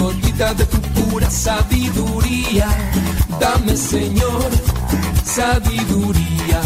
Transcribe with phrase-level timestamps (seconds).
[0.00, 2.68] gotita de tu pura sabiduría.
[3.38, 4.50] Dame, Señor,
[5.24, 6.60] sabiduría.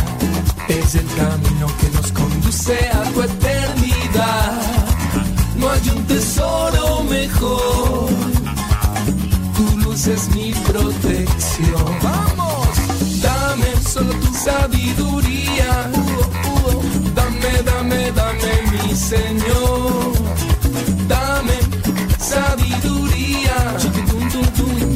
[0.68, 4.62] Es el camino que nos conduce a tu eternidad.
[5.57, 8.09] No hay un tesoro mejor.
[9.56, 11.86] Tu luz es mi protección.
[12.02, 12.68] Vamos,
[13.20, 15.90] dame solo tu sabiduría.
[17.14, 20.04] Dame, dame, dame, mi Señor.
[22.34, 23.56] Sabiduría.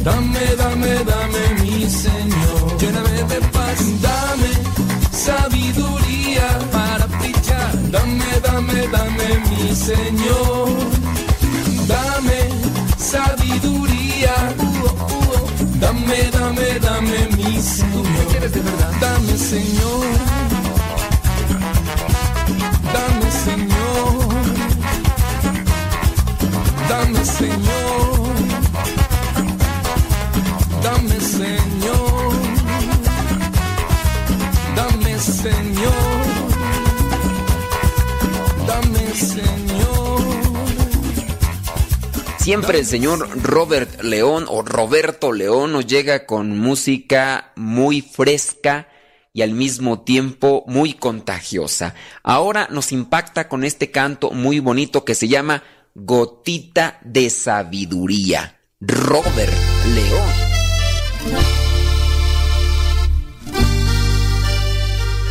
[0.03, 2.77] Dame, dame, dame, mi Señor.
[2.79, 3.79] Lléname de paz.
[4.01, 4.51] Dame
[5.11, 7.71] sabiduría para brillar.
[7.91, 10.69] Dame, dame, dame, mi Señor.
[11.87, 12.39] Dame
[12.97, 14.35] sabiduría.
[15.79, 18.27] Dame, dame, dame, mi Señor.
[18.31, 18.91] ¿Quieres de verdad?
[18.99, 20.48] Dame, Señor.
[26.99, 28.35] Dame, Señor.
[30.83, 32.33] Dame, Señor.
[34.75, 35.93] Dame, Señor.
[38.67, 40.21] Dame, Señor.
[42.37, 48.89] Siempre el señor Robert León o Roberto León nos llega con música muy fresca
[49.31, 51.95] y al mismo tiempo muy contagiosa.
[52.23, 55.63] Ahora nos impacta con este canto muy bonito que se llama
[56.01, 58.57] Gotita de Sabiduría.
[58.79, 59.53] Robert
[59.93, 61.48] León.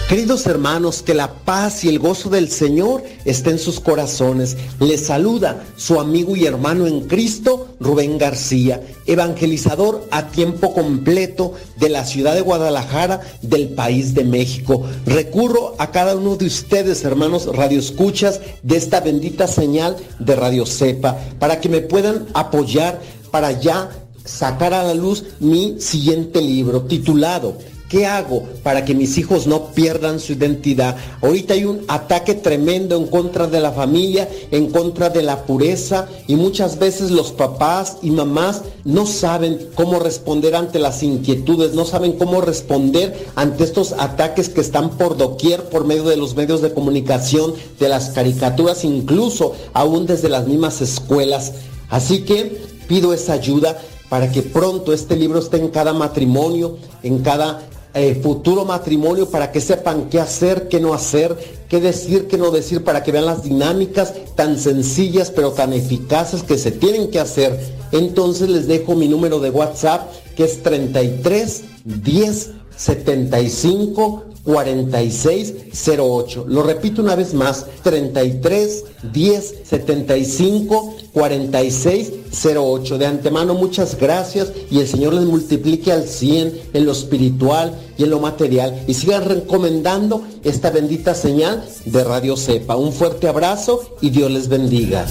[0.08, 4.56] Queridos hermanos, que la paz y el gozo del Señor estén en sus corazones.
[4.80, 11.90] Les saluda su amigo y hermano en Cristo, Rubén García, evangelizador a tiempo completo de
[11.90, 14.82] la ciudad de Guadalajara, del país de México.
[15.04, 21.18] Recurro a cada uno de ustedes, hermanos radioescuchas, de esta bendita señal de Radio Cepa,
[21.38, 22.98] para que me puedan apoyar
[23.30, 23.90] para ya
[24.24, 29.72] sacar a la luz mi siguiente libro titulado ¿Qué hago para que mis hijos no
[29.72, 30.96] pierdan su identidad?
[31.22, 36.06] Ahorita hay un ataque tremendo en contra de la familia, en contra de la pureza
[36.26, 41.86] y muchas veces los papás y mamás no saben cómo responder ante las inquietudes, no
[41.86, 46.60] saben cómo responder ante estos ataques que están por doquier por medio de los medios
[46.60, 51.52] de comunicación, de las caricaturas, incluso aún desde las mismas escuelas.
[51.88, 53.78] Así que pido esa ayuda
[54.10, 57.62] para que pronto este libro esté en cada matrimonio, en cada
[57.94, 61.36] eh, futuro matrimonio para que sepan qué hacer, qué no hacer,
[61.68, 66.42] qué decir, qué no decir, para que vean las dinámicas tan sencillas pero tan eficaces
[66.42, 67.58] que se tienen que hacer.
[67.92, 76.44] Entonces les dejo mi número de WhatsApp que es 33 10 75 4608.
[76.48, 82.98] Lo repito una vez más, 33 10 75 4608.
[82.98, 88.04] De antemano muchas gracias y el Señor les multiplique al 100 en lo espiritual y
[88.04, 92.76] en lo material y sigan recomendando esta bendita señal de Radio Cepa.
[92.76, 95.06] Un fuerte abrazo y Dios les bendiga.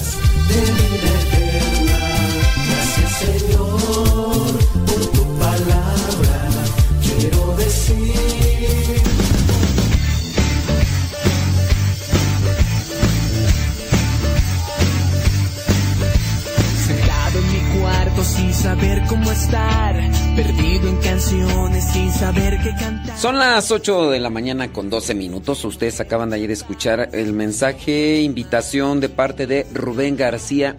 [23.16, 25.64] Son las 8 de la mañana con 12 minutos.
[25.64, 30.76] Ustedes acaban de ayer escuchar el mensaje, invitación de parte de Rubén García.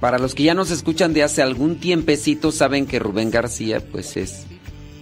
[0.00, 4.16] Para los que ya nos escuchan de hace algún tiempecito, saben que Rubén García pues
[4.16, 4.46] es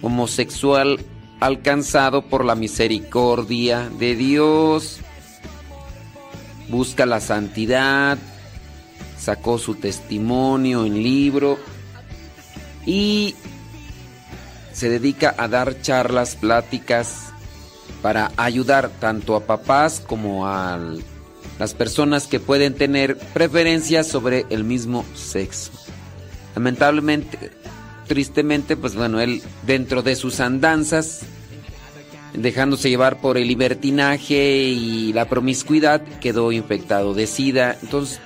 [0.01, 0.99] homosexual
[1.39, 4.99] alcanzado por la misericordia de Dios.
[6.69, 8.17] Busca la santidad,
[9.17, 11.57] sacó su testimonio en libro
[12.85, 13.35] y
[14.73, 17.33] se dedica a dar charlas, pláticas
[18.01, 20.79] para ayudar tanto a papás como a
[21.57, 25.71] las personas que pueden tener preferencias sobre el mismo sexo.
[26.55, 27.51] Lamentablemente,
[28.07, 31.21] tristemente, pues bueno, él dentro de sus andanzas,
[32.33, 37.77] dejándose llevar por el libertinaje y la promiscuidad, quedó infectado de SIDA.
[37.81, 38.19] Entonces,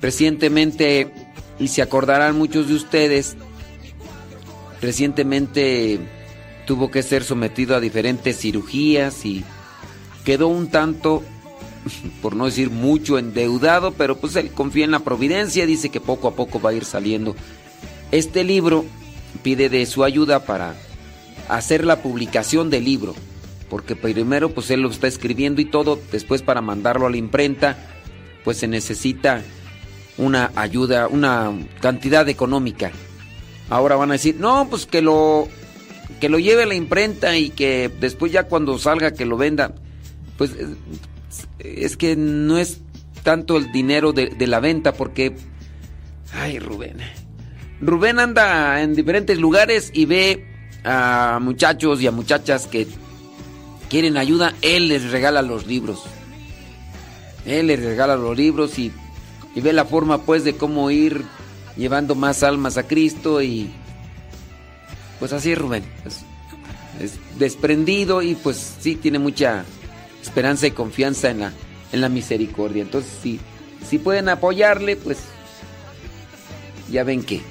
[0.00, 1.10] recientemente,
[1.58, 3.36] y se acordarán muchos de ustedes,
[4.80, 5.98] recientemente
[6.66, 9.44] tuvo que ser sometido a diferentes cirugías y
[10.24, 11.22] quedó un tanto,
[12.22, 16.28] por no decir mucho, endeudado, pero pues él confía en la providencia, dice que poco
[16.28, 17.34] a poco va a ir saliendo.
[18.12, 18.84] Este libro
[19.42, 20.74] pide de su ayuda para
[21.48, 23.14] hacer la publicación del libro,
[23.70, 27.78] porque primero pues él lo está escribiendo y todo, después para mandarlo a la imprenta,
[28.44, 29.42] pues se necesita
[30.18, 32.90] una ayuda, una cantidad económica.
[33.70, 35.48] Ahora van a decir, no, pues que lo,
[36.20, 39.74] que lo lleve a la imprenta y que después ya cuando salga que lo venda.
[40.36, 40.52] Pues
[41.58, 42.80] es que no es
[43.22, 45.36] tanto el dinero de, de la venta porque...
[46.32, 46.98] Ay, Rubén.
[47.80, 50.46] Rubén anda en diferentes lugares y ve
[50.84, 52.86] a muchachos y a muchachas que
[53.88, 56.04] quieren ayuda, él les regala los libros.
[57.46, 58.92] Él les regala los libros y,
[59.54, 61.24] y ve la forma pues de cómo ir
[61.76, 63.70] llevando más almas a Cristo y
[65.18, 65.84] pues así Rubén.
[66.04, 66.20] Es,
[67.00, 69.64] es desprendido y pues sí tiene mucha
[70.22, 71.52] esperanza y confianza en la,
[71.92, 72.82] en la misericordia.
[72.82, 73.40] Entonces si,
[73.88, 75.18] si pueden apoyarle pues
[76.90, 77.42] ya ven que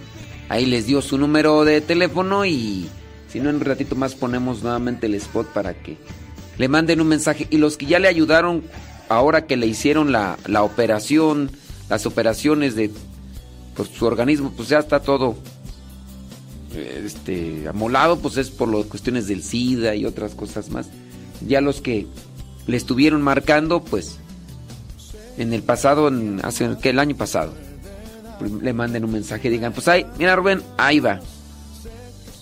[0.50, 2.90] ahí les dio su número de teléfono y
[3.28, 5.98] si no en un ratito más ponemos nuevamente el spot para que
[6.58, 7.48] le manden un mensaje.
[7.50, 8.64] Y los que ya le ayudaron
[9.10, 11.52] ahora que le hicieron la, la operación,
[11.90, 12.92] las operaciones de
[13.76, 15.36] pues, su organismo, pues ya está todo
[16.76, 20.88] este, amolado, pues es por las cuestiones del SIDA y otras cosas más.
[21.46, 22.08] Ya los que
[22.66, 24.20] le estuvieron marcando, pues
[25.38, 27.54] en el pasado, en, hace que el año pasado,
[28.62, 31.20] le manden un mensaje digan, pues ahí, mira Rubén, ahí va.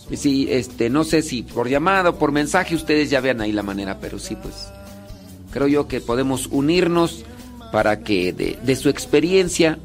[0.10, 3.52] Y si, este, no sé si por llamada o por mensaje ustedes ya vean ahí
[3.52, 4.70] la manera, pero sí, pues
[5.52, 7.24] creo yo que podemos unirnos
[7.76, 9.78] para que de, su experiencia,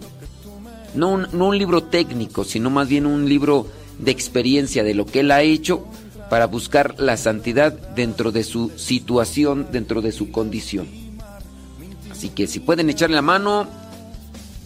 [0.94, 3.66] no un, libro técnico, sino más bien un libro
[3.98, 5.84] de experiencia de lo que él ha hecho
[6.30, 10.86] para buscar la santidad dentro de su situación, dentro de su condición.
[12.12, 13.66] Así que si pueden echarle la mano,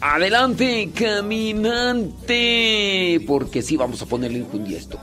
[0.02, 2.04] adelante, caminante,
[3.26, 4.98] porque sí vamos a ponerle enjundia a esto.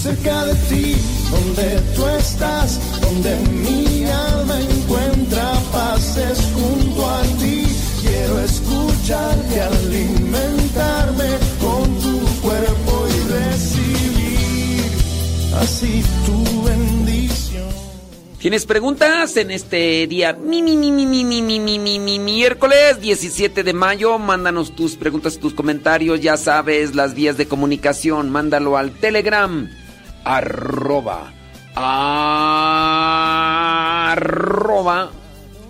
[0.00, 0.96] Cerca de ti,
[1.30, 3.98] donde tú estás, donde mi
[6.18, 7.64] paz, es junto a ti.
[8.00, 14.90] Quiero escucharte, alimentarme con tu cuerpo y recibir
[15.60, 17.68] así tu bendición.
[18.38, 20.32] ¿Tienes preguntas en este día?
[20.32, 24.18] Mi, mi, mi, mi, mi, mi, mi, mi, mi, mi, miércoles 17 de mayo.
[24.18, 26.20] Mándanos tus preguntas, tus comentarios.
[26.20, 28.30] Ya sabes, las vías de comunicación.
[28.30, 29.68] Mándalo al Telegram.
[30.24, 31.32] Arroba.
[34.14, 35.10] Arroba.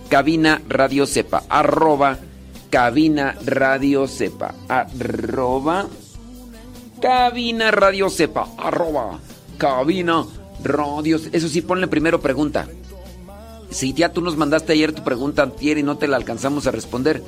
[0.08, 1.44] Cabina Radio Cepa.
[1.48, 2.18] Arroba.
[2.70, 4.54] Cabina Radio Cepa.
[4.68, 5.86] Arroba.
[7.00, 8.48] Cabina Radio Cepa.
[8.56, 9.18] Arroba.
[9.58, 10.24] Cabina
[10.64, 12.66] Radio Eso sí, ponle primero pregunta.
[13.70, 16.70] Si ya tú nos mandaste ayer tu pregunta antier y no te la alcanzamos a
[16.70, 17.22] responder,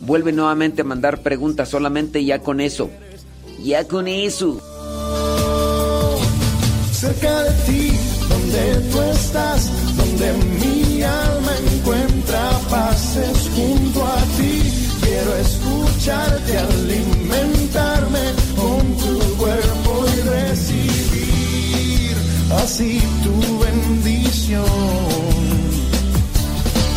[0.00, 2.90] vuelve nuevamente a mandar preguntas solamente ya con eso.
[3.62, 4.60] Ya con eso.
[7.02, 7.90] cerca de ti,
[8.28, 14.62] donde tú estás, donde mi alma encuentra paz, es junto a ti.
[15.02, 18.24] Quiero escucharte, alimentarme
[18.56, 22.16] con tu cuerpo y recibir
[22.62, 25.12] así tu bendición.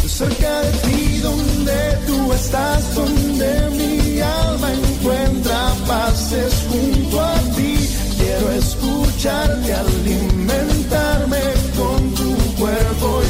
[0.08, 7.76] Cerca de ti, donde tú estás, donde mi alma encuentra paz, es junto a ti.
[8.18, 11.42] Quiero escucharte, alimentarme
[11.78, 13.25] con tu cuerpo y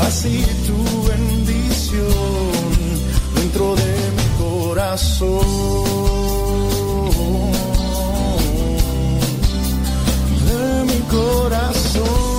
[0.00, 0.78] así tu
[1.08, 2.52] bendición
[3.34, 5.40] dentro de mi corazón.
[10.46, 12.32] De mi corazón.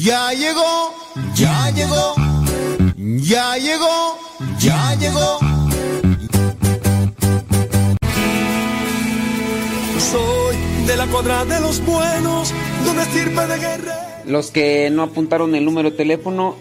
[0.00, 0.92] Ya llegó,
[1.34, 2.14] ya llegó,
[2.96, 4.18] ya llegó,
[4.68, 5.38] ya llegó.
[9.98, 10.56] Soy
[10.86, 12.52] de la cuadra de los buenos,
[12.84, 14.22] de una estirpe de guerra.
[14.26, 16.56] Los que no apuntaron el número de teléfono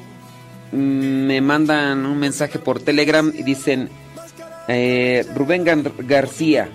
[0.72, 3.90] mm, me mandan un mensaje por Telegram y dicen
[4.68, 6.70] eh, Rubén Gar- García.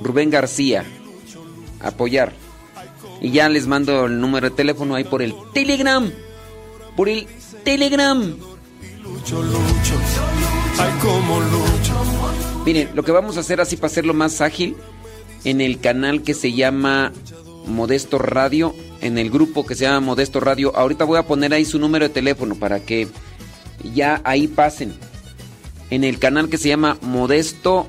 [0.00, 0.84] Rubén García.
[1.80, 2.32] Apoyar.
[3.20, 6.10] Y ya les mando el número de teléfono ahí por el Telegram.
[6.96, 7.26] Por el
[7.64, 8.20] Telegram.
[9.02, 10.00] Lucho, lucho,
[10.78, 10.92] ay.
[12.64, 14.76] Miren, lo que vamos a hacer así para hacerlo más ágil,
[15.44, 17.12] en el canal que se llama
[17.66, 21.64] Modesto Radio, en el grupo que se llama Modesto Radio, ahorita voy a poner ahí
[21.64, 23.08] su número de teléfono para que
[23.94, 24.94] ya ahí pasen.
[25.90, 27.86] En el canal que se llama Modesto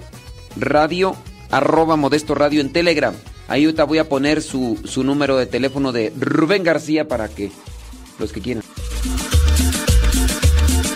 [0.58, 1.16] Radio,
[1.52, 3.13] arroba Modesto Radio en Telegram.
[3.48, 7.52] Ahí ahorita voy a poner su, su número de teléfono de Rubén García para que
[8.18, 8.63] los que quieran.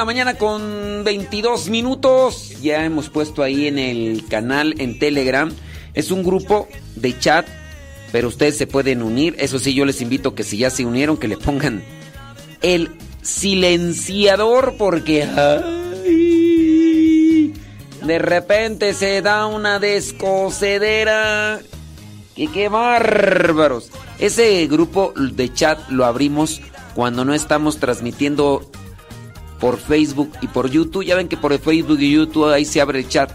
[0.00, 2.54] La mañana con 22 minutos.
[2.62, 5.52] Ya hemos puesto ahí en el canal en Telegram.
[5.92, 7.46] Es un grupo de chat,
[8.10, 9.36] pero ustedes se pueden unir.
[9.38, 11.84] Eso sí, yo les invito que si ya se unieron, que le pongan
[12.62, 12.88] el
[13.20, 15.26] silenciador porque...
[18.02, 21.60] de repente se da una descocedera.
[22.36, 23.90] Y qué bárbaros.
[24.18, 26.62] Ese grupo de chat lo abrimos
[26.94, 28.70] cuando no estamos transmitiendo
[29.60, 31.04] por Facebook y por YouTube.
[31.04, 33.30] Ya ven que por Facebook y YouTube ahí se abre el chat.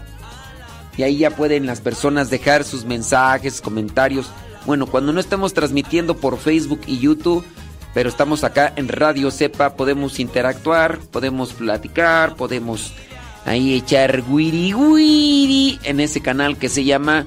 [0.96, 4.30] Y ahí ya pueden las personas dejar sus mensajes, comentarios.
[4.64, 7.44] Bueno, cuando no estamos transmitiendo por Facebook y YouTube,
[7.94, 12.92] pero estamos acá en Radio Cepa, podemos interactuar, podemos platicar, podemos
[13.44, 17.26] ahí echar guiri guiri en ese canal que se llama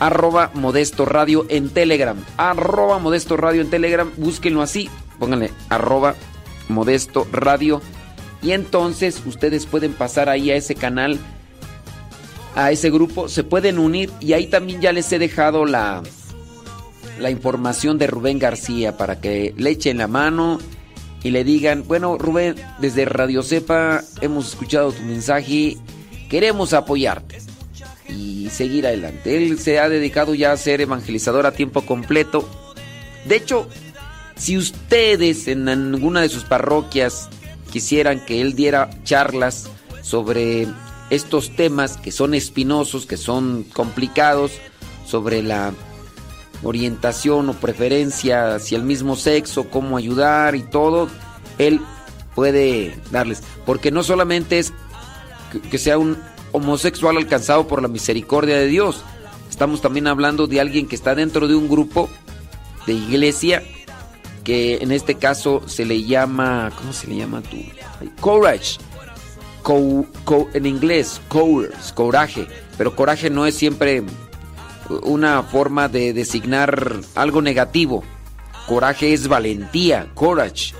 [0.00, 2.16] arroba modesto radio en Telegram.
[2.36, 6.14] Arroba modesto radio en Telegram, búsquenlo así, pónganle arroba
[6.68, 7.80] modesto radio
[8.42, 11.18] y entonces ustedes pueden pasar ahí a ese canal,
[12.54, 16.02] a ese grupo, se pueden unir y ahí también ya les he dejado la,
[17.18, 20.58] la información de Rubén García para que le echen la mano
[21.22, 25.76] y le digan, bueno Rubén, desde Radio Cepa hemos escuchado tu mensaje
[26.28, 27.38] queremos apoyarte
[28.08, 29.36] y seguir adelante.
[29.36, 32.48] Él se ha dedicado ya a ser evangelizador a tiempo completo.
[33.26, 33.68] De hecho,
[34.36, 37.28] si ustedes en alguna de sus parroquias
[37.70, 39.70] quisieran que él diera charlas
[40.02, 40.66] sobre
[41.10, 44.52] estos temas que son espinosos, que son complicados,
[45.06, 45.72] sobre la
[46.62, 51.08] orientación o preferencia hacia el mismo sexo, cómo ayudar y todo,
[51.58, 51.80] él
[52.34, 53.42] puede darles.
[53.64, 54.72] Porque no solamente es
[55.70, 56.18] que sea un
[56.52, 59.02] homosexual alcanzado por la misericordia de Dios,
[59.48, 62.08] estamos también hablando de alguien que está dentro de un grupo
[62.86, 63.62] de iglesia
[64.48, 67.58] que en este caso se le llama, ¿cómo se le llama tú?
[68.18, 68.78] Courage.
[70.54, 72.46] en inglés, courage, coraje.
[72.78, 74.02] Pero coraje no es siempre
[75.02, 78.02] una forma de designar algo negativo.
[78.66, 80.72] Coraje es valentía, courage.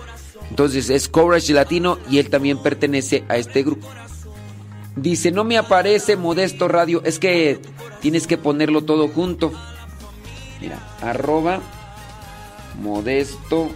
[0.48, 3.86] Entonces es courage latino y él también pertenece a este grupo.
[4.96, 7.60] Dice, no me aparece Modesto Radio, es que
[8.00, 9.52] tienes que ponerlo todo junto.
[10.58, 11.60] Mira, arroba
[12.78, 13.70] Modesto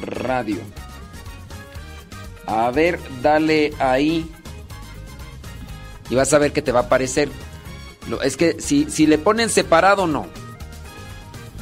[0.00, 0.58] Radio.
[2.46, 4.30] A ver, dale ahí.
[6.08, 7.28] Y vas a ver que te va a aparecer.
[8.22, 10.26] Es que si, si le ponen separado, no.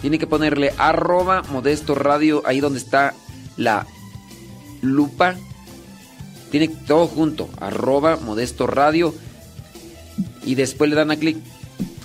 [0.01, 3.15] Tiene que ponerle arroba modesto radio ahí donde está
[3.57, 3.87] la
[4.83, 5.35] lupa.
[6.51, 7.49] Tiene todo junto.
[7.59, 9.13] Arroba modesto radio.
[10.45, 11.39] Y después le dan a clic.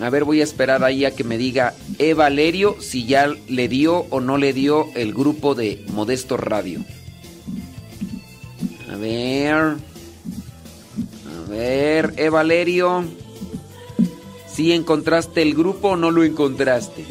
[0.01, 2.15] A ver, voy a esperar ahí a que me diga E.
[2.15, 6.84] Valerio si ya le dio o no le dio el grupo de Modesto Radio.
[8.91, 9.53] A ver.
[9.53, 12.29] A ver, E.
[12.29, 13.05] Valerio.
[14.51, 17.05] Si encontraste el grupo o no lo encontraste.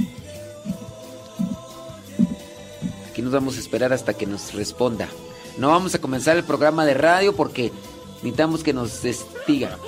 [3.08, 5.08] Aquí nos vamos a esperar hasta que nos responda.
[5.58, 7.70] No vamos a comenzar el programa de radio porque
[8.16, 9.78] necesitamos que nos estiga.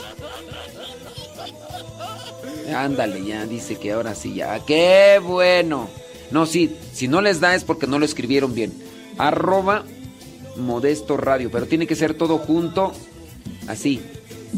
[2.75, 4.65] Ándale, ya dice que ahora sí, ya.
[4.65, 5.89] ¡Qué bueno!
[6.31, 8.73] No, sí, si no les da es porque no lo escribieron bien.
[9.19, 9.85] Arroba
[10.57, 12.93] Modesto Radio, pero tiene que ser todo junto,
[13.69, 14.01] así.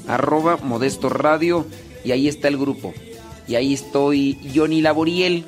[0.06, 1.66] Arroba Modesto Radio
[2.04, 2.92] y ahí está el grupo.
[3.46, 5.44] Y ahí estoy Johnny Laboriel.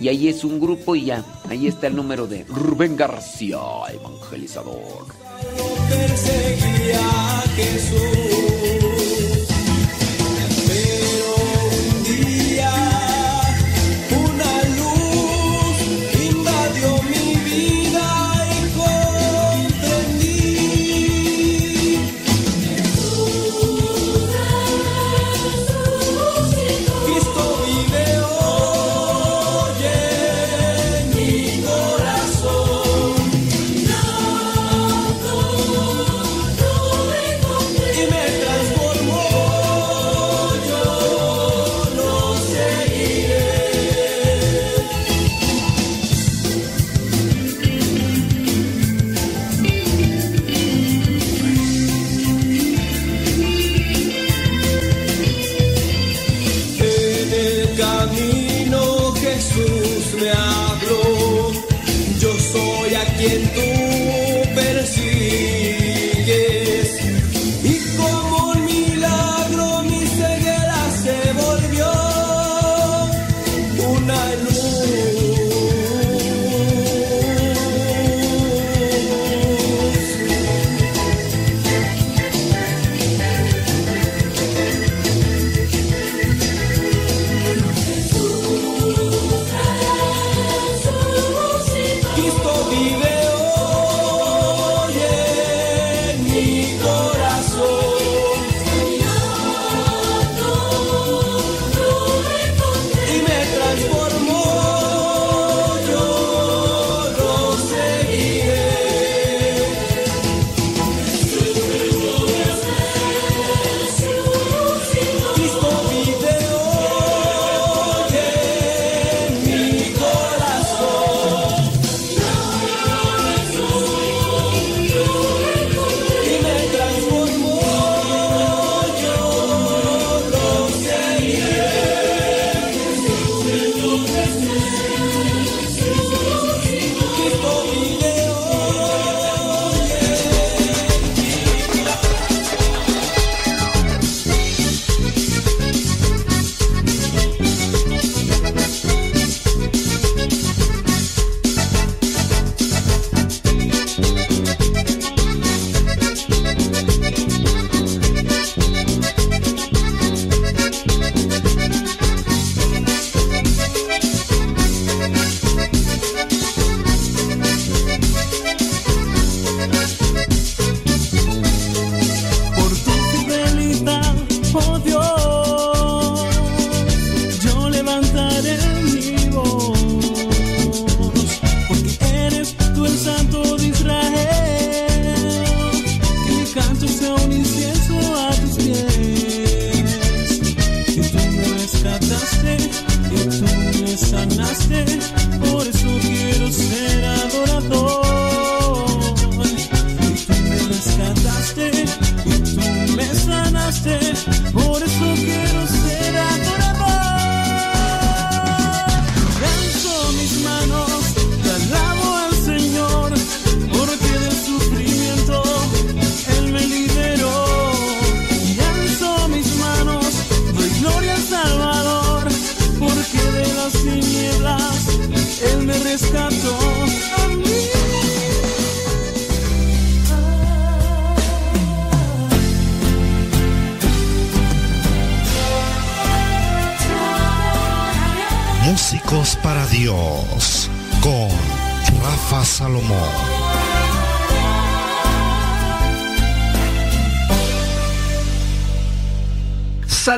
[0.00, 1.24] Y ahí es un grupo y ya.
[1.48, 3.58] Ahí está el número de Rubén García,
[3.92, 5.06] evangelizador.
[7.56, 8.73] para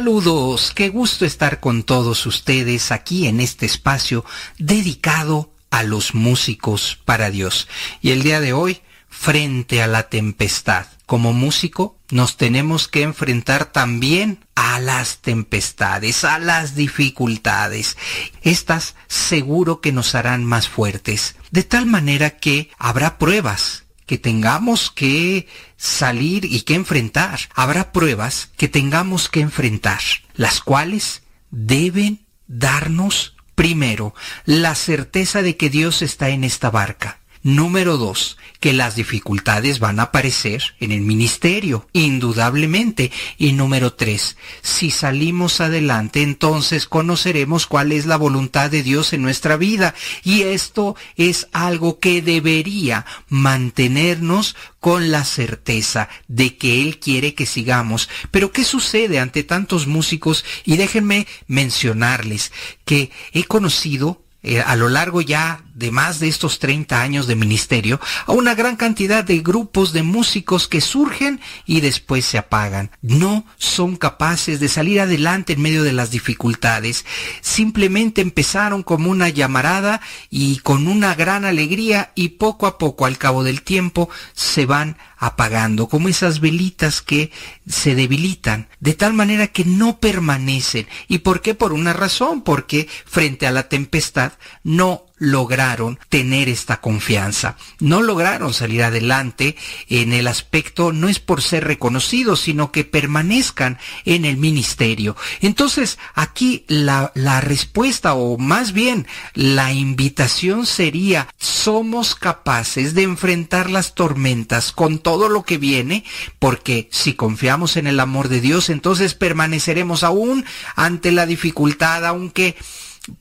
[0.06, 4.24] Saludos, qué gusto estar con todos ustedes aquí en este espacio
[4.56, 7.66] dedicado a los músicos para Dios.
[8.00, 10.86] Y el día de hoy, frente a la tempestad.
[11.06, 17.96] Como músico, nos tenemos que enfrentar también a las tempestades, a las dificultades.
[18.42, 24.90] Estas seguro que nos harán más fuertes, de tal manera que habrá pruebas que tengamos
[24.90, 27.40] que salir y que enfrentar.
[27.54, 30.00] Habrá pruebas que tengamos que enfrentar,
[30.34, 34.14] las cuales deben darnos primero
[34.44, 40.00] la certeza de que Dios está en esta barca Número dos, que las dificultades van
[40.00, 43.12] a aparecer en el ministerio, indudablemente.
[43.38, 49.22] Y número tres, si salimos adelante, entonces conoceremos cuál es la voluntad de Dios en
[49.22, 49.94] nuestra vida.
[50.24, 57.46] Y esto es algo que debería mantenernos con la certeza de que Él quiere que
[57.46, 58.08] sigamos.
[58.32, 60.44] Pero ¿qué sucede ante tantos músicos?
[60.64, 62.50] Y déjenme mencionarles
[62.84, 67.34] que he conocido eh, a lo largo ya de más de estos 30 años de
[67.34, 72.92] ministerio a una gran cantidad de grupos de músicos que surgen y después se apagan.
[73.02, 77.04] No son capaces de salir adelante en medio de las dificultades.
[77.40, 83.18] Simplemente empezaron como una llamarada y con una gran alegría y poco a poco al
[83.18, 87.30] cabo del tiempo se van apagando, como esas velitas que
[87.66, 90.86] se debilitan, de tal manera que no permanecen.
[91.08, 91.54] ¿Y por qué?
[91.54, 97.56] Por una razón, porque frente a la tempestad no lograron tener esta confianza.
[97.80, 99.56] No lograron salir adelante
[99.88, 105.16] en el aspecto, no es por ser reconocidos, sino que permanezcan en el ministerio.
[105.40, 113.70] Entonces, aquí la, la respuesta, o más bien la invitación sería, somos capaces de enfrentar
[113.70, 116.04] las tormentas con todo lo que viene,
[116.38, 122.56] porque si confiamos en el amor de Dios, entonces permaneceremos aún ante la dificultad, aunque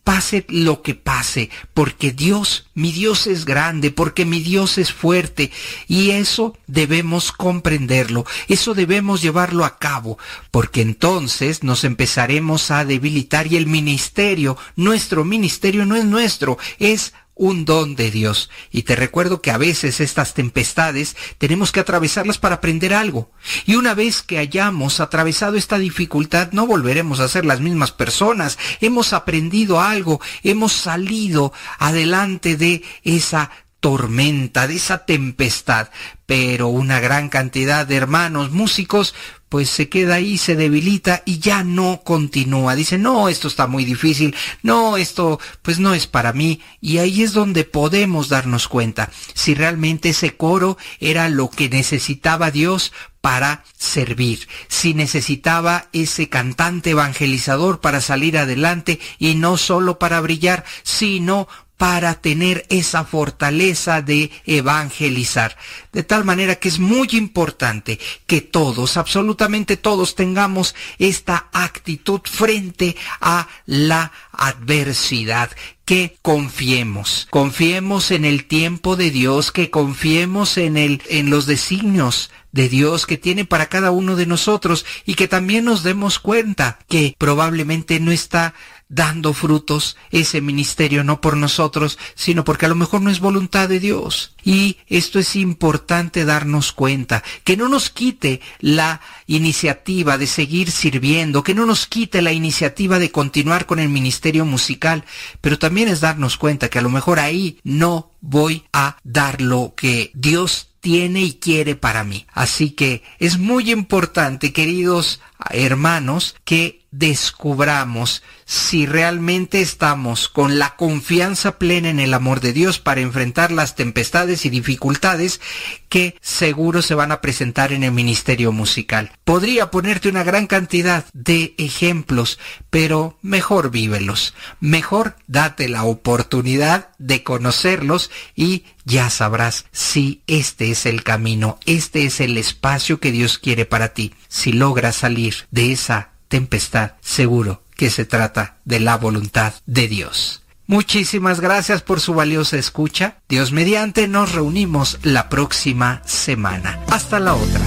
[0.03, 5.51] pase lo que pase, porque Dios, mi Dios es grande, porque mi Dios es fuerte,
[5.87, 10.17] y eso debemos comprenderlo, eso debemos llevarlo a cabo,
[10.51, 17.13] porque entonces nos empezaremos a debilitar y el ministerio, nuestro ministerio no es nuestro, es
[17.35, 18.49] un don de Dios.
[18.71, 23.31] Y te recuerdo que a veces estas tempestades tenemos que atravesarlas para aprender algo.
[23.65, 28.57] Y una vez que hayamos atravesado esta dificultad, no volveremos a ser las mismas personas.
[28.81, 35.89] Hemos aprendido algo, hemos salido adelante de esa tormenta, de esa tempestad.
[36.25, 39.13] Pero una gran cantidad de hermanos músicos
[39.49, 42.75] pues se queda ahí, se debilita y ya no continúa.
[42.75, 46.61] Dice, no, esto está muy difícil, no, esto pues no es para mí.
[46.81, 52.51] Y ahí es donde podemos darnos cuenta si realmente ese coro era lo que necesitaba
[52.51, 52.91] Dios
[53.25, 60.63] para servir, si necesitaba ese cantante evangelizador para salir adelante y no solo para brillar,
[60.83, 65.57] sino para tener esa fortaleza de evangelizar.
[65.91, 72.95] De tal manera que es muy importante que todos, absolutamente todos, tengamos esta actitud frente
[73.19, 75.51] a la adversidad,
[75.83, 82.31] que confiemos, confiemos en el tiempo de Dios, que confiemos en el, en los designios
[82.55, 86.79] de Dios que tiene para cada uno de nosotros y que también nos demos cuenta
[86.87, 88.53] que probablemente no está
[88.87, 93.67] dando frutos ese ministerio no por nosotros, sino porque a lo mejor no es voluntad
[93.67, 94.33] de Dios.
[94.43, 101.43] Y esto es importante darnos cuenta, que no nos quite la iniciativa de seguir sirviendo,
[101.43, 105.03] que no nos quite la iniciativa de continuar con el ministerio musical,
[105.41, 109.73] pero también es darnos cuenta que a lo mejor ahí no voy a dar lo
[109.75, 112.27] que Dios tiene y quiere para mí.
[112.31, 115.19] Así que es muy importante, queridos
[115.51, 122.79] hermanos, que descubramos si realmente estamos con la confianza plena en el amor de Dios
[122.79, 125.41] para enfrentar las tempestades y dificultades
[125.89, 129.11] que seguro se van a presentar en el ministerio musical.
[129.23, 137.23] Podría ponerte una gran cantidad de ejemplos, pero mejor vívelos, mejor date la oportunidad de
[137.23, 143.39] conocerlos y ya sabrás si este es el camino, este es el espacio que Dios
[143.39, 144.13] quiere para ti.
[144.27, 150.41] Si logras salir de esa tempestad, seguro que se trata de la voluntad de Dios.
[150.67, 153.17] Muchísimas gracias por su valiosa escucha.
[153.29, 156.79] Dios mediante nos reunimos la próxima semana.
[156.89, 157.61] Hasta la otra.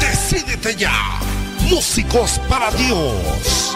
[0.00, 1.20] Decídete ya.
[1.70, 3.75] Músicos para Dios.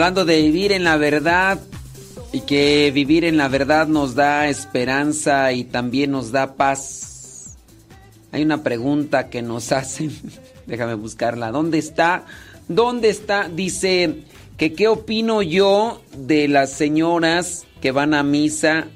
[0.00, 1.60] Hablando de vivir en la verdad
[2.32, 7.58] y que vivir en la verdad nos da esperanza y también nos da paz.
[8.32, 10.10] Hay una pregunta que nos hacen,
[10.66, 12.24] déjame buscarla, ¿dónde está?
[12.66, 13.50] ¿Dónde está?
[13.50, 14.22] Dice
[14.56, 18.86] que qué opino yo de las señoras que van a misa,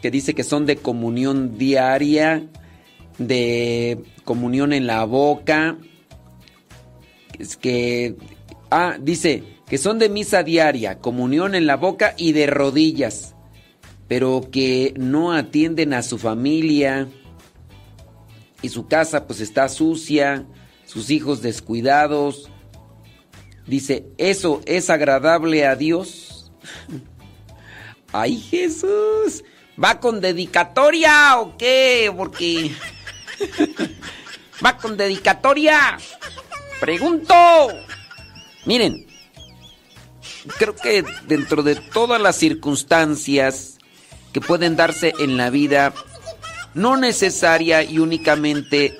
[0.00, 2.46] que dice que son de comunión diaria,
[3.18, 5.76] de comunión en la boca,
[7.38, 8.16] es que,
[8.70, 13.34] ah, dice que son de misa diaria, comunión en la boca y de rodillas,
[14.08, 17.08] pero que no atienden a su familia
[18.62, 20.46] y su casa pues está sucia,
[20.86, 22.50] sus hijos descuidados.
[23.66, 26.50] Dice, ¿eso es agradable a Dios?
[28.12, 29.44] ¡Ay Jesús!
[29.82, 32.12] ¿Va con dedicatoria o qué?
[32.16, 32.72] Porque...
[34.64, 35.98] ¿Va con dedicatoria?
[36.80, 37.34] Pregunto.
[38.64, 39.07] Miren,
[40.48, 43.78] creo que dentro de todas las circunstancias
[44.32, 45.94] que pueden darse en la vida,
[46.74, 48.96] no necesaria y únicamente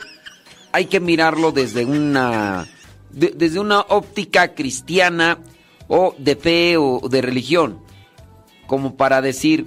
[0.72, 2.66] hay que mirarlo desde una
[3.10, 5.38] desde una óptica cristiana
[5.88, 7.80] o de fe o de religión,
[8.66, 9.66] como para decir,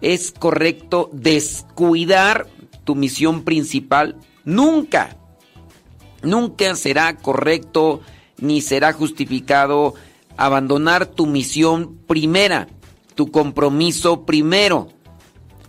[0.00, 2.46] es correcto descuidar
[2.84, 5.16] tu misión principal, nunca,
[6.22, 8.00] nunca será correcto
[8.38, 9.94] ni será justificado
[10.38, 12.68] abandonar tu misión primera,
[13.14, 14.88] tu compromiso primero.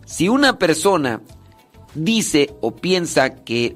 [0.06, 1.22] Si una persona
[1.96, 3.76] dice o piensa que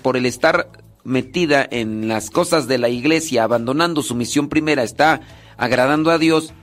[0.00, 0.70] por el estar
[1.04, 5.20] metida en las cosas de la iglesia, abandonando su misión primera, está
[5.56, 6.54] agradando a Dios,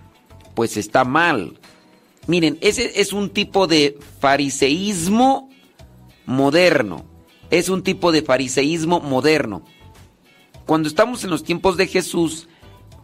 [0.55, 1.59] pues está mal.
[2.27, 5.49] Miren, ese es un tipo de fariseísmo
[6.25, 7.05] moderno.
[7.51, 9.63] Es un tipo de fariseísmo moderno.
[10.65, 12.47] Cuando estamos en los tiempos de Jesús,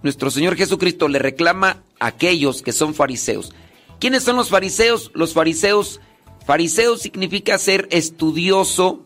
[0.04, 3.54] nuestro Señor Jesucristo le reclama a aquellos que son fariseos.
[4.00, 5.12] ¿Quiénes son los fariseos?
[5.14, 6.02] Los fariseos,
[6.46, 9.06] fariseo significa ser estudioso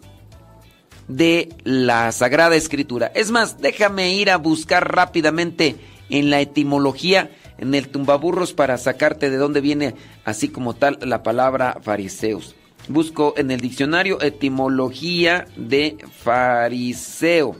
[1.07, 3.11] de la Sagrada Escritura.
[3.13, 5.75] Es más, déjame ir a buscar rápidamente
[6.09, 11.23] en la etimología, en el tumbaburros, para sacarte de dónde viene así como tal la
[11.23, 12.55] palabra fariseos.
[12.87, 17.55] Busco en el diccionario etimología de fariseo.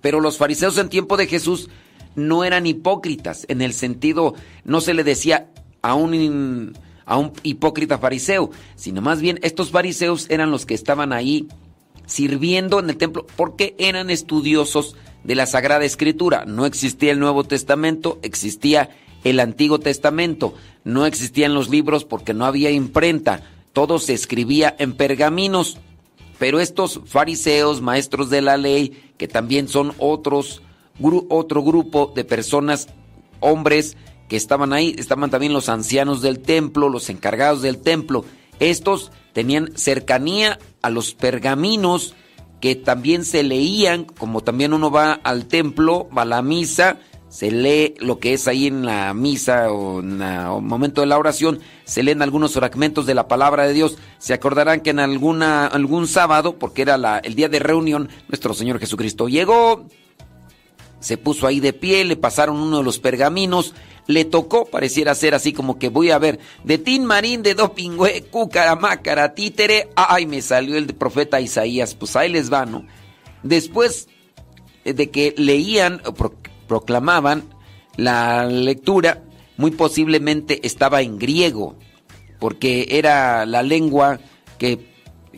[0.00, 1.70] Pero los fariseos en tiempo de Jesús
[2.14, 5.50] no eran hipócritas, en el sentido, no se le decía
[5.82, 11.12] a un, a un hipócrita fariseo, sino más bien estos fariseos eran los que estaban
[11.12, 11.48] ahí
[12.06, 16.44] sirviendo en el templo porque eran estudiosos de la Sagrada Escritura.
[16.46, 18.90] No existía el Nuevo Testamento, existía
[19.24, 20.54] el Antiguo Testamento.
[20.84, 23.42] No existían los libros porque no había imprenta.
[23.72, 25.78] Todo se escribía en pergaminos.
[26.38, 30.62] Pero estos fariseos, maestros de la ley, que también son otros,
[31.28, 32.88] otro grupo de personas,
[33.40, 33.96] hombres,
[34.28, 38.24] que estaban ahí, estaban también los ancianos del templo, los encargados del templo.
[38.60, 42.14] Estos tenían cercanía a los pergaminos
[42.60, 46.96] que también se leían, como también uno va al templo, va a la misa,
[47.28, 51.18] se lee lo que es ahí en la misa o en el momento de la
[51.18, 53.98] oración, se leen algunos fragmentos de la palabra de Dios.
[54.18, 58.78] Se acordarán que en alguna, algún sábado, porque era el día de reunión, nuestro Señor
[58.78, 59.84] Jesucristo llegó,
[61.04, 63.74] se puso ahí de pie, le pasaron uno de los pergaminos,
[64.06, 68.24] le tocó, pareciera ser así como que voy a ver, de Tin Marín, de Dopingüe,
[68.30, 72.86] Cucaramácara, Títere, ay, me salió el profeta Isaías, pues ahí les va, ¿no?
[73.42, 74.08] Después
[74.82, 76.00] de que leían,
[76.66, 77.44] proclamaban
[77.98, 79.24] la lectura,
[79.58, 81.76] muy posiblemente estaba en griego,
[82.38, 84.20] porque era la lengua
[84.56, 84.90] que,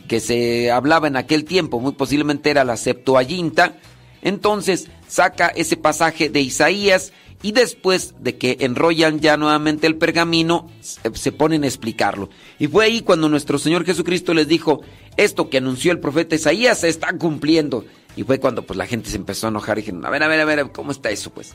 [0.07, 3.81] que se hablaba en aquel tiempo, muy posiblemente era la Septuaginta.
[4.27, 7.13] Entonces saca ese pasaje de Isaías
[7.43, 12.29] y después de que enrollan ya nuevamente el pergamino, se ponen a explicarlo.
[12.59, 14.81] Y fue ahí cuando nuestro Señor Jesucristo les dijo,
[15.17, 17.85] esto que anunció el profeta Isaías se está cumpliendo.
[18.17, 20.27] Y fue cuando pues la gente se empezó a enojar y dijeron, a ver, a
[20.27, 21.55] ver, a ver, ¿cómo está eso pues?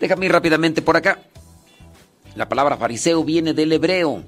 [0.00, 1.20] Déjame ir rápidamente por acá.
[2.34, 4.24] La palabra fariseo viene del hebreo.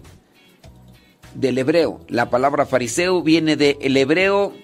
[1.34, 2.02] Del hebreo.
[2.06, 4.54] La palabra fariseo viene del hebreo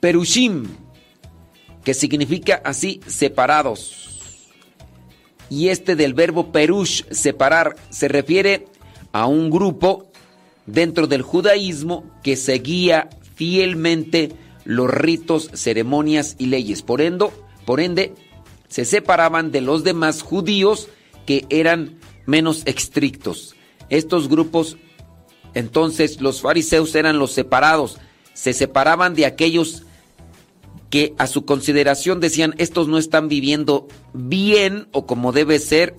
[0.00, 0.68] perushim,
[1.86, 4.18] que significa así separados
[5.48, 8.66] y este del verbo perush, separar, se refiere
[9.12, 10.10] a un grupo
[10.66, 14.32] dentro del judaísmo que seguía fielmente
[14.64, 16.82] los ritos, ceremonias y leyes.
[16.82, 17.28] Por ende,
[17.64, 18.14] por ende,
[18.66, 20.88] se separaban de los demás judíos
[21.24, 23.54] que eran menos estrictos.
[23.90, 24.76] Estos grupos,
[25.54, 27.98] entonces los fariseos eran los separados,
[28.34, 29.85] se separaban de aquellos
[30.90, 35.96] que a su consideración decían, estos no están viviendo bien o como debe ser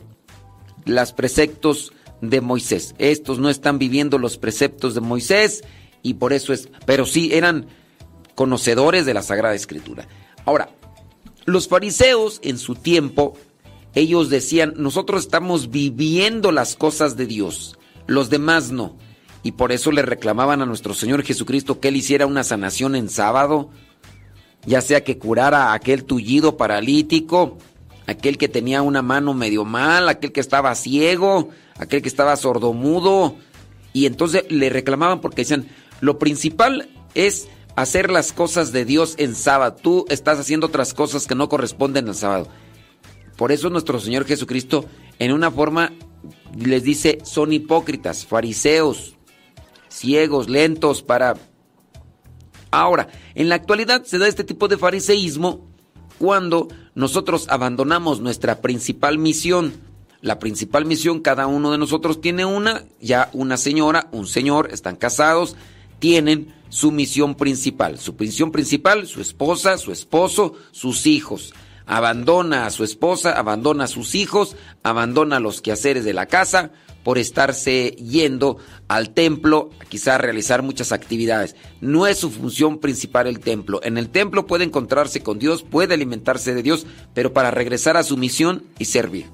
[0.85, 2.95] los preceptos de Moisés.
[2.97, 5.63] Estos no están viviendo los preceptos de Moisés
[6.01, 7.67] y por eso es, pero sí eran
[8.35, 10.07] conocedores de la Sagrada Escritura.
[10.45, 10.69] Ahora,
[11.45, 13.33] los fariseos en su tiempo,
[13.95, 18.97] ellos decían, nosotros estamos viviendo las cosas de Dios, los demás no.
[19.43, 23.09] Y por eso le reclamaban a nuestro Señor Jesucristo que Él hiciera una sanación en
[23.09, 23.69] sábado,
[24.67, 27.57] ya sea que curara aquel tullido paralítico,
[28.05, 31.49] aquel que tenía una mano medio mal, aquel que estaba ciego,
[31.79, 33.35] aquel que estaba sordomudo.
[33.93, 35.67] Y entonces le reclamaban porque decían,
[36.01, 37.47] lo principal es
[37.77, 39.77] hacer las cosas de Dios en sábado.
[39.81, 42.49] Tú estás haciendo otras cosas que no corresponden al sábado.
[43.37, 44.83] Por eso nuestro Señor Jesucristo
[45.17, 45.93] en una forma
[46.57, 49.15] les dice, son hipócritas, fariseos,
[49.87, 51.35] ciegos, lentos para...
[52.71, 55.65] Ahora, en la actualidad se da este tipo de fariseísmo
[56.19, 59.73] cuando nosotros abandonamos nuestra principal misión.
[60.21, 64.95] La principal misión, cada uno de nosotros tiene una, ya una señora, un señor, están
[64.95, 65.55] casados,
[65.99, 67.99] tienen su misión principal.
[67.99, 71.53] Su misión principal, su esposa, su esposo, sus hijos.
[71.85, 76.71] Abandona a su esposa, abandona a sus hijos, abandona los quehaceres de la casa
[77.07, 78.57] por estarse yendo
[78.89, 81.55] al templo, quizá realizar muchas actividades.
[81.79, 83.79] No es su función principal el templo.
[83.81, 88.03] En el templo puede encontrarse con Dios, puede alimentarse de Dios, pero para regresar a
[88.03, 89.27] su misión y servir.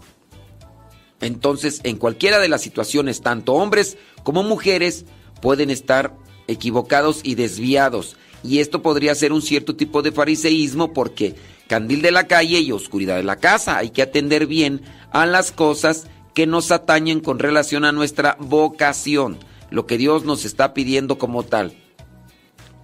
[1.20, 5.06] Entonces, en cualquiera de las situaciones, tanto hombres como mujeres
[5.42, 6.16] pueden estar
[6.46, 8.18] equivocados y desviados.
[8.44, 11.34] Y esto podría ser un cierto tipo de fariseísmo porque
[11.68, 13.80] candil de la calle y oscuridad de la casa.
[13.80, 19.38] Hay que atender bien a las cosas que nos atañen con relación a nuestra vocación,
[19.70, 21.74] lo que Dios nos está pidiendo como tal.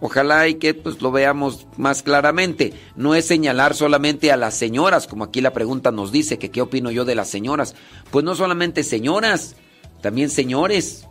[0.02, 2.74] Ojalá y que pues lo veamos más claramente.
[2.96, 6.62] No es señalar solamente a las señoras, como aquí la pregunta nos dice, que qué
[6.62, 7.76] opino yo de las señoras.
[8.12, 9.56] Pues no solamente señoras,
[10.02, 11.06] también señores.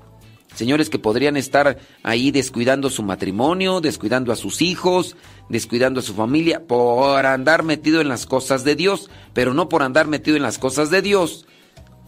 [0.55, 5.15] Señores que podrían estar ahí descuidando su matrimonio, descuidando a sus hijos,
[5.51, 9.83] descuidando a su familia, por andar metido en las cosas de Dios, pero no por
[9.83, 11.47] andar metido en las cosas de Dios.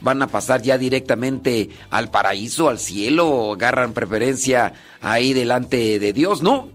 [0.00, 6.42] Van a pasar ya directamente al paraíso, al cielo, agarran preferencia ahí delante de Dios,
[6.42, 6.68] no.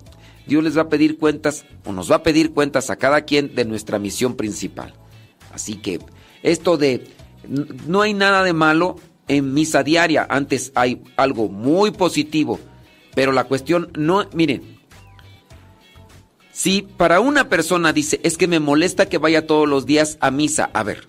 [0.46, 3.56] Dios les va a pedir cuentas, o nos va a pedir cuentas a cada quien
[3.56, 4.94] de nuestra misión principal.
[5.52, 6.00] Así que
[6.44, 7.08] esto de
[7.88, 8.98] no hay nada de malo
[9.28, 10.26] en misa diaria.
[10.30, 12.60] Antes hay algo muy positivo.
[13.14, 14.78] Pero la cuestión no, miren,
[16.52, 20.32] si para una persona dice, es que me molesta que vaya todos los días a
[20.32, 21.08] misa, a ver,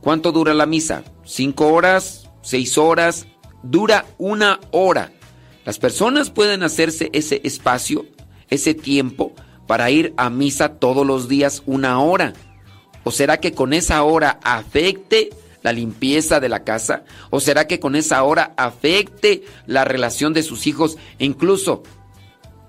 [0.00, 1.04] ¿cuánto dura la misa?
[1.24, 2.28] ¿Cinco horas?
[2.42, 3.26] ¿Seis horas?
[3.62, 5.12] Dura una hora.
[5.64, 8.06] Las personas pueden hacerse ese espacio,
[8.48, 9.34] ese tiempo,
[9.66, 12.32] para ir a misa todos los días una hora.
[13.04, 15.30] ¿O será que con esa hora afecte
[15.62, 17.04] la limpieza de la casa?
[17.30, 20.96] ¿O será que con esa hora afecte la relación de sus hijos?
[21.18, 21.82] E incluso,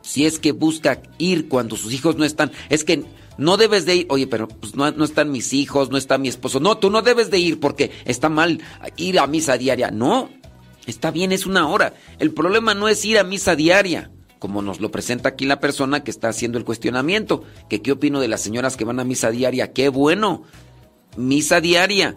[0.01, 3.05] si es que busca ir cuando sus hijos no están, es que
[3.39, 6.59] no debes de ir, oye, pero pues no, están mis hijos, no está mi esposo.
[6.59, 8.61] No, tú no debes de ir porque está mal
[8.97, 9.91] ir a misa diaria.
[9.91, 10.29] No,
[10.85, 11.93] está bien, es una hora.
[12.19, 16.01] El problema no es ir a misa diaria como nos lo presenta aquí la persona
[16.01, 19.31] que está haciendo el cuestionamiento, que qué opino de las señoras que van a misa
[19.31, 20.43] diaria, qué bueno,
[21.17, 22.15] misa diaria,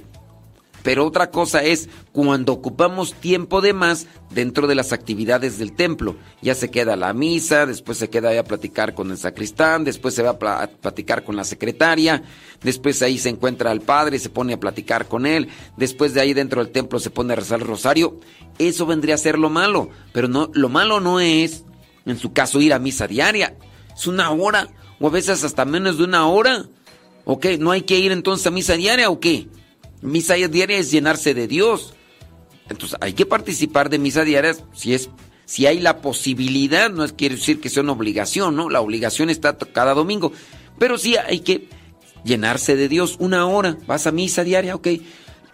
[0.82, 6.16] pero otra cosa es cuando ocupamos tiempo de más dentro de las actividades del templo.
[6.40, 10.14] Ya se queda la misa, después se queda ahí a platicar con el sacristán, después
[10.14, 12.22] se va a platicar con la secretaria,
[12.62, 16.20] después ahí se encuentra al padre y se pone a platicar con él, después de
[16.20, 18.18] ahí dentro del templo se pone a rezar el rosario.
[18.58, 21.64] Eso vendría a ser lo malo, pero no, lo malo no es,
[22.04, 23.56] en su caso, ir a misa diaria.
[23.94, 24.68] Es una hora,
[25.00, 26.66] o a veces hasta menos de una hora.
[27.24, 27.46] ¿Ok?
[27.60, 29.46] ¿No hay que ir entonces a misa diaria o qué?
[30.02, 31.94] Misa diaria es llenarse de Dios.
[32.68, 35.10] Entonces hay que participar de misa diaria si es
[35.44, 38.70] si hay la posibilidad, no es quiere decir que sea una obligación, ¿no?
[38.70, 40.32] La obligación está cada domingo,
[40.78, 41.68] pero sí hay que
[42.24, 43.76] llenarse de Dios una hora.
[43.86, 44.88] Vas a misa diaria, ok.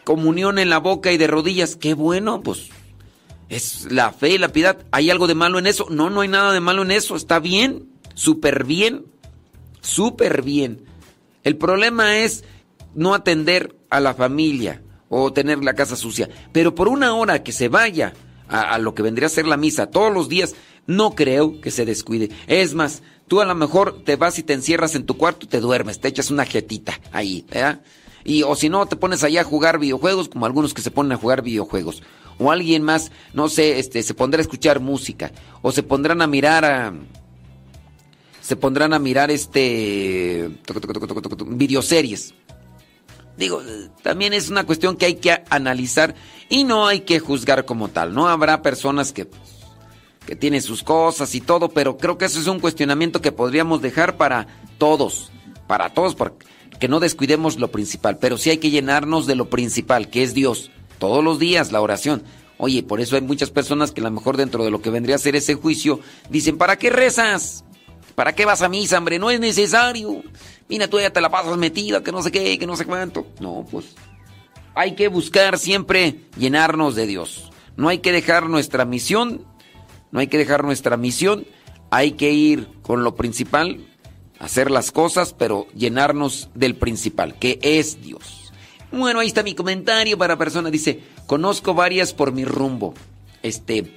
[0.04, 2.68] Comunión en la boca y de rodillas, qué bueno, pues
[3.48, 4.78] es la fe y la piedad.
[4.92, 5.86] ¿Hay algo de malo en eso?
[5.90, 7.16] No, no hay nada de malo en eso.
[7.16, 9.06] Está bien, súper bien,
[9.80, 10.84] súper bien.
[11.44, 12.44] El problema es
[12.94, 17.52] no atender a la familia o tener la casa sucia, pero por una hora que
[17.52, 18.12] se vaya
[18.48, 20.54] a, lo que vendría a ser la misa todos los días,
[20.86, 22.30] no creo que se descuide.
[22.46, 25.48] Es más, tú a lo mejor te vas y te encierras en tu cuarto y
[25.48, 27.80] te duermes, te echas una jetita ahí, ¿verdad?
[28.24, 31.12] Y o si no, te pones allá a jugar videojuegos, como algunos que se ponen
[31.12, 32.02] a jugar videojuegos.
[32.38, 35.32] O alguien más, no sé, este, se pondrá a escuchar música.
[35.62, 36.94] O se pondrán a mirar a.
[38.40, 40.50] Se pondrán a mirar este.
[41.46, 42.34] videoseries
[43.38, 43.62] Digo,
[44.02, 46.16] también es una cuestión que hay que analizar
[46.48, 48.12] y no hay que juzgar como tal.
[48.12, 49.28] No habrá personas que,
[50.26, 53.80] que tienen sus cosas y todo, pero creo que eso es un cuestionamiento que podríamos
[53.80, 55.30] dejar para todos,
[55.68, 60.10] para todos, porque no descuidemos lo principal, pero sí hay que llenarnos de lo principal,
[60.10, 60.72] que es Dios.
[60.98, 62.24] Todos los días la oración.
[62.56, 65.14] Oye, por eso hay muchas personas que a lo mejor dentro de lo que vendría
[65.14, 67.64] a ser ese juicio dicen, ¿para qué rezas?
[68.16, 69.20] ¿Para qué vas a misa, hombre?
[69.20, 70.24] No es necesario.
[70.68, 73.26] Mira, tú ya te la pasas metida, que no sé qué, que no sé cuánto.
[73.40, 73.94] No, pues
[74.74, 77.50] hay que buscar siempre llenarnos de Dios.
[77.76, 79.44] No hay que dejar nuestra misión,
[80.10, 81.46] no hay que dejar nuestra misión,
[81.90, 83.84] hay que ir con lo principal,
[84.38, 88.52] hacer las cosas, pero llenarnos del principal, que es Dios.
[88.92, 90.70] Bueno, ahí está mi comentario para persona.
[90.70, 92.94] Dice, conozco varias por mi rumbo.
[93.42, 93.94] Este,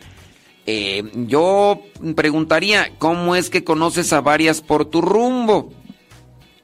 [0.65, 1.81] eh, yo
[2.15, 5.73] preguntaría, ¿cómo es que conoces a varias por tu rumbo?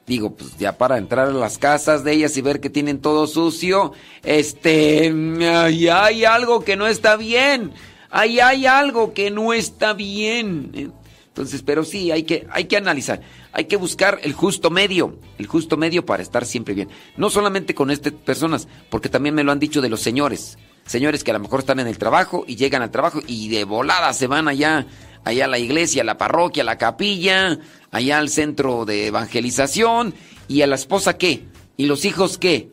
[0.08, 3.26] Digo, pues ya para entrar a las casas de ellas y ver que tienen todo
[3.26, 3.92] sucio,
[4.24, 5.12] este,
[5.54, 7.72] ahí hay algo que no está bien.
[8.10, 10.92] Ahí hay algo que no está bien.
[11.28, 13.20] Entonces, pero sí, hay que, hay que analizar,
[13.52, 16.88] hay que buscar el justo medio, el justo medio para estar siempre bien.
[17.16, 20.56] No solamente con estas personas, porque también me lo han dicho de los señores
[20.88, 23.64] señores que a lo mejor están en el trabajo y llegan al trabajo y de
[23.64, 24.86] volada se van allá,
[25.28, 27.58] allá la iglesia, la parroquia, la capilla,
[27.90, 30.14] allá al centro de evangelización
[30.48, 31.44] y a la esposa qué,
[31.76, 32.70] y los hijos qué.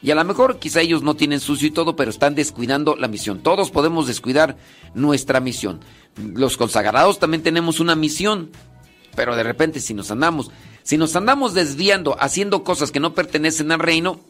[0.00, 3.08] Y a lo mejor quizá ellos no tienen sucio y todo, pero están descuidando la
[3.08, 3.40] misión.
[3.40, 4.56] Todos podemos descuidar
[4.94, 5.80] nuestra misión.
[6.16, 8.50] Los consagrados también tenemos una misión,
[9.16, 10.52] pero de repente si nos andamos,
[10.84, 14.20] si nos andamos desviando, haciendo cosas que no pertenecen al reino,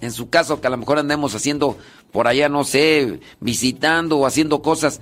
[0.00, 1.78] en su caso, que a lo mejor andemos haciendo
[2.10, 5.00] por allá, no sé, visitando o haciendo cosas,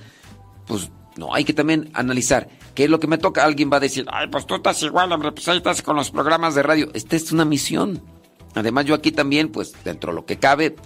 [0.67, 3.45] pues no, hay que también analizar qué es lo que me toca.
[3.45, 6.11] Alguien va a decir, ay, pues tú estás igual, hombre, pues ahí estás con los
[6.11, 6.91] programas de radio.
[6.95, 8.03] Esta es una misión.
[8.55, 10.77] Además, yo aquí también, pues dentro de lo que cabe,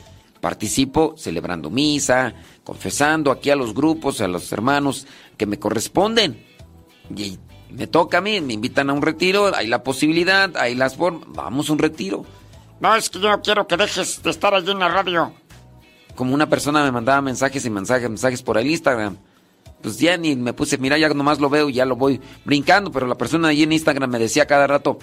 [0.41, 5.07] participo celebrando misa, confesando aquí a los grupos, a los hermanos
[5.37, 6.45] que me corresponden.
[7.15, 7.39] Y
[7.71, 11.29] me toca a mí, me invitan a un retiro, hay la posibilidad, hay las formas,
[11.29, 12.25] vamos a un retiro.
[12.81, 15.33] No, es que yo no quiero que dejes de estar allí en la radio.
[16.15, 19.17] Como una persona me mandaba mensajes y mensajes, mensajes por el Instagram.
[19.85, 22.91] Pues ya ni me puse, mira, ya nomás lo veo y ya lo voy brincando,
[22.91, 24.99] pero la persona allí en Instagram me decía cada rato,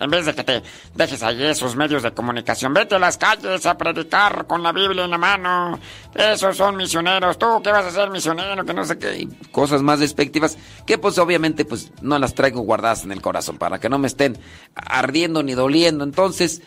[0.00, 0.60] en vez de que te
[0.96, 5.04] dejes allí esos medios de comunicación, vete a las calles a predicar con la Biblia
[5.04, 5.78] en la mano.
[6.12, 7.38] Esos son misioneros.
[7.38, 8.64] ¿Tú qué vas a ser misionero?
[8.64, 9.28] Que no sé qué.
[9.52, 13.78] cosas más despectivas que pues obviamente pues no las traigo guardadas en el corazón para
[13.78, 14.36] que no me estén
[14.74, 16.02] ardiendo ni doliendo.
[16.02, 16.60] Entonces,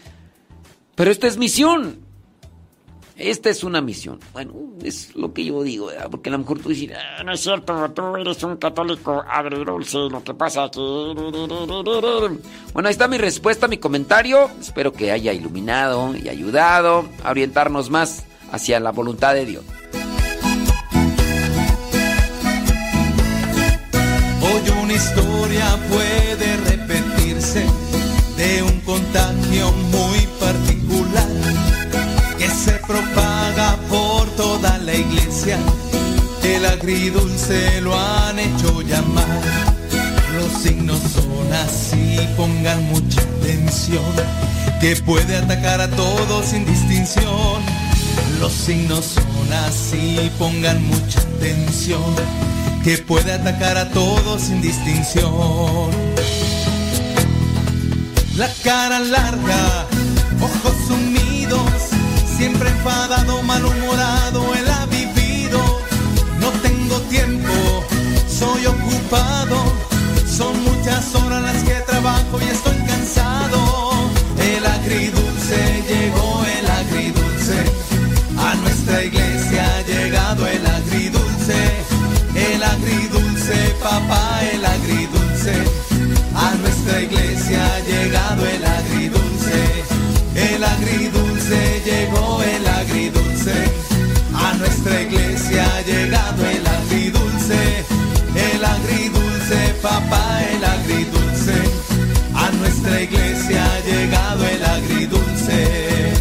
[0.95, 2.06] pero esta es misión.
[3.17, 4.19] Esta es una misión.
[4.31, 4.53] Bueno,
[4.83, 7.89] es lo que yo digo, porque a lo mejor tú dices, ah, no es cierto,
[7.91, 10.79] tú eres un católico agridulce, lo que pasa aquí.
[12.73, 14.51] Bueno, ahí está mi respuesta, mi comentario.
[14.59, 19.63] Espero que haya iluminado y ayudado a orientarnos más hacia la voluntad de Dios.
[24.41, 27.65] Hoy una historia puede repetirse
[28.37, 30.27] de un contagio muy
[32.67, 35.57] se propaga por toda la iglesia.
[36.43, 39.41] El agridulce lo han hecho llamar.
[40.35, 44.13] Los signos son así, pongan mucha atención,
[44.81, 47.61] que puede atacar a todos sin distinción.
[48.39, 52.15] Los signos son así, pongan mucha atención,
[52.83, 56.07] que puede atacar a todos sin distinción
[58.37, 59.87] la cara larga,
[60.39, 61.96] ojos sumidos,
[62.37, 65.59] siempre enfadado, malhumorado, él ha vivido.
[66.39, 67.53] No tengo tiempo,
[68.29, 69.57] soy ocupado,
[70.37, 73.59] son muchas horas las que trabajo y estoy cansado.
[74.39, 75.59] El agridulce
[75.89, 77.57] llegó, el agridulce,
[78.37, 81.59] a nuestra iglesia ha llegado el agridulce,
[82.35, 84.26] el agridulce, papá,
[95.55, 97.85] ha llegado el agridulce,
[98.35, 101.53] el agridulce, papá, el agridulce.
[102.35, 106.13] A nuestra iglesia ha llegado el agridulce.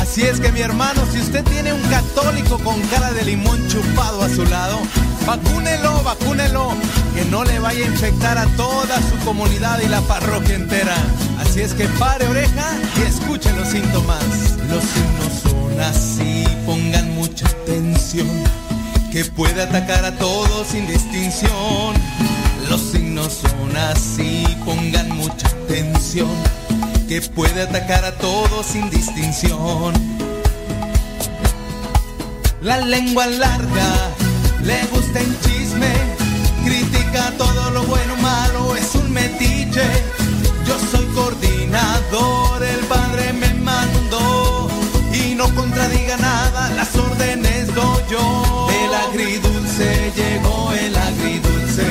[0.00, 4.22] Así es que mi hermano, si usted tiene un católico con cara de limón chupado
[4.22, 4.78] a su lado,
[5.26, 6.74] vacúnelo, vacúnelo
[7.14, 10.96] que no le vaya a infectar a toda su comunidad y la parroquia entera.
[11.38, 14.24] Así es que pare oreja y escuche los síntomas.
[14.68, 15.47] Los signos
[15.80, 18.28] así, pongan mucha atención,
[19.12, 21.94] que puede atacar a todos sin distinción.
[22.68, 26.28] Los signos son así, pongan mucha atención,
[27.08, 29.94] que puede atacar a todos sin distinción.
[32.60, 34.10] La lengua larga,
[34.64, 35.92] le gusta el chisme,
[36.64, 39.86] critica todo lo bueno malo, es un metiche.
[40.66, 42.47] Yo soy coordinador,
[48.10, 48.68] yo.
[48.84, 51.86] El agridulce llegó el agridulce,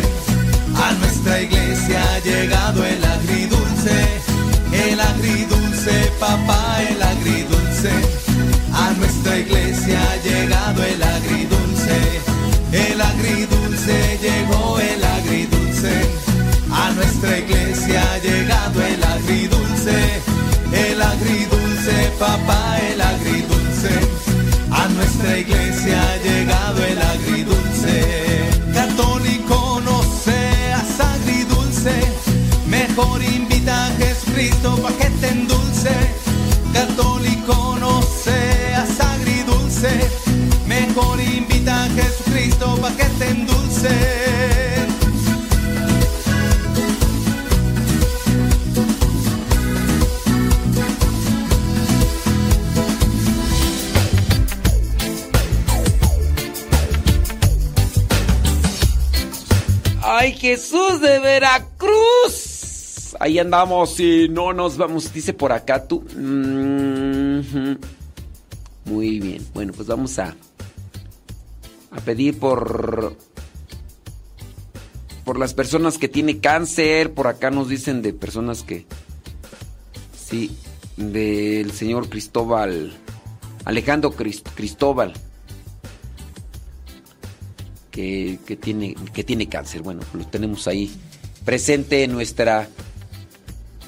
[0.76, 4.28] a nuestra iglesia ha llegado el agridulce
[4.74, 7.92] el agridulce, papá, el agridulce.
[8.74, 11.98] A nuestra iglesia ha llegado el agridulce.
[12.72, 15.94] El agridulce llegó el agridulce.
[16.72, 20.22] A nuestra iglesia ha llegado el agridulce.
[20.74, 22.97] El agridulce, papá, el
[33.08, 35.07] Mejor invita a Jesucristo pa' que
[63.28, 65.12] Ahí andamos y no nos vamos.
[65.12, 66.02] Dice por acá tú.
[68.86, 69.46] Muy bien.
[69.54, 70.34] Bueno, pues vamos a.
[71.92, 73.18] A pedir por.
[75.26, 77.14] Por las personas que tienen cáncer.
[77.14, 78.86] Por acá nos dicen de personas que.
[80.18, 80.56] Sí.
[80.96, 82.94] Del señor Cristóbal.
[83.66, 85.12] Alejandro Crist- Cristóbal.
[87.92, 89.82] Que tiene, que tiene cáncer.
[89.82, 90.90] Bueno, lo tenemos ahí
[91.44, 92.70] presente en nuestra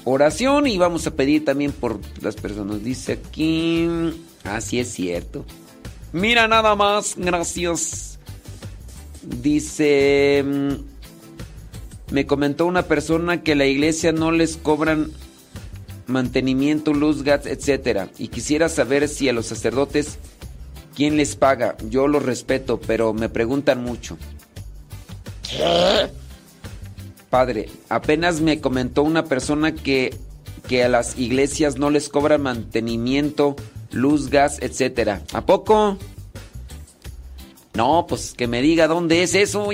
[0.04, 2.82] oración y vamos a pedir también por las personas.
[2.82, 3.88] Dice aquí,
[4.44, 5.44] así es cierto.
[6.12, 8.18] Mira nada más, gracias.
[9.22, 15.12] Dice, mm, me comentó una persona que la iglesia no les cobran
[16.06, 18.08] mantenimiento, luz, gas, etcétera.
[18.18, 20.18] Y quisiera saber si a los sacerdotes
[20.96, 21.76] quién les paga.
[21.88, 24.18] Yo los respeto, pero me preguntan mucho.
[27.30, 30.16] Padre, apenas me comentó una persona que,
[30.68, 33.54] que a las iglesias no les cobran mantenimiento,
[33.92, 35.22] luz, gas, etcétera.
[35.32, 35.96] ¿A poco?
[37.74, 39.68] No, pues que me diga dónde es eso.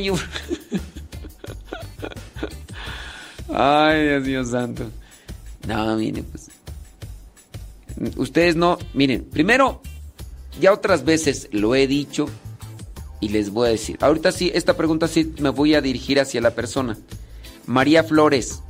[3.49, 4.91] Ay, Dios mío santo.
[5.67, 6.51] No, miren, pues.
[8.17, 9.81] Ustedes no, miren, primero,
[10.61, 12.27] ya otras veces lo he dicho
[13.21, 13.97] y les voy a decir.
[14.01, 16.99] Ahorita sí, esta pregunta sí me voy a dirigir hacia la persona.
[17.67, 18.63] María Flores,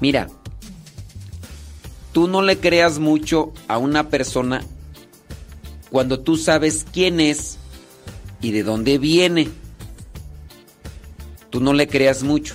[0.00, 0.28] mira,
[2.12, 4.62] tú no le creas mucho a una persona
[5.90, 7.58] cuando tú sabes quién es
[8.40, 9.48] y de dónde viene.
[11.50, 12.54] Tú no le creas mucho.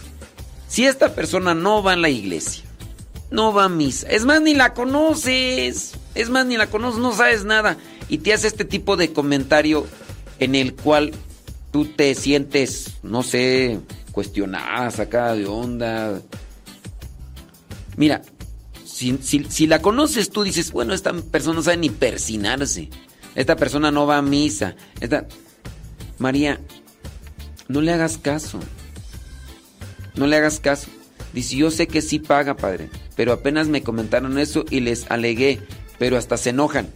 [0.68, 2.64] Si esta persona no va a la iglesia,
[3.30, 7.14] no va a misa, es más, ni la conoces, es más, ni la conoces, no
[7.16, 7.78] sabes nada,
[8.10, 9.86] y te hace este tipo de comentario
[10.40, 11.14] en el cual
[11.72, 13.80] tú te sientes, no sé,
[14.18, 16.20] cuestionada, sacada de onda.
[17.98, 18.24] Mira,
[18.84, 22.90] si, si- si la conoces tú dices, bueno, esta persona no sabe ni persinarse,
[23.36, 25.28] esta persona no va a misa, esta...
[26.18, 26.60] María,
[27.68, 28.58] no le hagas caso.
[30.16, 30.88] No le hagas caso.
[31.32, 35.60] Dice, yo sé que sí paga, padre, pero apenas me comentaron eso y les alegué,
[36.00, 36.90] pero hasta se enojan.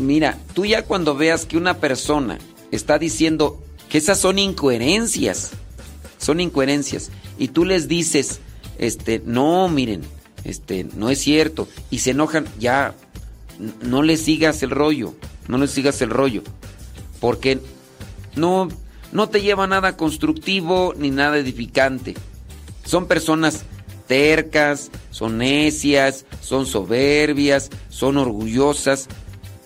[0.00, 2.38] Mira, tú ya cuando veas que una persona
[2.70, 5.50] está diciendo que esas son incoherencias,
[6.18, 8.40] son incoherencias, y tú les dices,
[8.78, 10.02] este, no, miren,
[10.44, 12.94] este, no es cierto, y se enojan, ya,
[13.82, 15.14] no le sigas el rollo,
[15.48, 16.42] no le sigas el rollo,
[17.20, 17.60] porque
[18.36, 18.68] no,
[19.12, 22.14] no te lleva nada constructivo ni nada edificante.
[22.84, 23.64] Son personas
[24.06, 29.08] tercas, son necias, son soberbias, son orgullosas.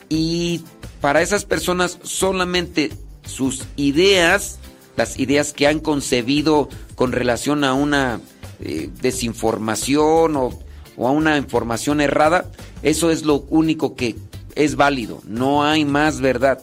[0.09, 0.63] Y
[1.01, 2.91] para esas personas solamente
[3.25, 4.59] sus ideas,
[4.97, 8.21] las ideas que han concebido con relación a una
[8.61, 10.59] eh, desinformación o,
[10.97, 12.51] o a una información errada,
[12.83, 14.17] eso es lo único que
[14.55, 16.63] es válido, no hay más verdad.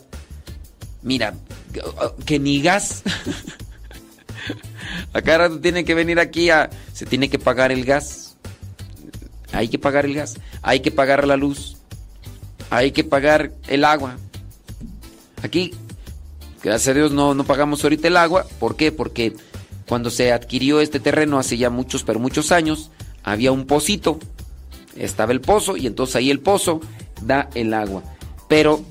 [1.02, 1.34] Mira,
[2.26, 3.04] que ni gas.
[5.14, 6.70] A cada rato tiene que venir aquí a...
[6.94, 8.36] Se tiene que pagar el gas.
[9.52, 10.38] Hay que pagar el gas.
[10.62, 11.78] Hay que pagar la luz.
[12.70, 14.18] Hay que pagar el agua.
[15.42, 15.74] Aquí,
[16.64, 18.46] gracias a Dios, no, no pagamos ahorita el agua.
[18.60, 18.92] ¿Por qué?
[18.92, 19.34] Porque
[19.88, 22.92] cuando se adquirió este terreno hace ya muchos, pero muchos años,
[23.24, 24.20] había un pocito.
[24.96, 26.82] estaba el pozo y entonces ahí el pozo
[27.22, 28.04] da el agua.
[28.48, 28.84] Pero,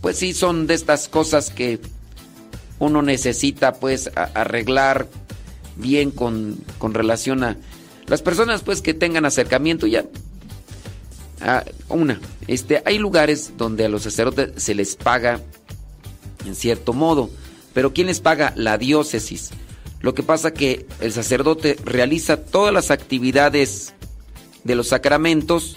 [0.00, 1.80] pues sí, son de estas cosas que
[2.78, 5.08] uno necesita pues arreglar
[5.76, 7.56] bien con, con, relación a
[8.06, 10.04] las personas pues que tengan acercamiento ya.
[11.42, 15.40] A una, este, hay lugares donde a los sacerdotes se les paga
[16.46, 17.30] en cierto modo,
[17.72, 18.52] pero ¿quién les paga?
[18.56, 19.50] La diócesis.
[20.00, 23.94] Lo que pasa que el sacerdote realiza todas las actividades
[24.64, 25.76] de los sacramentos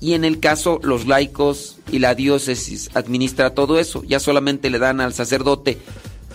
[0.00, 4.02] y en el caso los laicos y la diócesis administra todo eso.
[4.04, 5.78] Ya solamente le dan al sacerdote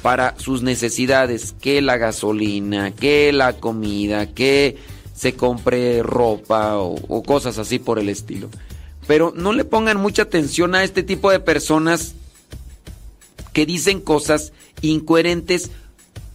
[0.01, 4.78] para sus necesidades, que la gasolina, que la comida, que
[5.16, 8.49] se compre ropa o, o cosas así por el estilo.
[9.08, 12.14] Pero no le pongan mucha atención a este tipo de personas
[13.56, 14.51] que dicen cosas
[14.82, 15.72] incoherentes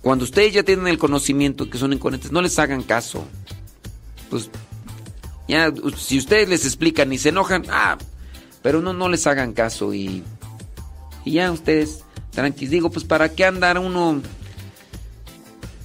[0.01, 2.33] cuando ustedes ya tienen el conocimiento que son incoherentes.
[2.33, 3.27] No les hagan caso.
[4.31, 4.49] Pues
[5.47, 7.99] ya, si ustedes les explican y se enojan, ah,
[8.63, 10.23] pero no, no les hagan caso y,
[11.27, 12.71] y ya ustedes tranquilos.
[12.71, 14.23] Digo, pues para qué andar uno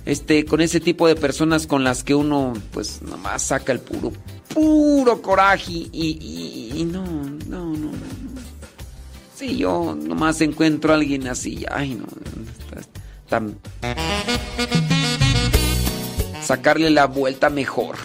[0.05, 4.13] este, con ese tipo de personas con las que uno pues nomás saca el puro,
[4.53, 8.04] puro coraje y, y, no, no, no, no.
[9.45, 12.07] Si yo nomás encuentro a alguien así, ay no,
[13.29, 13.55] tan...
[16.41, 17.95] Sacarle la vuelta mejor.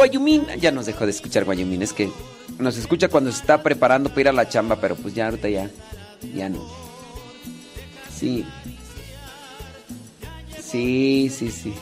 [0.00, 0.46] Guayumín.
[0.58, 1.82] Ya nos dejó de escuchar Guayumín.
[1.82, 2.10] Es que
[2.58, 5.50] nos escucha cuando se está preparando para ir a la chamba, pero pues ya ahorita
[5.50, 5.70] ya.
[6.34, 6.66] Ya no.
[8.10, 8.46] Sí.
[10.58, 11.74] Sí, sí, sí.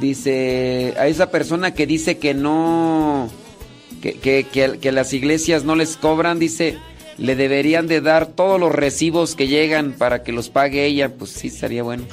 [0.00, 0.94] Dice.
[0.96, 3.28] A esa persona que dice que no.
[4.00, 4.12] Que,
[4.44, 6.78] que, que las iglesias no les cobran, dice.
[7.18, 11.08] Le deberían de dar todos los recibos que llegan para que los pague ella.
[11.14, 12.04] Pues sí, estaría bueno.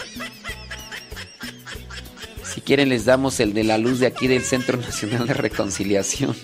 [2.66, 6.36] Quieren les damos el de la luz de aquí del Centro Nacional de Reconciliación.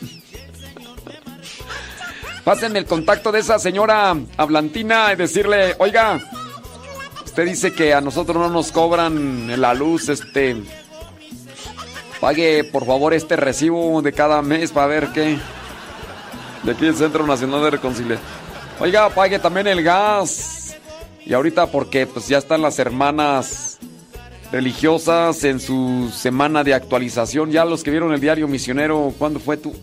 [2.44, 6.20] Pásenme el contacto de esa señora hablantina y decirle, oiga,
[7.26, 10.56] usted dice que a nosotros no nos cobran la luz, este...
[12.20, 15.38] Pague por favor este recibo de cada mes para ver qué.
[16.64, 18.28] De aquí el Centro Nacional de Reconciliación.
[18.80, 20.76] Oiga, pague también el gas.
[21.26, 23.78] Y ahorita porque pues ya están las hermanas
[24.52, 27.52] religiosas en su semana de actualización.
[27.52, 29.74] Ya los que vieron el diario misionero, ¿cuándo fue tú?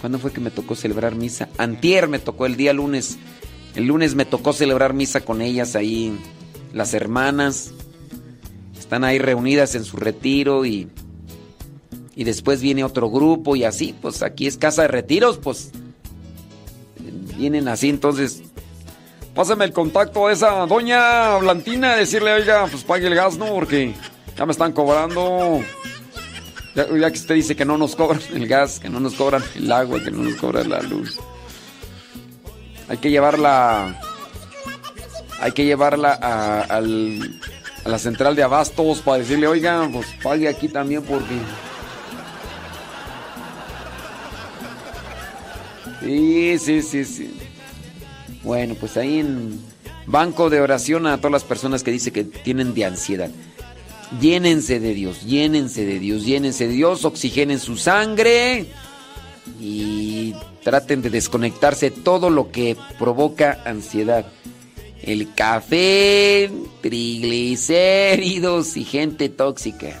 [0.00, 1.48] ¿Cuándo fue que me tocó celebrar misa?
[1.58, 3.18] Antier me tocó el día lunes.
[3.74, 6.16] El lunes me tocó celebrar misa con ellas ahí,
[6.72, 7.72] las hermanas.
[8.78, 10.88] Están ahí reunidas en su retiro y,
[12.14, 15.72] y después viene otro grupo y así, pues aquí es casa de retiros, pues
[17.36, 18.42] vienen así, entonces
[19.36, 23.46] pásame el contacto a esa doña Blantina, decirle, oiga, pues pague el gas, ¿no?
[23.46, 23.94] Porque
[24.36, 25.60] ya me están cobrando.
[26.74, 29.70] Ya, que usted dice que no nos cobran el gas, que no nos cobran el
[29.70, 31.18] agua, que no nos cobran la luz.
[32.88, 34.00] Hay que llevarla.
[35.38, 41.02] Hay que llevarla a la central de abastos para decirle, oiga, pues pague aquí también
[41.02, 41.38] porque.
[46.00, 47.45] Sí, sí, sí, sí.
[48.46, 49.60] Bueno, pues ahí en
[50.06, 53.28] banco de oración a todas las personas que dice que tienen de ansiedad.
[54.20, 58.66] Llénense de Dios, llénense de Dios, llénense de Dios, oxigenen su sangre
[59.60, 60.32] y
[60.62, 64.26] traten de desconectarse todo lo que provoca ansiedad.
[65.02, 66.48] El café,
[66.82, 70.00] triglicéridos y gente tóxica.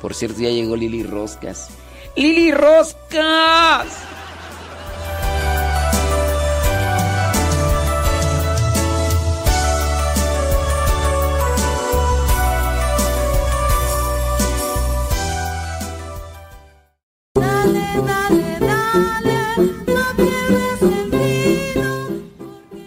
[0.00, 1.68] Por cierto, ya llegó Lili Roscas.
[2.14, 3.88] ¡Lili Roscas!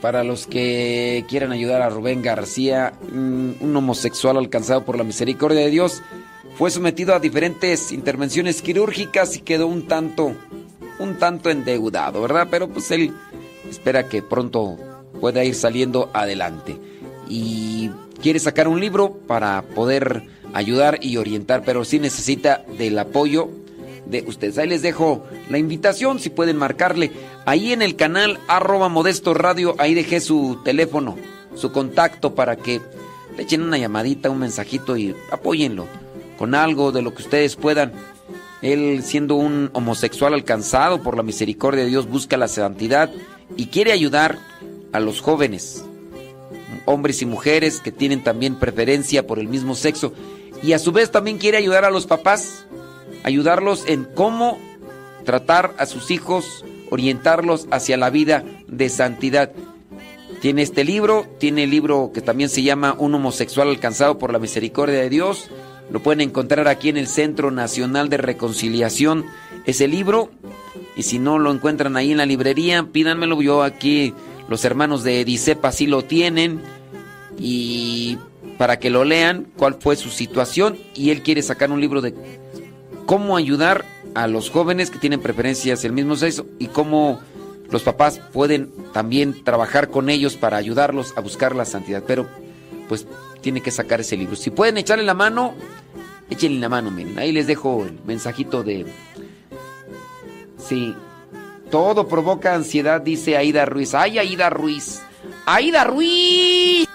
[0.06, 5.72] Para los que quieran ayudar a Rubén García, un homosexual alcanzado por la misericordia de
[5.72, 6.04] Dios,
[6.60, 10.36] fue sometido a diferentes intervenciones quirúrgicas y quedó un tanto,
[11.00, 12.50] un tanto endeudado, ¿verdad?
[12.52, 13.14] Pero pues él
[13.68, 14.78] espera que pronto
[15.20, 16.78] pueda ir saliendo adelante.
[17.28, 17.90] Y
[18.22, 20.22] quiere sacar un libro para poder
[20.54, 23.50] ayudar y orientar, pero sí necesita del apoyo
[24.06, 24.58] de ustedes.
[24.58, 27.12] Ahí les dejo la invitación, si pueden marcarle.
[27.46, 31.16] Ahí en el canal arroba modesto radio, ahí dejé su teléfono,
[31.56, 32.82] su contacto para que
[33.36, 35.88] le echen una llamadita, un mensajito y apóyenlo
[36.38, 37.94] con algo de lo que ustedes puedan.
[38.62, 43.12] Él siendo un homosexual alcanzado por la misericordia de Dios busca la santidad
[43.58, 44.40] y quiere ayudar
[44.92, 45.84] a los jóvenes,
[46.86, 50.14] hombres y mujeres que tienen también preferencia por el mismo sexo
[50.64, 52.66] y a su vez también quiere ayudar a los papás
[53.26, 54.60] ayudarlos en cómo
[55.26, 59.52] tratar a sus hijos, orientarlos hacia la vida de santidad.
[60.42, 64.38] Tiene este libro, tiene el libro que también se llama Un homosexual alcanzado por la
[64.38, 65.50] misericordia de Dios.
[65.90, 69.26] Lo pueden encontrar aquí en el Centro Nacional de Reconciliación.
[69.66, 70.30] Ese libro,
[70.96, 73.42] y si no lo encuentran ahí en la librería, pídanmelo.
[73.42, 74.14] Yo aquí,
[74.48, 76.62] los hermanos de Edicepa sí lo tienen.
[77.40, 78.20] Y
[78.60, 80.78] para que lo lean, cuál fue su situación.
[80.94, 82.14] Y él quiere sacar un libro de
[83.06, 87.20] cómo ayudar a los jóvenes que tienen preferencias del mismo sexo y cómo
[87.70, 92.04] los papás pueden también trabajar con ellos para ayudarlos a buscar la santidad.
[92.06, 92.28] Pero
[92.88, 93.08] pues
[93.42, 94.36] tiene que sacar ese libro.
[94.36, 95.54] Si pueden echarle la mano,
[96.30, 97.18] échenle la mano, miren.
[97.20, 98.86] Ahí les dejo el mensajito de...
[100.58, 100.96] Sí,
[101.70, 103.94] todo provoca ansiedad, dice Aida Ruiz.
[103.94, 105.02] ¡Ay, Aida Ruiz!
[105.46, 106.88] ¡Aida Ruiz!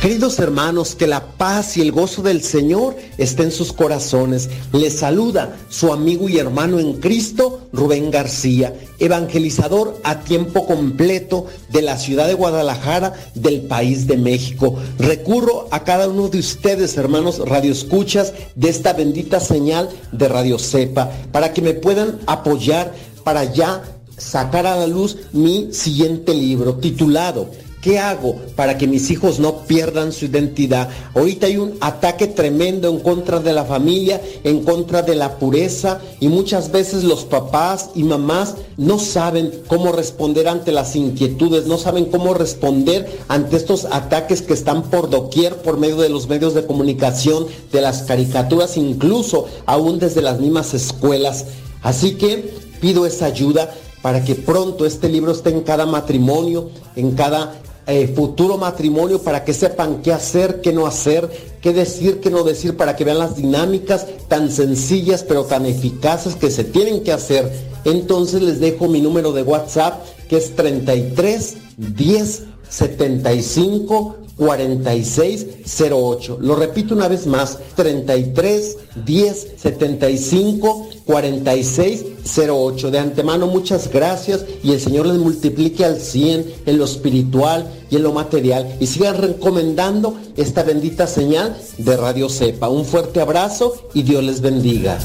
[0.00, 4.48] Queridos hermanos, que la paz y el gozo del Señor estén en sus corazones.
[4.70, 11.82] Les saluda su amigo y hermano en Cristo, Rubén García, evangelizador a tiempo completo de
[11.82, 14.76] la ciudad de Guadalajara, del país de México.
[15.00, 21.10] Recurro a cada uno de ustedes, hermanos radioescuchas, de esta bendita señal de Radio Cepa,
[21.32, 22.94] para que me puedan apoyar
[23.24, 23.82] para ya
[24.16, 27.50] sacar a la luz mi siguiente libro titulado
[27.88, 30.90] ¿Qué hago para que mis hijos no pierdan su identidad?
[31.14, 35.98] Ahorita hay un ataque tremendo en contra de la familia, en contra de la pureza
[36.20, 41.78] y muchas veces los papás y mamás no saben cómo responder ante las inquietudes, no
[41.78, 46.52] saben cómo responder ante estos ataques que están por doquier por medio de los medios
[46.52, 51.46] de comunicación, de las caricaturas, incluso aún desde las mismas escuelas.
[51.80, 53.72] Así que pido esa ayuda
[54.02, 57.54] para que pronto este libro esté en cada matrimonio, en cada
[57.88, 61.30] eh, futuro matrimonio para que sepan qué hacer, qué no hacer,
[61.62, 66.36] qué decir, qué no decir, para que vean las dinámicas tan sencillas pero tan eficaces
[66.36, 67.50] que se tienen que hacer.
[67.86, 76.38] Entonces les dejo mi número de WhatsApp que es 33 10 75 4608.
[76.42, 78.76] Lo repito una vez más, 33
[79.06, 82.90] 10 75 4608.
[82.90, 87.96] De antemano muchas gracias y el Señor les multiplique al 100 en lo espiritual y
[87.96, 92.68] en lo material y sigan recomendando esta bendita señal de Radio Cepa.
[92.68, 94.98] Un fuerte abrazo y Dios les bendiga.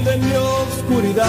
[0.00, 1.26] viviendo en mi oscuridad.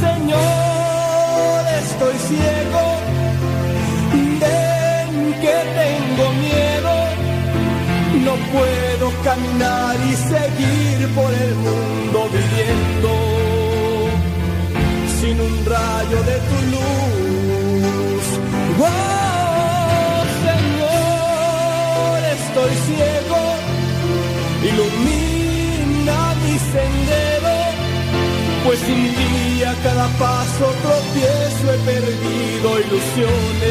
[0.00, 2.82] Señor, estoy ciego,
[4.40, 6.94] ven que tengo miedo,
[8.24, 13.10] no puedo caminar y seguir por el mundo viviendo
[15.20, 18.24] sin un rayo de tu luz.
[18.78, 23.15] Oh, Señor, estoy ciego
[24.76, 27.56] ilumina mi sendero,
[28.64, 33.66] pues sin ti a cada paso tropiezo he perdido ilusiones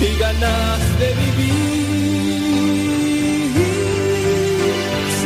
[0.00, 1.66] y ganas de vivir.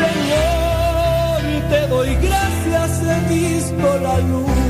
[0.00, 1.40] Señor,
[1.70, 4.69] te doy gracias, he visto la luz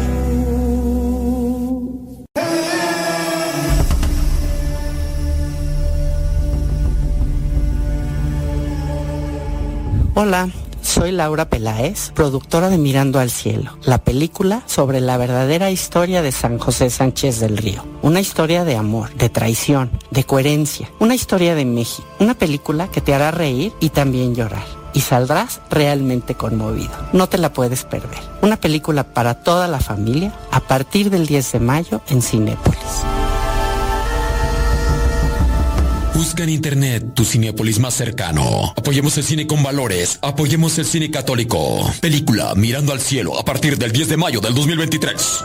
[11.13, 16.59] Laura Peláez, productora de Mirando al Cielo, la película sobre la verdadera historia de San
[16.59, 17.85] José Sánchez del Río.
[18.03, 23.01] Una historia de amor, de traición, de coherencia, una historia de México, una película que
[23.01, 24.65] te hará reír y también llorar.
[24.93, 26.91] Y saldrás realmente conmovido.
[27.13, 28.19] No te la puedes perder.
[28.43, 33.20] Una película para toda la familia a partir del 10 de mayo en Cinépolis.
[36.15, 38.73] Busca en internet tu Cinepolis más cercano.
[38.77, 40.19] Apoyemos el cine con valores.
[40.23, 41.91] Apoyemos el cine católico.
[42.01, 45.45] Película Mirando al cielo a partir del 10 de mayo del 2023.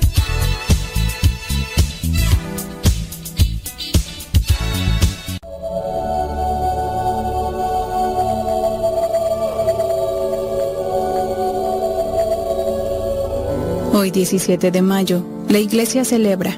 [13.93, 16.55] Hoy 17 de mayo, la iglesia celebra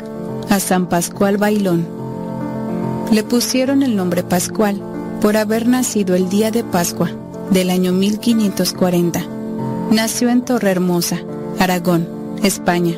[0.52, 1.84] a San Pascual Bailón.
[3.12, 4.80] Le pusieron el nombre Pascual
[5.20, 7.10] por haber nacido el día de Pascua
[7.50, 9.26] del año 1540.
[9.90, 11.22] Nació en Torrehermosa,
[11.58, 12.08] Aragón,
[12.44, 12.94] España.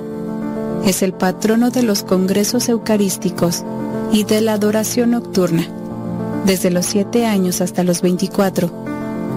[0.85, 3.63] Es el patrono de los congresos eucarísticos
[4.11, 5.65] y de la adoración nocturna.
[6.45, 8.69] Desde los 7 años hasta los 24,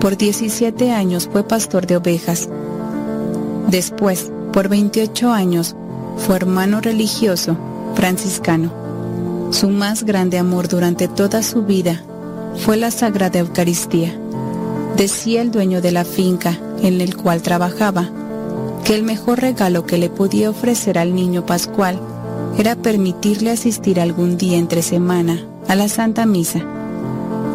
[0.01, 2.49] por 17 años fue pastor de ovejas.
[3.68, 5.76] Después, por 28 años
[6.16, 7.57] fue hermano religioso
[7.94, 8.70] franciscano.
[9.51, 12.03] Su más grande amor durante toda su vida
[12.64, 14.18] fue la Sagrada Eucaristía.
[14.96, 18.11] Decía el dueño de la finca en el cual trabajaba
[18.84, 21.99] que el mejor regalo que le podía ofrecer al niño Pascual
[22.59, 26.61] era permitirle asistir algún día entre semana a la Santa Misa.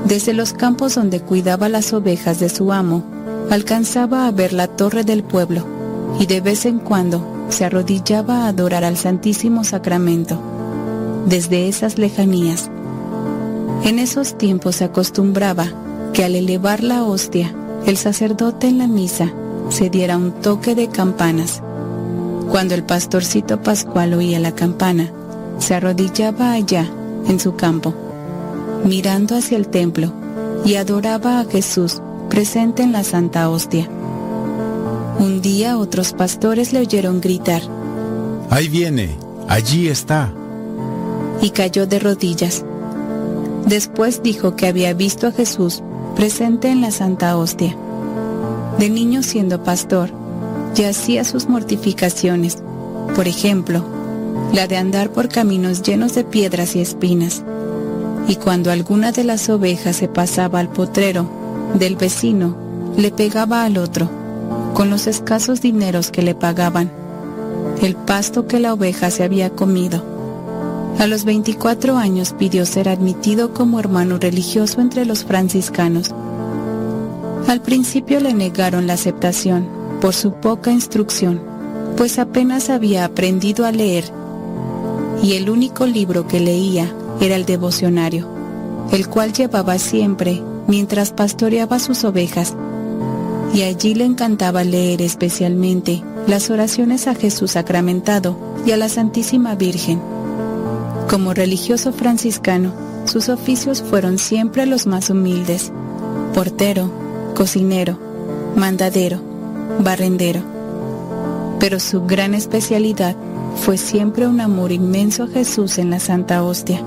[0.05, 3.03] Desde los campos donde cuidaba las ovejas de su amo,
[3.49, 5.72] alcanzaba a ver la torre del pueblo
[6.20, 10.39] y de vez en cuando se arrodillaba a adorar al Santísimo Sacramento
[11.26, 12.70] desde esas lejanías.
[13.84, 15.68] En esos tiempos se acostumbraba
[16.14, 17.53] que al elevar la hostia,
[17.86, 19.32] el sacerdote en la misa
[19.70, 21.61] se diera un toque de campanas.
[22.49, 25.11] Cuando el pastorcito Pascual oía la campana,
[25.57, 26.88] se arrodillaba allá,
[27.28, 27.93] en su campo,
[28.86, 30.11] mirando hacia el templo,
[30.66, 33.89] y adoraba a Jesús presente en la Santa Hostia.
[35.20, 37.61] Un día otros pastores le oyeron gritar.
[38.49, 39.16] Ahí viene,
[39.47, 40.34] allí está.
[41.41, 42.66] Y cayó de rodillas.
[43.66, 45.82] Después dijo que había visto a Jesús
[46.16, 47.76] presente en la Santa Hostia.
[48.80, 50.09] De niño siendo pastor,
[50.76, 52.57] ya hacía sus mortificaciones,
[53.16, 53.86] por ejemplo,
[54.51, 57.43] la de andar por caminos llenos de piedras y espinas.
[58.28, 61.30] Y cuando alguna de las ovejas se pasaba al potrero
[61.76, 62.55] del vecino,
[62.97, 64.22] le pegaba al otro
[64.74, 66.91] con los escasos dineros que le pagaban,
[67.82, 70.03] el pasto que la oveja se había comido.
[70.99, 76.13] A los 24 años pidió ser admitido como hermano religioso entre los franciscanos.
[77.47, 79.67] Al principio le negaron la aceptación
[80.01, 81.41] por su poca instrucción,
[81.97, 84.05] pues apenas había aprendido a leer
[85.21, 88.28] y el único libro que leía era el devocionario,
[88.91, 92.55] el cual llevaba siempre mientras pastoreaba sus ovejas
[93.54, 98.36] y allí le encantaba leer especialmente las oraciones a Jesús sacramentado
[98.66, 100.01] y a la Santísima Virgen.
[101.09, 102.74] Como religioso franciscano,
[103.05, 105.71] sus oficios fueron siempre los más humildes,
[106.34, 106.89] portero,
[107.36, 108.00] cocinero,
[108.55, 109.21] mandadero,
[109.80, 110.42] barrendero.
[111.59, 113.16] Pero su gran especialidad
[113.55, 116.82] fue siempre un amor inmenso a Jesús en la Santa Hostia,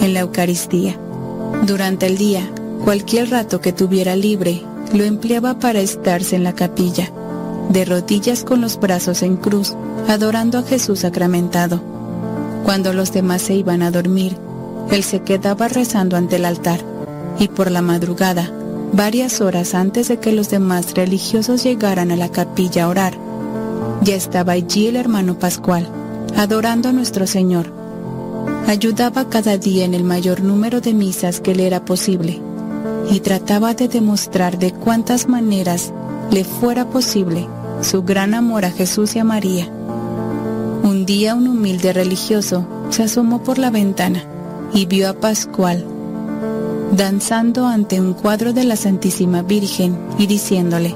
[0.00, 0.96] en la Eucaristía.
[1.66, 2.48] Durante el día,
[2.84, 7.10] cualquier rato que tuviera libre, lo empleaba para estarse en la capilla,
[7.70, 9.74] de rodillas con los brazos en cruz,
[10.08, 11.80] adorando a Jesús sacramentado.
[12.64, 14.36] Cuando los demás se iban a dormir,
[14.90, 16.80] él se quedaba rezando ante el altar,
[17.38, 18.50] y por la madrugada,
[18.92, 23.14] varias horas antes de que los demás religiosos llegaran a la capilla a orar,
[24.02, 25.88] ya estaba allí el hermano Pascual,
[26.36, 27.72] adorando a nuestro Señor.
[28.66, 32.40] Ayudaba cada día en el mayor número de misas que le era posible
[33.10, 35.92] y trataba de demostrar de cuántas maneras
[36.30, 37.46] le fuera posible
[37.80, 39.68] su gran amor a Jesús y a María.
[40.82, 44.24] Un día un humilde religioso se asomó por la ventana
[44.72, 45.86] y vio a Pascual
[46.92, 50.94] danzando ante un cuadro de la Santísima Virgen y diciéndole,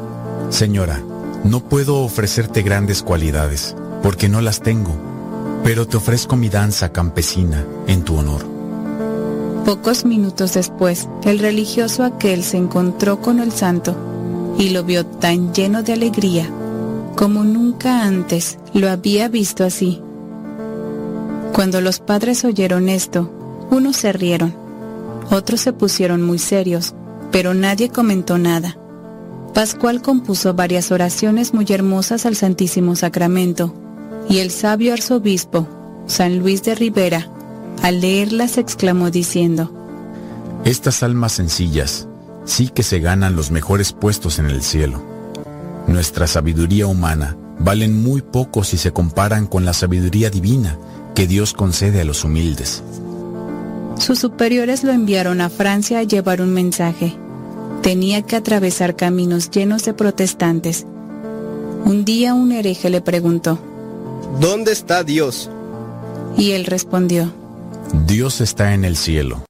[0.50, 1.02] Señora,
[1.44, 4.94] no puedo ofrecerte grandes cualidades, porque no las tengo,
[5.64, 8.55] pero te ofrezco mi danza campesina en tu honor.
[9.66, 13.94] Pocos minutos después, el religioso aquel se encontró con el santo
[14.58, 16.48] y lo vio tan lleno de alegría
[17.16, 20.02] como nunca antes lo había visto así.
[21.52, 23.32] Cuando los padres oyeron esto,
[23.70, 24.54] unos se rieron,
[25.30, 26.94] otros se pusieron muy serios,
[27.32, 28.76] pero nadie comentó nada.
[29.54, 33.74] Pascual compuso varias oraciones muy hermosas al Santísimo Sacramento,
[34.28, 35.66] y el sabio arzobispo,
[36.06, 37.30] San Luis de Rivera,
[37.82, 39.72] al leerlas exclamó diciendo,
[40.64, 42.08] Estas almas sencillas
[42.44, 45.02] sí que se ganan los mejores puestos en el cielo.
[45.86, 50.78] Nuestra sabiduría humana valen muy poco si se comparan con la sabiduría divina
[51.14, 52.82] que Dios concede a los humildes.
[53.98, 57.16] Sus superiores lo enviaron a Francia a llevar un mensaje.
[57.82, 60.86] Tenía que atravesar caminos llenos de protestantes.
[61.84, 63.58] Un día un hereje le preguntó,
[64.40, 65.48] ¿Dónde está Dios?
[66.36, 67.32] Y él respondió,
[68.06, 69.44] Dios está en el cielo.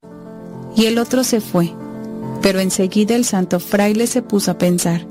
[0.76, 1.72] Y el otro se fue,
[2.42, 5.06] pero enseguida el santo fraile se puso a pensar,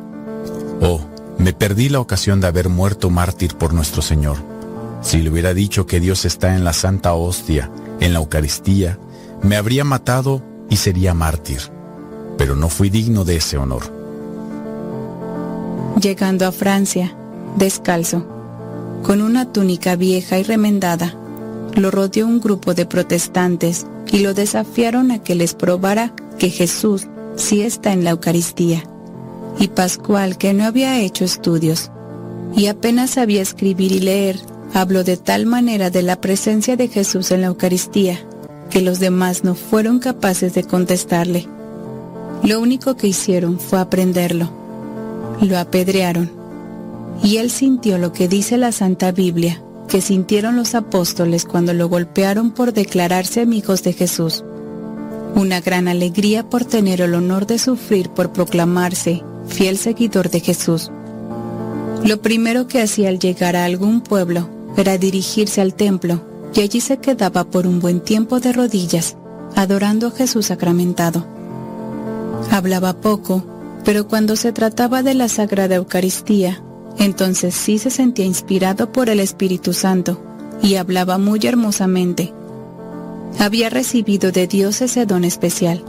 [0.82, 1.00] Oh,
[1.38, 4.38] me perdí la ocasión de haber muerto mártir por nuestro Señor.
[5.02, 7.70] Si le hubiera dicho que Dios está en la Santa Hostia,
[8.00, 9.00] en la Eucaristía,
[9.42, 11.60] me habría matado y sería mártir.
[12.38, 13.84] Pero no fui digno de ese honor.
[16.02, 17.16] Llegando a Francia,
[17.58, 18.26] descalzo,
[19.04, 21.16] con una túnica vieja y remendada,
[21.76, 27.08] lo rodeó un grupo de protestantes y lo desafiaron a que les probara que Jesús
[27.36, 28.84] sí está en la Eucaristía.
[29.60, 31.92] Y Pascual, que no había hecho estudios
[32.56, 34.40] y apenas sabía escribir y leer,
[34.74, 38.20] habló de tal manera de la presencia de Jesús en la Eucaristía
[38.70, 41.48] que los demás no fueron capaces de contestarle.
[42.44, 44.50] Lo único que hicieron fue aprenderlo.
[45.42, 46.32] Lo apedrearon.
[47.24, 51.88] Y él sintió lo que dice la Santa Biblia, que sintieron los apóstoles cuando lo
[51.88, 54.44] golpearon por declararse amigos de Jesús.
[55.36, 60.92] Una gran alegría por tener el honor de sufrir por proclamarse fiel seguidor de Jesús.
[62.04, 66.22] Lo primero que hacía al llegar a algún pueblo era dirigirse al templo
[66.54, 69.18] y allí se quedaba por un buen tiempo de rodillas,
[69.56, 71.26] adorando a Jesús sacramentado.
[72.52, 73.44] Hablaba poco,
[73.84, 76.62] pero cuando se trataba de la Sagrada Eucaristía,
[76.98, 80.22] entonces sí se sentía inspirado por el Espíritu Santo
[80.62, 82.34] y hablaba muy hermosamente.
[83.40, 85.84] Había recibido de Dios ese don especial,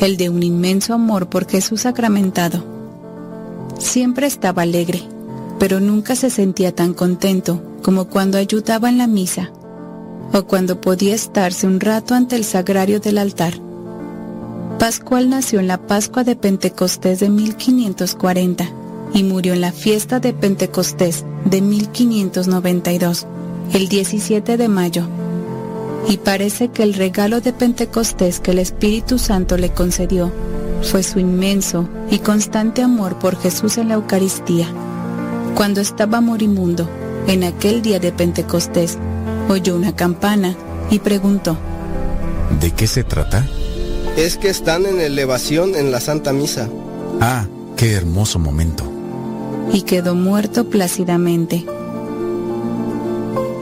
[0.00, 2.64] el de un inmenso amor por Jesús sacramentado.
[3.78, 5.02] Siempre estaba alegre,
[5.58, 9.50] pero nunca se sentía tan contento como cuando ayudaba en la misa
[10.32, 13.54] o cuando podía estarse un rato ante el sagrario del altar.
[14.78, 20.32] Pascual nació en la Pascua de Pentecostés de 1540 y murió en la fiesta de
[20.32, 23.26] Pentecostés de 1592,
[23.72, 25.06] el 17 de mayo.
[26.08, 30.32] Y parece que el regalo de Pentecostés que el Espíritu Santo le concedió
[30.82, 34.68] fue su inmenso y constante amor por Jesús en la Eucaristía.
[35.54, 36.88] Cuando estaba moribundo,
[37.26, 38.98] en aquel día de Pentecostés,
[39.48, 40.54] oyó una campana
[40.90, 41.56] y preguntó,
[42.60, 43.46] ¿De qué se trata?
[44.16, 46.68] Es que están en elevación en la Santa Misa.
[47.20, 48.93] Ah, qué hermoso momento.
[49.72, 51.64] Y quedó muerto plácidamente.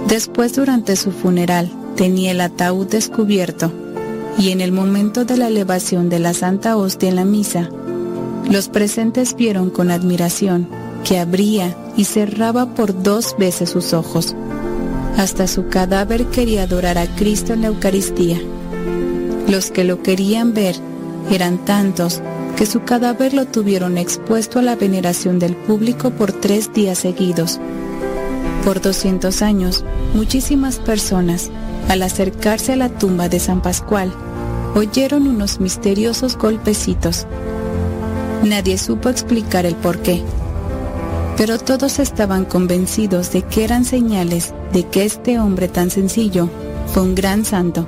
[0.08, 3.72] Después, durante su funeral, tenía el ataúd descubierto
[4.38, 7.68] y en el momento de la elevación de la Santa Hostia en la misa,
[8.50, 10.68] los presentes vieron con admiración
[11.04, 14.34] que abría y cerraba por dos veces sus ojos.
[15.16, 18.40] Hasta su cadáver quería adorar a Cristo en la Eucaristía.
[19.48, 20.76] Los que lo querían ver
[21.30, 22.20] eran tantos
[22.56, 27.60] que su cadáver lo tuvieron expuesto a la veneración del público por tres días seguidos.
[28.64, 29.84] Por 200 años,
[30.14, 31.50] muchísimas personas,
[31.88, 34.12] al acercarse a la tumba de San Pascual,
[34.74, 37.26] oyeron unos misteriosos golpecitos.
[38.44, 40.22] Nadie supo explicar el por qué,
[41.36, 46.48] pero todos estaban convencidos de que eran señales de que este hombre tan sencillo
[46.92, 47.86] fue un gran santo.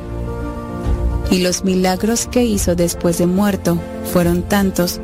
[1.30, 3.78] Y los milagros que hizo después de muerto
[4.12, 5.00] fueron tantos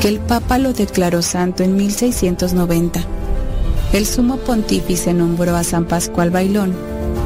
[0.00, 3.00] que el Papa lo declaró santo en 1690.
[3.92, 6.74] El sumo pontífice nombró a San Pascual Bailón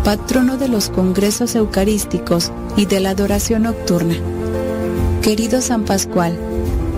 [0.09, 4.15] patrono de los congresos eucarísticos y de la adoración nocturna.
[5.23, 6.39] Querido San Pascual,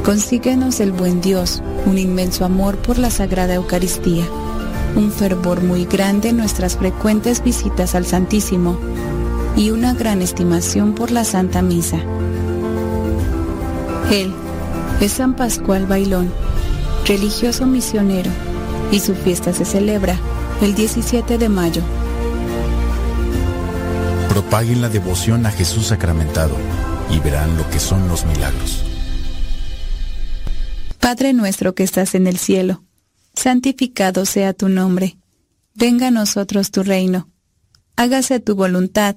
[0.04, 4.24] consíguenos el buen Dios un inmenso amor por la Sagrada Eucaristía,
[4.96, 8.78] un fervor muy grande en nuestras frecuentes visitas al Santísimo
[9.56, 11.98] y una gran estimación por la Santa Misa.
[14.10, 14.32] Él
[15.00, 16.32] es San Pascual Bailón,
[17.06, 18.30] religioso misionero,
[18.90, 20.18] y su fiesta se celebra
[20.60, 21.82] el 17 de mayo.
[24.28, 26.56] Propaguen la devoción a Jesús sacramentado
[27.10, 28.84] y verán lo que son los milagros.
[30.98, 32.82] Padre nuestro que estás en el cielo,
[33.34, 35.16] santificado sea tu nombre.
[35.74, 37.28] Venga a nosotros tu reino.
[37.96, 39.16] Hágase tu voluntad,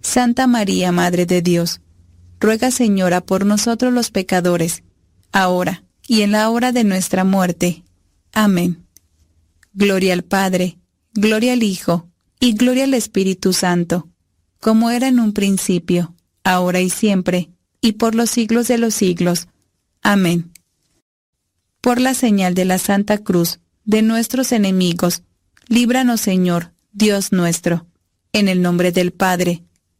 [0.00, 1.80] Santa María, Madre de Dios,
[2.40, 4.82] ruega Señora por nosotros los pecadores,
[5.32, 7.84] ahora y en la hora de nuestra muerte.
[8.32, 8.86] Amén.
[9.72, 10.78] Gloria al Padre,
[11.12, 12.08] gloria al Hijo,
[12.40, 14.08] y gloria al Espíritu Santo,
[14.60, 16.14] como era en un principio,
[16.44, 17.50] ahora y siempre,
[17.80, 19.48] y por los siglos de los siglos.
[20.02, 20.52] Amén.
[21.80, 25.22] Por la señal de la Santa Cruz, de nuestros enemigos,
[25.68, 27.86] líbranos Señor, Dios nuestro,
[28.32, 29.62] en el nombre del Padre,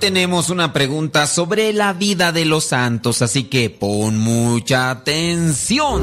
[0.00, 6.02] Tenemos una pregunta sobre la vida de los santos, así que pon mucha atención.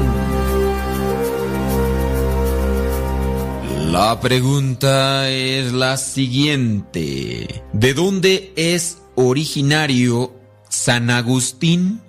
[3.90, 7.64] La pregunta es la siguiente.
[7.72, 10.32] ¿De dónde es originario
[10.68, 12.00] San Agustín?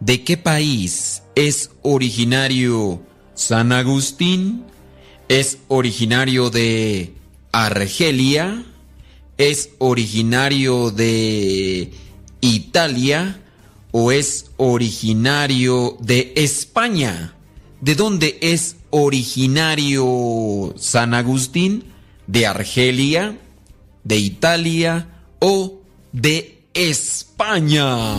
[0.00, 3.00] ¿De qué país es originario
[3.34, 4.64] San Agustín?
[5.28, 7.14] ¿Es originario de
[7.50, 8.64] Argelia?
[9.38, 11.92] ¿Es originario de
[12.40, 13.40] Italia
[13.92, 17.36] o es originario de España?
[17.80, 21.84] ¿De dónde es originario San Agustín?
[22.26, 23.38] ¿De Argelia?
[24.02, 25.06] ¿De Italia
[25.38, 28.16] o de España?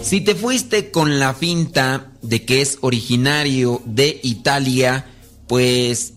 [0.00, 5.06] Si te fuiste con la finta de que es originario de Italia,
[5.48, 6.14] pues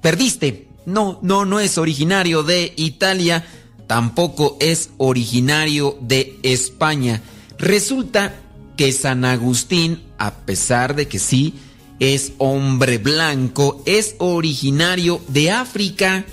[0.00, 0.68] perdiste.
[0.86, 3.44] No, no, no es originario de Italia,
[3.86, 7.22] tampoco es originario de España.
[7.58, 8.34] Resulta
[8.76, 11.54] que San Agustín, a pesar de que sí
[12.00, 16.24] es hombre blanco, es originario de África.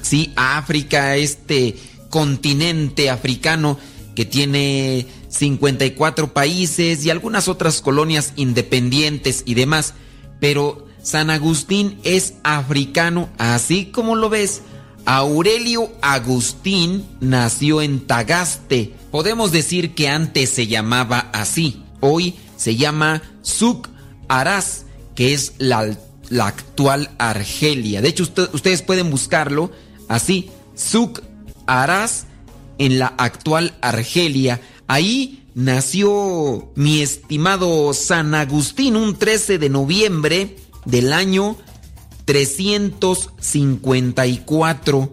[0.00, 1.76] Sí, África, este
[2.08, 3.78] continente africano
[4.14, 9.94] que tiene 54 países y algunas otras colonias independientes y demás.
[10.40, 14.62] Pero San Agustín es africano, así como lo ves.
[15.04, 18.92] Aurelio Agustín nació en Tagaste.
[19.10, 21.82] Podemos decir que antes se llamaba así.
[22.00, 23.88] Hoy se llama Suk
[24.28, 24.84] Aras,
[25.14, 25.96] que es la,
[26.28, 28.02] la actual Argelia.
[28.02, 29.70] De hecho, ustedes pueden buscarlo
[30.08, 30.50] así.
[30.74, 31.22] Suk
[31.66, 32.26] Aras
[32.76, 34.60] en la actual Argelia.
[34.86, 40.56] Ahí nació mi estimado San Agustín un 13 de noviembre
[40.88, 41.56] del año
[42.24, 45.12] 354.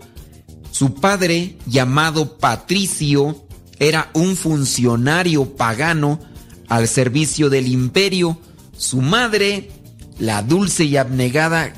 [0.72, 3.46] Su padre, llamado Patricio,
[3.80, 6.20] era un funcionario pagano
[6.68, 8.40] al servicio del imperio.
[8.78, 9.70] Su madre,
[10.18, 11.72] la dulce y abnegada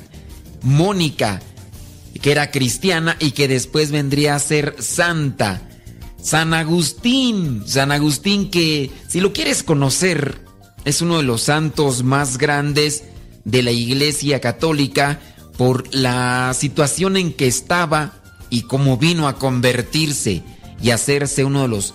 [0.62, 1.42] Mónica,
[2.20, 5.60] que era cristiana y que después vendría a ser santa.
[6.20, 10.44] San Agustín, San Agustín que si lo quieres conocer
[10.84, 13.04] es uno de los santos más grandes
[13.48, 15.20] de la Iglesia Católica
[15.56, 18.12] por la situación en que estaba
[18.50, 20.42] y cómo vino a convertirse
[20.82, 21.94] y hacerse uno de los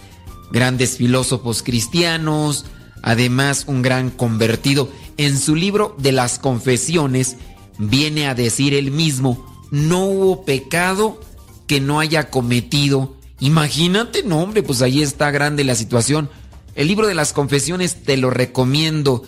[0.52, 2.66] grandes filósofos cristianos,
[3.04, 4.90] además un gran convertido.
[5.18, 7.38] En su libro de las confesiones
[7.78, 11.22] viene a decir él mismo, no hubo pecado
[11.68, 13.16] que no haya cometido.
[13.40, 16.30] Imagínate, no hombre, pues ahí está grande la situación.
[16.74, 19.24] El libro de las confesiones te lo recomiendo.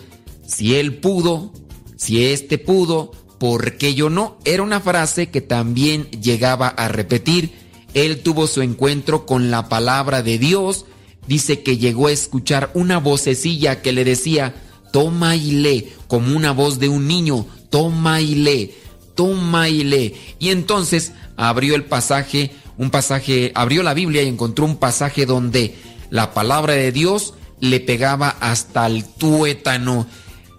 [0.46, 1.52] Si él pudo,
[1.96, 4.38] si éste pudo, ¿por qué yo no?
[4.44, 7.52] Era una frase que también llegaba a repetir.
[7.94, 10.84] Él tuvo su encuentro con la palabra de Dios.
[11.26, 14.54] Dice que llegó a escuchar una vocecilla que le decía,
[14.92, 18.74] toma y lee, como una voz de un niño, toma y lee,
[19.14, 20.14] toma y lee.
[20.38, 25.74] Y entonces abrió el pasaje, un pasaje, abrió la Biblia y encontró un pasaje donde
[26.10, 30.06] la palabra de Dios le pegaba hasta el tuétano.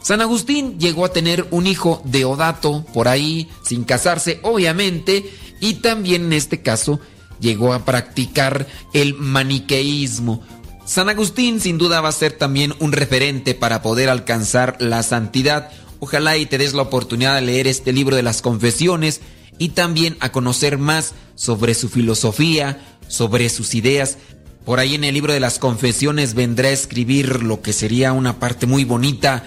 [0.01, 6.25] San Agustín llegó a tener un hijo Deodato por ahí, sin casarse, obviamente, y también
[6.25, 6.99] en este caso
[7.39, 10.43] llegó a practicar el maniqueísmo.
[10.85, 15.69] San Agustín sin duda va a ser también un referente para poder alcanzar la santidad.
[15.99, 19.19] Ojalá y te des la oportunidad de leer este libro de las confesiones
[19.57, 22.79] y también a conocer más sobre su filosofía,
[23.09, 24.17] sobre sus ideas.
[24.63, 28.39] Por ahí en el libro de las confesiones vendrá a escribir lo que sería una
[28.39, 29.43] parte muy bonita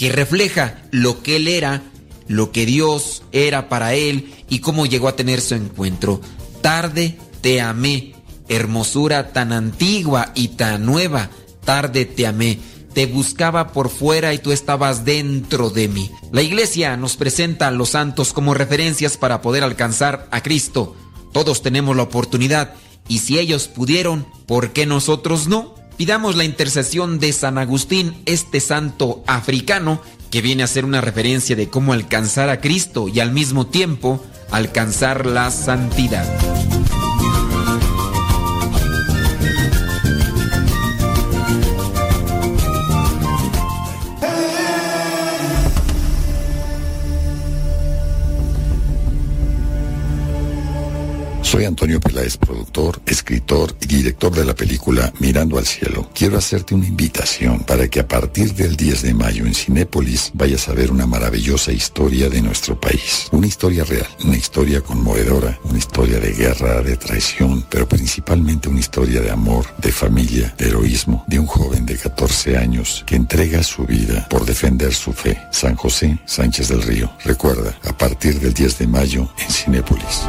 [0.00, 1.82] que refleja lo que él era,
[2.26, 6.22] lo que Dios era para él y cómo llegó a tener su encuentro.
[6.62, 8.14] Tarde te amé,
[8.48, 11.28] hermosura tan antigua y tan nueva,
[11.66, 12.58] tarde te amé.
[12.94, 16.10] Te buscaba por fuera y tú estabas dentro de mí.
[16.32, 20.96] La iglesia nos presenta a los santos como referencias para poder alcanzar a Cristo.
[21.34, 22.72] Todos tenemos la oportunidad
[23.06, 25.74] y si ellos pudieron, ¿por qué nosotros no?
[26.00, 30.00] Pidamos la intercesión de San Agustín, este santo africano,
[30.30, 34.24] que viene a ser una referencia de cómo alcanzar a Cristo y al mismo tiempo
[34.50, 36.24] alcanzar la santidad.
[51.50, 56.08] Soy Antonio Peláez, productor, escritor y director de la película Mirando al Cielo.
[56.14, 60.68] Quiero hacerte una invitación para que a partir del 10 de mayo en Cinépolis vayas
[60.68, 63.26] a ver una maravillosa historia de nuestro país.
[63.32, 68.78] Una historia real, una historia conmovedora, una historia de guerra, de traición, pero principalmente una
[68.78, 73.64] historia de amor, de familia, de heroísmo, de un joven de 14 años que entrega
[73.64, 75.36] su vida por defender su fe.
[75.50, 77.10] San José Sánchez del Río.
[77.24, 80.20] Recuerda, a partir del 10 de mayo en Cinépolis.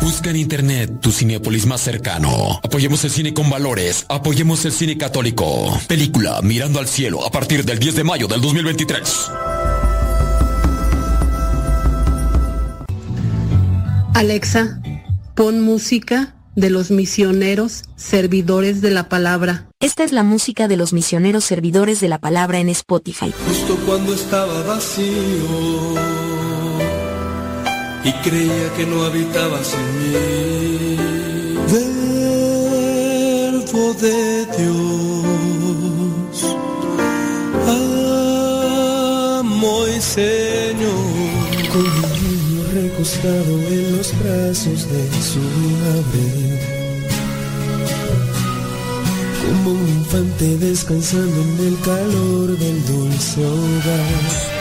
[0.00, 2.60] Busca en internet tu Cinepolis más cercano.
[2.62, 4.06] Apoyemos el cine con valores.
[4.08, 5.78] Apoyemos el cine católico.
[5.86, 9.30] Película Mirando al Cielo a partir del 10 de mayo del 2023.
[14.14, 14.80] Alexa,
[15.34, 19.68] pon música de los misioneros servidores de la palabra.
[19.78, 23.32] Esta es la música de los misioneros servidores de la palabra en Spotify.
[23.46, 25.94] Justo cuando estaba vacío
[28.08, 30.12] y creía que no habitabas en mí.
[33.72, 36.36] Verbo de Dios,
[39.36, 41.06] amo y Señor.
[41.72, 45.44] Con mi niño recostado en los brazos de su
[45.82, 46.26] madre.
[49.42, 54.58] Como un infante descansando en el calor del dulce hogar.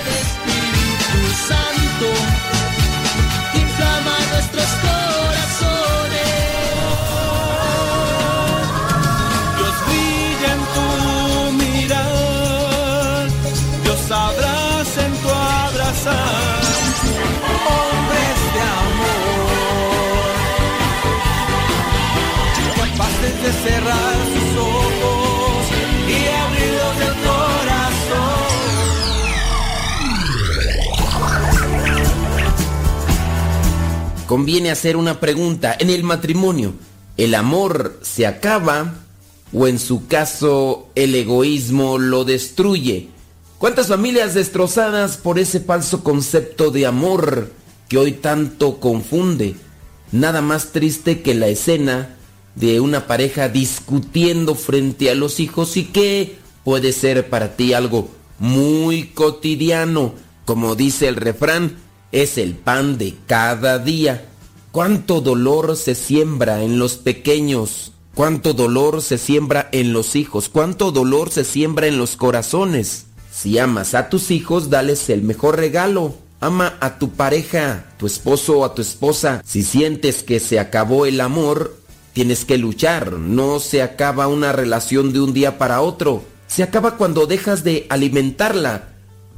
[23.52, 25.68] Cerrar sus ojos
[26.07, 26.11] y
[26.99, 28.48] del corazón.
[34.28, 35.76] Conviene hacer una pregunta.
[35.80, 36.74] En el matrimonio,
[37.15, 38.95] ¿el amor se acaba
[39.53, 43.10] o en su caso el egoísmo lo destruye?
[43.57, 47.53] ¿Cuántas familias destrozadas por ese falso concepto de amor
[47.88, 49.56] que hoy tanto confunde?
[50.11, 52.16] Nada más triste que la escena
[52.59, 58.09] de una pareja discutiendo frente a los hijos y que puede ser para ti algo
[58.39, 60.13] muy cotidiano.
[60.45, 61.77] Como dice el refrán,
[62.11, 64.29] es el pan de cada día.
[64.71, 70.91] Cuánto dolor se siembra en los pequeños, cuánto dolor se siembra en los hijos, cuánto
[70.91, 73.05] dolor se siembra en los corazones.
[73.31, 78.59] Si amas a tus hijos, dales el mejor regalo, Ama a tu pareja, tu esposo
[78.59, 79.41] o a tu esposa.
[79.43, 81.75] Si sientes que se acabó el amor,
[82.18, 83.14] tienes que luchar.
[83.14, 86.23] No se acaba una relación de un día para otro.
[86.48, 88.88] Se acaba cuando dejas de alimentarla.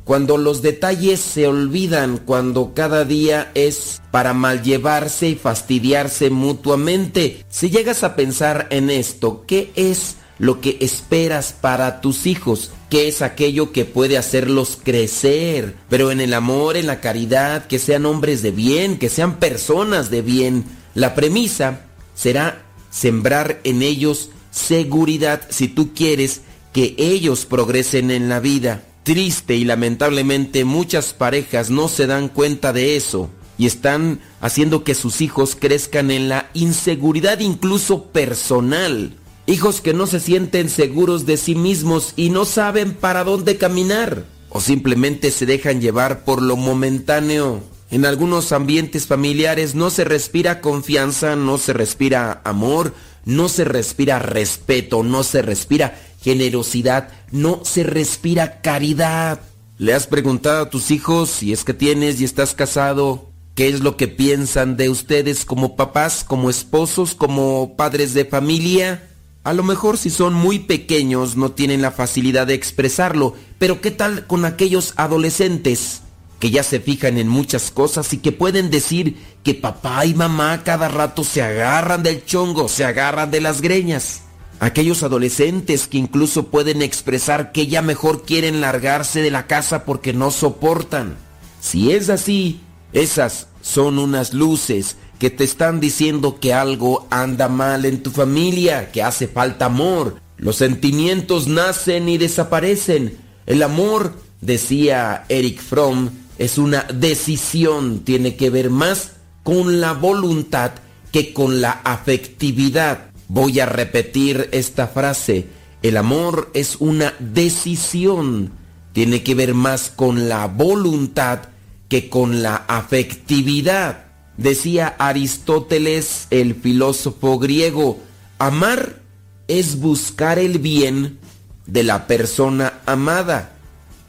[0.06, 7.44] Cuando los detalles se olvidan, cuando cada día es para llevarse y fastidiarse mutuamente.
[7.50, 12.72] Si llegas a pensar en esto, ¿qué es lo que esperas para tus hijos?
[12.90, 15.76] ¿Qué es aquello que puede hacerlos crecer?
[15.90, 20.10] Pero en el amor, en la caridad, que sean hombres de bien, que sean personas
[20.10, 20.64] de bien.
[20.96, 21.82] La premisa
[22.16, 26.42] será sembrar en ellos seguridad si tú quieres
[26.74, 28.84] que ellos progresen en la vida.
[29.04, 33.30] Triste y lamentablemente muchas parejas no se dan cuenta de eso
[33.60, 39.18] y están haciendo que sus hijos crezcan en la inseguridad incluso personal.
[39.48, 44.26] Hijos que no se sienten seguros de sí mismos y no saben para dónde caminar.
[44.50, 47.62] O simplemente se dejan llevar por lo momentáneo.
[47.92, 52.94] En algunos ambientes familiares no se respira confianza, no se respira amor,
[53.26, 59.40] no se respira respeto, no se respira generosidad, no se respira caridad.
[59.80, 63.30] ¿Le has preguntado a tus hijos si es que tienes y estás casado?
[63.56, 69.10] ¿Qué es lo que piensan de ustedes como papás, como esposos, como padres de familia?
[69.44, 73.90] A lo mejor si son muy pequeños no tienen la facilidad de expresarlo, pero ¿qué
[73.90, 76.02] tal con aquellos adolescentes
[76.40, 80.64] que ya se fijan en muchas cosas y que pueden decir que papá y mamá
[80.64, 84.22] cada rato se agarran del chongo, se agarran de las greñas?
[84.62, 90.14] Aquellos adolescentes que incluso pueden expresar que ya mejor quieren largarse de la casa porque
[90.14, 91.18] no soportan.
[91.62, 92.62] Si es así,
[92.92, 98.92] esas son unas luces que te están diciendo que algo anda mal en tu familia,
[98.92, 100.20] que hace falta amor.
[100.38, 103.18] Los sentimientos nacen y desaparecen.
[103.46, 106.10] El amor, decía Eric Fromm,
[106.40, 109.12] es una decisión, tiene que ver más
[109.44, 110.72] con la voluntad
[111.12, 113.12] que con la afectividad.
[113.28, 115.48] Voy a repetir esta frase.
[115.82, 118.52] El amor es una decisión,
[118.94, 121.42] tiene que ver más con la voluntad
[121.90, 124.06] que con la afectividad.
[124.38, 128.00] Decía Aristóteles, el filósofo griego,
[128.38, 129.02] amar
[129.50, 131.20] es buscar el bien
[131.66, 133.58] de la persona amada.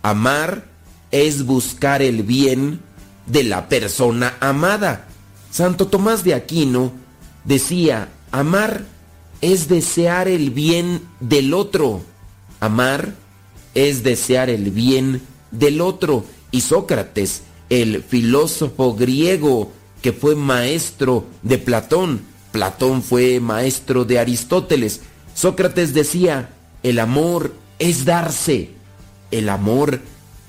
[0.02, 0.69] Amar
[1.10, 2.80] es buscar el bien
[3.26, 5.06] de la persona amada.
[5.50, 6.92] Santo Tomás de Aquino
[7.44, 8.84] decía, amar
[9.40, 12.02] es desear el bien del otro.
[12.60, 13.14] Amar
[13.74, 16.24] es desear el bien del otro.
[16.50, 19.72] Y Sócrates, el filósofo griego,
[20.02, 22.22] que fue maestro de Platón.
[22.52, 25.00] Platón fue maestro de Aristóteles.
[25.34, 26.50] Sócrates decía,
[26.82, 28.70] el amor es darse.
[29.30, 30.00] El amor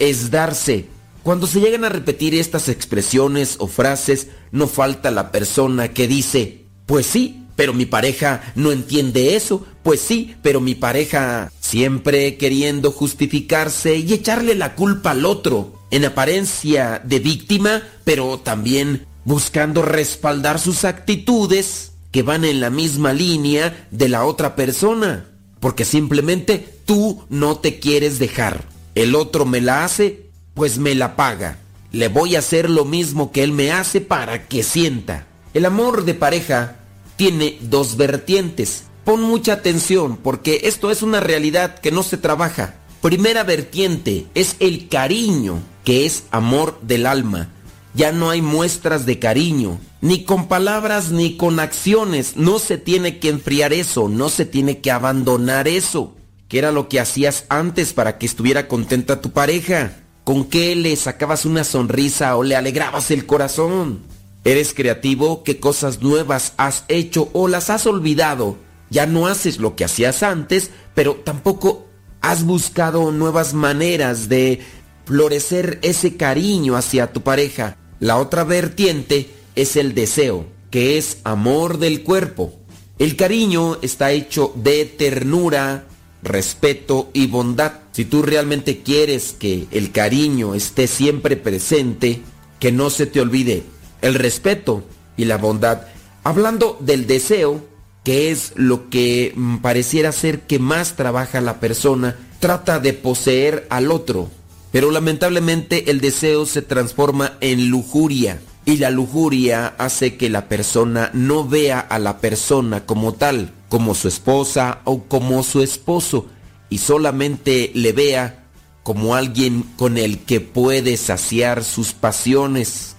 [0.02, 0.88] es darse.
[1.22, 6.66] Cuando se llegan a repetir estas expresiones o frases, no falta la persona que dice,
[6.88, 12.92] pues sí, pero mi pareja no entiende eso, pues sí, pero mi pareja siempre queriendo
[12.92, 20.58] justificarse y echarle la culpa al otro, en apariencia de víctima, pero también buscando respaldar
[20.58, 25.28] sus actitudes que van en la misma línea de la otra persona,
[25.60, 28.81] porque simplemente tú no te quieres dejar.
[28.96, 31.60] El otro me la hace, pues me la paga.
[31.92, 35.28] Le voy a hacer lo mismo que él me hace para que sienta.
[35.54, 36.78] El amor de pareja
[37.16, 38.84] tiene dos vertientes.
[39.04, 42.76] Pon mucha atención porque esto es una realidad que no se trabaja.
[43.02, 47.50] Primera vertiente es el cariño, que es amor del alma
[47.94, 52.38] ya no hay muestras de cariño, ni con palabras ni con acciones.
[52.38, 56.16] No se tiene que enfriar eso, no se tiene que abandonar eso.
[56.52, 59.94] ¿Qué era lo que hacías antes para que estuviera contenta tu pareja?
[60.26, 64.02] ¿Con qué le sacabas una sonrisa o le alegrabas el corazón?
[64.44, 65.46] ¿Eres creativo?
[65.46, 68.58] ¿Qué cosas nuevas has hecho o las has olvidado?
[68.90, 71.88] Ya no haces lo que hacías antes, pero tampoco
[72.20, 74.60] has buscado nuevas maneras de
[75.06, 77.78] florecer ese cariño hacia tu pareja.
[78.02, 82.60] La otra vertiente es el deseo, que es amor del cuerpo.
[83.00, 85.86] El cariño está hecho de ternura,
[86.24, 87.74] respeto y bondad.
[87.92, 92.22] Si tú realmente quieres que el cariño esté siempre presente,
[92.60, 93.64] que no se te olvide
[94.02, 94.84] el respeto
[95.18, 95.88] y la bondad.
[96.24, 97.62] Hablando del deseo,
[98.04, 103.68] que es lo que mm, pareciera ser que más trabaja la persona, trata de poseer
[103.70, 104.30] al otro,
[104.72, 111.10] pero lamentablemente el deseo se transforma en lujuria y la lujuria hace que la persona
[111.14, 116.28] no vea a la persona como tal, como su esposa o como su esposo,
[116.70, 118.50] y solamente le vea
[118.84, 122.98] como alguien con el que puede saciar sus pasiones.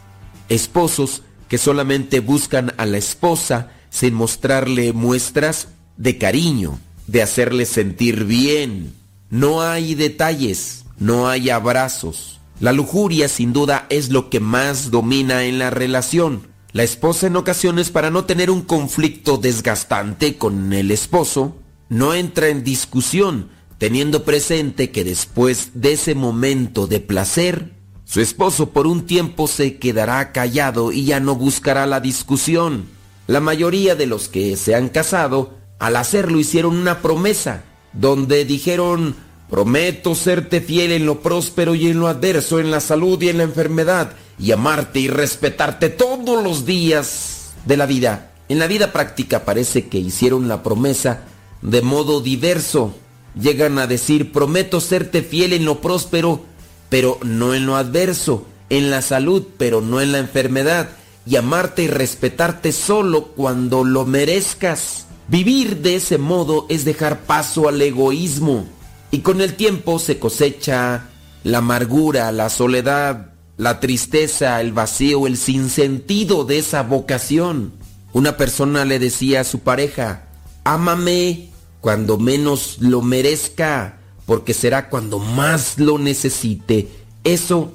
[0.48, 5.68] Esposos que solamente buscan a la esposa sin mostrarle muestras
[5.98, 8.94] de cariño, de hacerle sentir bien.
[9.28, 12.40] No hay detalles, no hay abrazos.
[12.60, 16.50] La lujuria sin duda es lo que más domina en la relación.
[16.72, 21.58] La esposa en ocasiones para no tener un conflicto desgastante con el esposo,
[21.90, 27.74] no entra en discusión, teniendo presente que después de ese momento de placer,
[28.04, 32.86] su esposo por un tiempo se quedará callado y ya no buscará la discusión.
[33.26, 39.14] La mayoría de los que se han casado, al hacerlo hicieron una promesa, donde dijeron,
[39.52, 43.36] prometo serte fiel en lo próspero y en lo adverso, en la salud y en
[43.36, 48.32] la enfermedad, y amarte y respetarte todos los días de la vida.
[48.48, 51.24] En la vida práctica parece que hicieron la promesa
[51.60, 52.94] de modo diverso.
[53.38, 56.40] Llegan a decir, prometo serte fiel en lo próspero,
[56.88, 60.88] pero no en lo adverso, en la salud, pero no en la enfermedad,
[61.26, 65.04] y amarte y respetarte solo cuando lo merezcas.
[65.28, 68.66] Vivir de ese modo es dejar paso al egoísmo,
[69.12, 71.10] y con el tiempo se cosecha
[71.44, 77.74] la amargura, la soledad, la tristeza, el vacío, el sinsentido de esa vocación.
[78.14, 80.24] Una persona le decía a su pareja,
[80.64, 81.50] ámame
[81.82, 86.88] cuando menos lo merezca, porque será cuando más lo necesite.
[87.22, 87.72] Eso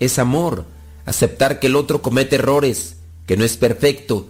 [0.00, 0.66] es amor,
[1.06, 2.96] aceptar que el otro comete errores,
[3.26, 4.26] que no es perfecto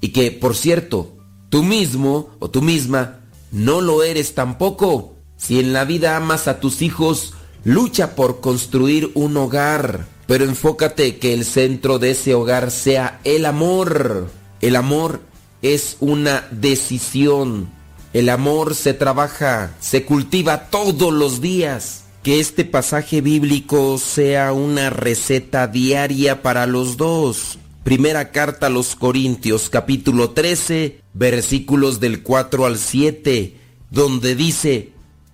[0.00, 1.12] y que, por cierto,
[1.48, 3.20] tú mismo o tú misma
[3.52, 5.11] no lo eres tampoco.
[5.42, 11.18] Si en la vida amas a tus hijos, lucha por construir un hogar, pero enfócate
[11.18, 14.30] que el centro de ese hogar sea el amor.
[14.60, 15.20] El amor
[15.62, 17.70] es una decisión
[18.12, 22.04] el amor se trabaja, se cultiva todos los días.
[22.22, 27.58] Que este pasaje bíblico sea una receta diaria para los dos.
[27.84, 33.56] Primera carta a los Corintios capítulo 13 versículos del 4 al 7,
[33.90, 34.91] donde dice,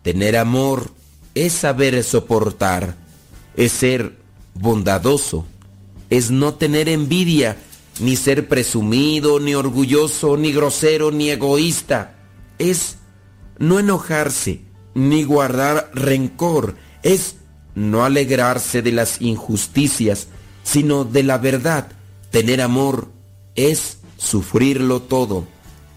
[0.08, 0.90] tener amor
[1.34, 2.94] es saber soportar,
[3.58, 4.16] es ser
[4.54, 5.44] bondadoso,
[6.08, 7.58] es no tener envidia,
[8.00, 12.14] ni ser presumido, ni orgulloso, ni grosero, ni egoísta
[12.58, 12.96] es
[13.58, 14.62] no enojarse
[14.94, 17.34] ni guardar rencor, es
[17.74, 20.28] no alegrarse de las injusticias,
[20.62, 21.88] sino de la verdad.
[22.30, 23.08] Tener amor
[23.56, 25.46] es sufrirlo todo,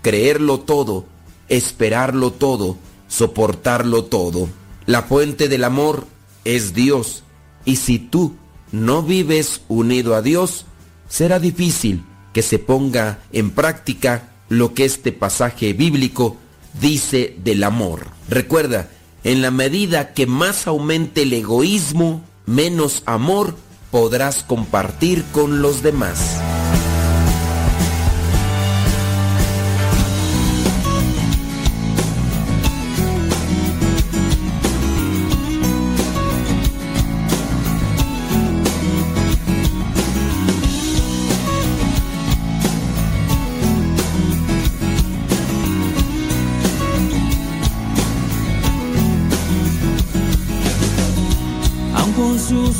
[0.01, 1.05] creerlo todo,
[1.47, 2.77] esperarlo todo,
[3.11, 4.47] soportarlo todo.
[4.85, 6.07] La fuente del amor
[6.45, 7.23] es Dios,
[7.65, 8.35] y si tú
[8.71, 10.65] no vives unido a Dios,
[11.09, 16.37] será difícil que se ponga en práctica lo que este pasaje bíblico
[16.79, 18.07] dice del amor.
[18.29, 18.89] Recuerda,
[19.25, 23.57] en la medida que más aumente el egoísmo, menos amor
[23.91, 26.39] podrás compartir con los demás.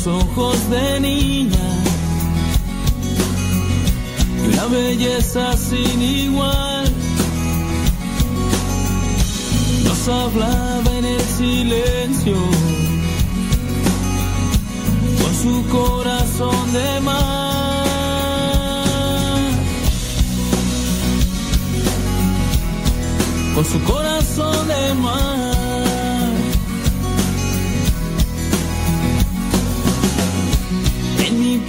[0.06, 1.84] Ojos de niña
[4.44, 6.92] y una belleza sin igual.
[9.84, 12.36] Nos hablaba en el silencio
[15.20, 17.82] con su corazón de mar.
[23.54, 25.51] Con su corazón de mar.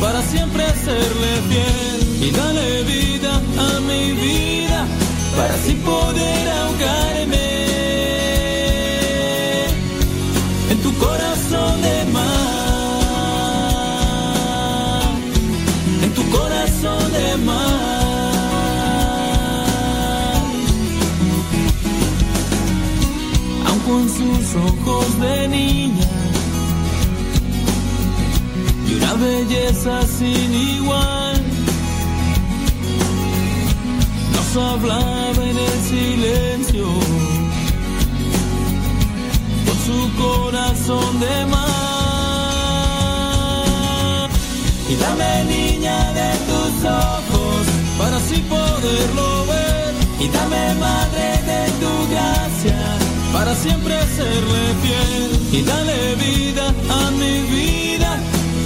[0.00, 4.86] para siempre serle fiel y dale vida a mi vida
[5.36, 7.48] para así poder ahogarme
[10.70, 12.22] en tu corazón de mar,
[16.02, 17.58] en tu corazón de mar,
[23.66, 26.07] aun con sus ojos de niña
[29.18, 31.42] belleza sin igual.
[34.32, 36.86] Nos hablaba en el silencio,
[39.66, 41.78] con su corazón de mar.
[44.88, 47.66] Y dame niña de tus ojos
[47.98, 49.94] para así poderlo ver.
[50.20, 52.80] Y dame madre de tu gracia
[53.32, 55.30] para siempre serle fiel.
[55.52, 58.10] Y dale vida a mi vida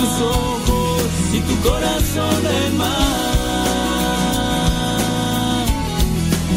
[0.00, 1.02] Tus ojos
[1.32, 3.24] y tu corazón de mar.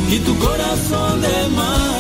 [0.10, 1.98] Y tu corazón de mar.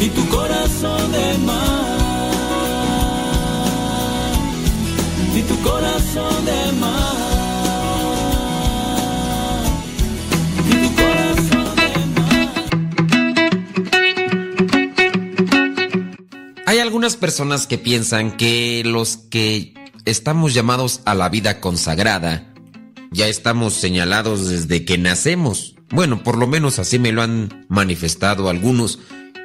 [0.00, 1.94] Y tu corazón de mar.
[5.36, 7.33] Y tu corazón de mar.
[16.84, 19.72] Algunas personas que piensan que los que
[20.04, 22.52] estamos llamados a la vida consagrada
[23.10, 25.76] ya estamos señalados desde que nacemos.
[25.88, 28.98] Bueno, por lo menos así me lo han manifestado algunos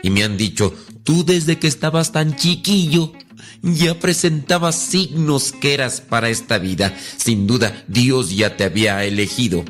[0.03, 3.13] y me han dicho, tú desde que estabas tan chiquillo
[3.61, 6.93] ya presentabas signos que eras para esta vida.
[7.15, 9.63] Sin duda, Dios ya te había elegido.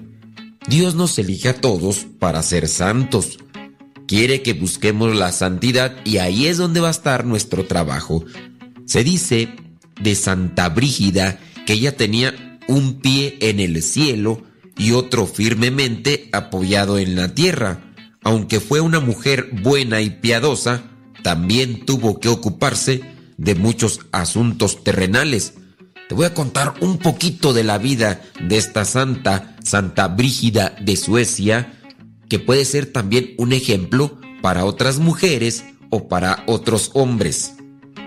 [0.67, 3.37] Dios nos elige a todos para ser santos.
[4.09, 8.25] Quiere que busquemos la santidad y ahí es donde va a estar nuestro trabajo.
[8.85, 9.49] Se dice
[10.01, 11.37] de Santa Brígida
[11.67, 14.41] que ella tenía un pie en el cielo
[14.79, 17.93] y otro firmemente apoyado en la tierra.
[18.23, 20.85] Aunque fue una mujer buena y piadosa,
[21.21, 23.01] también tuvo que ocuparse
[23.37, 25.53] de muchos asuntos terrenales.
[26.07, 30.97] Te voy a contar un poquito de la vida de esta santa, Santa Brígida de
[30.97, 31.78] Suecia,
[32.29, 37.55] que puede ser también un ejemplo para otras mujeres o para otros hombres.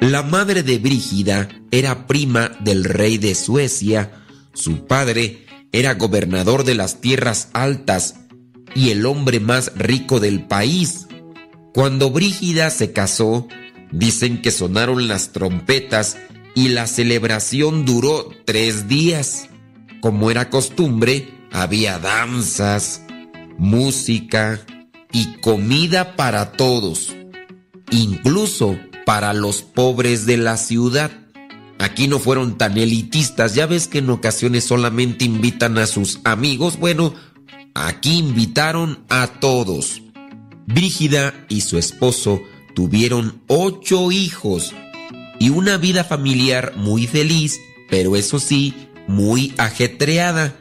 [0.00, 4.24] La madre de Brígida era prima del rey de Suecia,
[4.54, 8.16] su padre era gobernador de las tierras altas
[8.74, 11.06] y el hombre más rico del país.
[11.72, 13.48] Cuando Brígida se casó,
[13.90, 16.16] dicen que sonaron las trompetas
[16.54, 19.48] y la celebración duró tres días.
[20.00, 23.02] Como era costumbre, había danzas,
[23.58, 24.60] música
[25.12, 27.14] y comida para todos,
[27.90, 31.10] incluso para los pobres de la ciudad.
[31.78, 36.78] Aquí no fueron tan elitistas, ya ves que en ocasiones solamente invitan a sus amigos,
[36.78, 37.14] bueno,
[37.74, 40.02] aquí invitaron a todos.
[40.66, 42.40] Brígida y su esposo
[42.74, 44.72] tuvieron ocho hijos
[45.38, 47.58] y una vida familiar muy feliz,
[47.90, 48.74] pero eso sí,
[49.08, 50.56] muy ajetreada.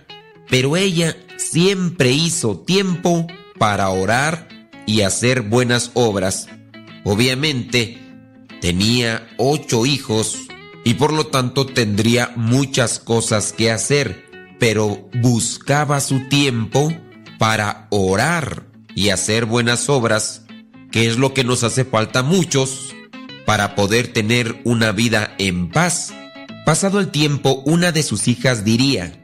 [0.49, 3.27] Pero ella siempre hizo tiempo
[3.57, 4.47] para orar
[4.85, 6.47] y hacer buenas obras.
[7.03, 7.99] Obviamente,
[8.61, 10.38] tenía ocho hijos
[10.84, 14.26] y por lo tanto tendría muchas cosas que hacer,
[14.59, 16.93] pero buscaba su tiempo
[17.38, 20.43] para orar y hacer buenas obras,
[20.91, 22.93] que es lo que nos hace falta a muchos
[23.45, 26.13] para poder tener una vida en paz.
[26.65, 29.20] Pasado el tiempo, una de sus hijas diría,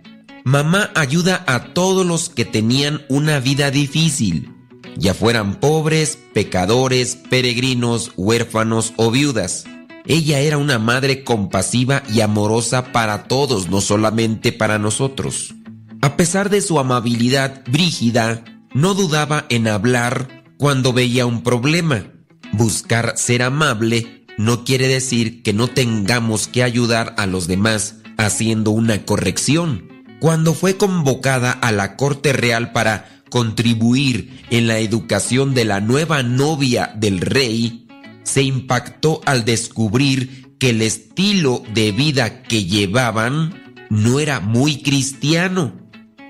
[0.48, 4.56] Mamá ayuda a todos los que tenían una vida difícil,
[4.96, 9.66] ya fueran pobres, pecadores, peregrinos, huérfanos o viudas.
[10.06, 15.54] Ella era una madre compasiva y amorosa para todos, no solamente para nosotros.
[16.02, 22.06] A pesar de su amabilidad, Brígida no dudaba en hablar cuando veía un problema.
[22.54, 28.72] Buscar ser amable no quiere decir que no tengamos que ayudar a los demás haciendo
[28.72, 29.97] una corrección.
[30.20, 36.24] Cuando fue convocada a la corte real para contribuir en la educación de la nueva
[36.24, 37.88] novia del rey,
[38.24, 45.74] se impactó al descubrir que el estilo de vida que llevaban no era muy cristiano.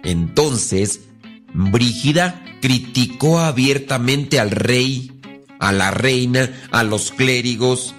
[0.04, 1.02] Entonces,
[1.54, 5.22] Brígida criticó abiertamente al rey,
[5.60, 7.96] a la reina, a los clérigos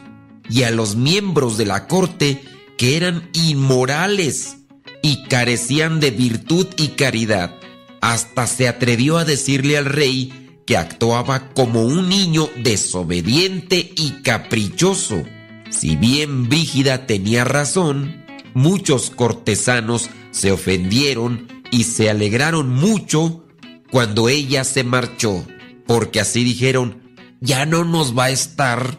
[0.51, 2.43] y a los miembros de la corte
[2.77, 4.58] que eran inmorales
[5.03, 7.55] y carecían de virtud y caridad.
[8.01, 15.25] Hasta se atrevió a decirle al rey que actuaba como un niño desobediente y caprichoso.
[15.71, 23.47] Si bien Brígida tenía razón, muchos cortesanos se ofendieron y se alegraron mucho
[23.91, 25.47] cuando ella se marchó,
[25.87, 27.03] porque así dijeron,
[27.41, 28.99] ya no nos va a estar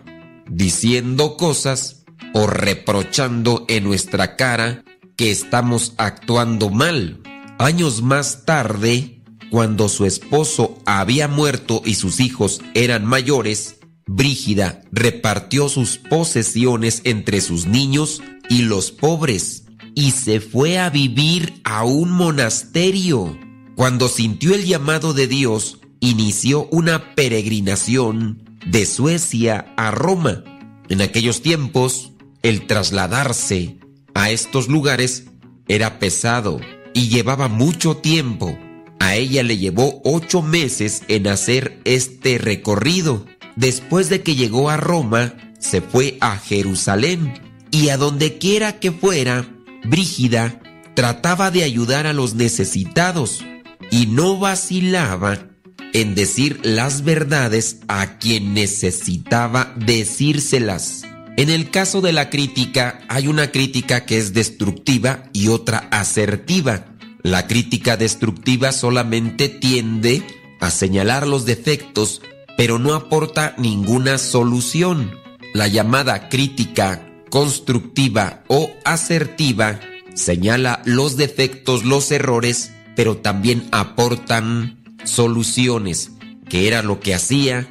[0.50, 2.04] diciendo cosas
[2.34, 4.84] o reprochando en nuestra cara
[5.20, 7.20] que estamos actuando mal.
[7.58, 9.22] Años más tarde,
[9.52, 17.42] cuando su esposo había muerto y sus hijos eran mayores, Brígida repartió sus posesiones entre
[17.42, 23.38] sus niños y los pobres y se fue a vivir a un monasterio.
[23.76, 30.46] Cuando sintió el llamado de Dios, inició una peregrinación de Suecia a Roma.
[30.88, 33.79] En aquellos tiempos, el trasladarse
[34.14, 35.26] a estos lugares
[35.68, 36.60] era pesado
[36.94, 38.58] y llevaba mucho tiempo.
[39.00, 43.26] A ella le llevó ocho meses en hacer este recorrido.
[43.56, 47.34] Después de que llegó a Roma, se fue a Jerusalén
[47.72, 49.48] y a donde quiera que fuera,
[49.86, 50.60] Brígida
[50.96, 53.46] trataba de ayudar a los necesitados
[53.92, 55.50] y no vacilaba
[55.94, 61.09] en decir las verdades a quien necesitaba decírselas.
[61.38, 66.86] En el caso de la crítica, hay una crítica que es destructiva y otra asertiva.
[67.22, 70.24] La crítica destructiva solamente tiende
[70.60, 72.22] a señalar los defectos,
[72.58, 75.12] pero no aporta ninguna solución.
[75.54, 79.80] La llamada crítica constructiva o asertiva
[80.16, 86.12] señala los defectos, los errores, pero también aportan soluciones,
[86.50, 87.68] que era lo que hacía,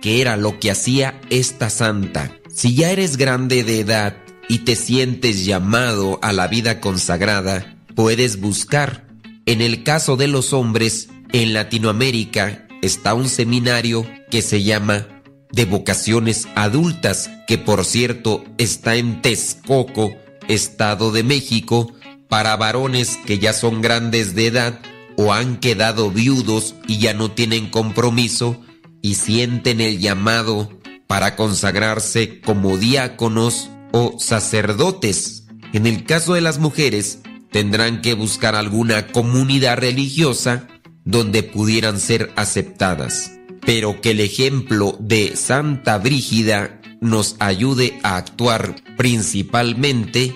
[0.00, 2.32] que era lo que hacía esta santa.
[2.54, 4.14] Si ya eres grande de edad
[4.46, 9.06] y te sientes llamado a la vida consagrada, puedes buscar.
[9.46, 15.06] En el caso de los hombres, en Latinoamérica está un seminario que se llama
[15.50, 20.12] de vocaciones adultas, que por cierto está en Texcoco,
[20.46, 21.94] Estado de México,
[22.28, 24.78] para varones que ya son grandes de edad
[25.16, 28.60] o han quedado viudos y ya no tienen compromiso
[29.00, 30.81] y sienten el llamado
[31.12, 35.46] para consagrarse como diáconos o sacerdotes.
[35.74, 37.18] En el caso de las mujeres,
[37.50, 40.68] tendrán que buscar alguna comunidad religiosa
[41.04, 43.30] donde pudieran ser aceptadas.
[43.60, 50.34] Pero que el ejemplo de Santa Brígida nos ayude a actuar principalmente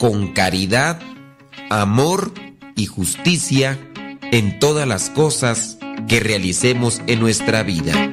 [0.00, 1.02] con caridad,
[1.68, 2.32] amor
[2.76, 3.78] y justicia
[4.32, 5.76] en todas las cosas
[6.08, 8.10] que realicemos en nuestra vida.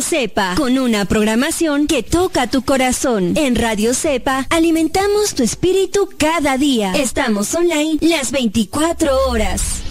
[0.00, 3.34] Radio Cepa, con una programación que toca tu corazón.
[3.36, 6.94] En Radio Cepa alimentamos tu espíritu cada día.
[6.94, 9.82] Estamos online las 24 horas.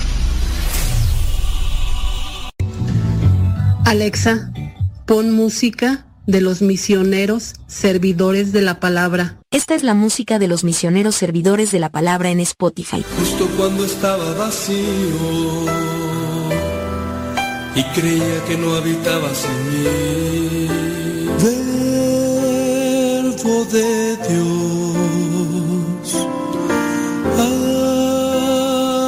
[3.85, 4.51] Alexa,
[5.05, 9.37] pon música de los misioneros servidores de la palabra.
[9.51, 13.05] Esta es la música de los misioneros servidores de la palabra en Spotify.
[13.19, 14.79] Justo cuando estaba vacío
[17.75, 20.67] y creía que no habitabas en mí.
[23.41, 26.09] Verbo de Dios,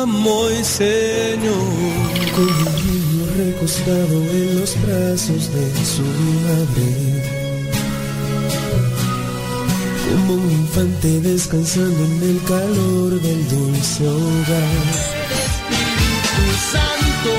[0.02, 1.80] amo y Señor.
[2.36, 6.06] Con un niño recostado en los brazos de su
[6.48, 6.90] madre.
[10.12, 14.86] Como un infante descansando en el calor del dulce hogar.
[15.72, 17.34] Espíritu Santo,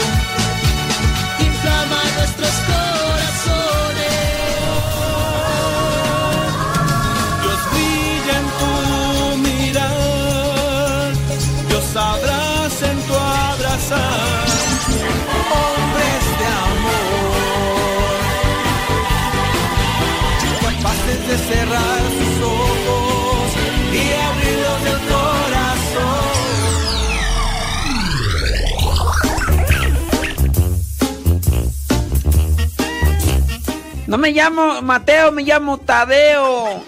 [34.13, 36.85] No me llamo Mateo, me llamo Tadeo.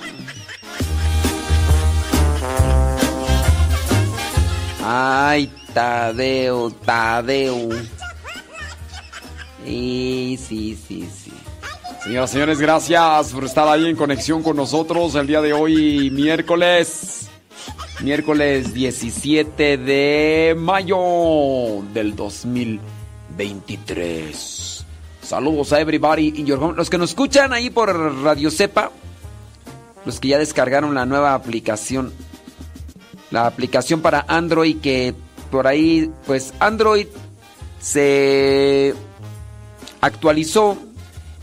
[4.84, 7.70] Ay, Tadeo, Tadeo.
[9.66, 11.32] Y sí, sí, sí.
[12.02, 16.10] Señoras y señores, gracias por estar ahí en conexión con nosotros el día de hoy,
[16.10, 17.30] miércoles.
[18.00, 24.53] Miércoles 17 de mayo del 2023.
[25.34, 26.76] Saludos a everybody in your home.
[26.76, 27.92] Los que nos escuchan ahí por
[28.22, 28.92] Radio Cepa,
[30.04, 32.12] los que ya descargaron la nueva aplicación,
[33.32, 35.12] la aplicación para Android que
[35.50, 37.08] por ahí, pues Android
[37.80, 38.94] se
[40.00, 40.78] actualizó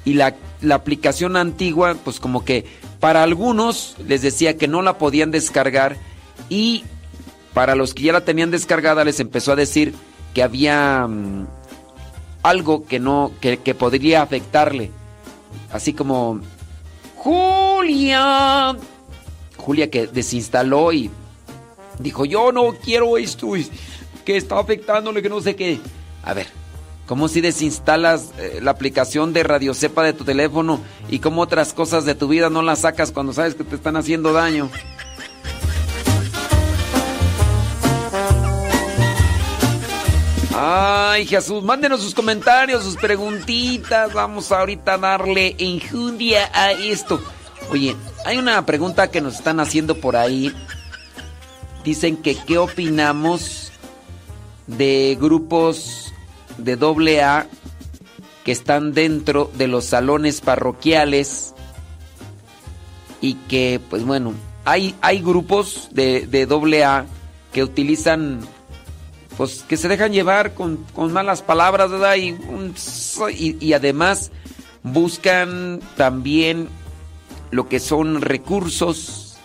[0.06, 2.64] y la, la aplicación antigua, pues como que
[3.02, 5.98] para algunos les decía que no la podían descargar
[6.48, 6.86] y
[7.54, 9.94] para los que ya la tenían descargada les empezó a decir
[10.34, 11.46] que había mm,
[12.44, 14.92] algo que no, que, que podría afectarle.
[15.72, 16.42] Así como
[17.16, 18.76] Julia.
[19.58, 21.12] Julia que desinstaló y
[22.00, 23.52] dijo, yo no quiero esto,
[24.26, 25.80] que está afectándole, que no sé qué.
[26.24, 26.48] A ver,
[27.06, 31.74] ¿cómo si desinstalas eh, la aplicación de Radio Cepa de tu teléfono y cómo otras
[31.74, 34.70] cosas de tu vida no las sacas cuando sabes que te están haciendo daño?
[40.54, 44.14] Ay, Jesús, mándenos sus comentarios, sus preguntitas.
[44.14, 47.22] Vamos ahorita a darle enjundia a esto.
[47.70, 47.96] Oye,
[48.26, 50.54] hay una pregunta que nos están haciendo por ahí.
[51.86, 53.72] Dicen que qué opinamos
[54.68, 56.14] de grupos
[56.58, 57.48] de doble A
[58.44, 61.54] que están dentro de los salones parroquiales
[63.22, 64.34] y que, pues bueno,
[64.66, 67.06] hay, hay grupos de, de doble A
[67.54, 68.42] que utilizan
[69.42, 72.16] pues que se dejan llevar con, malas palabras, ¿verdad?
[72.16, 72.38] Y,
[73.60, 74.30] y, además
[74.84, 76.70] buscan también
[77.50, 79.38] lo que son recursos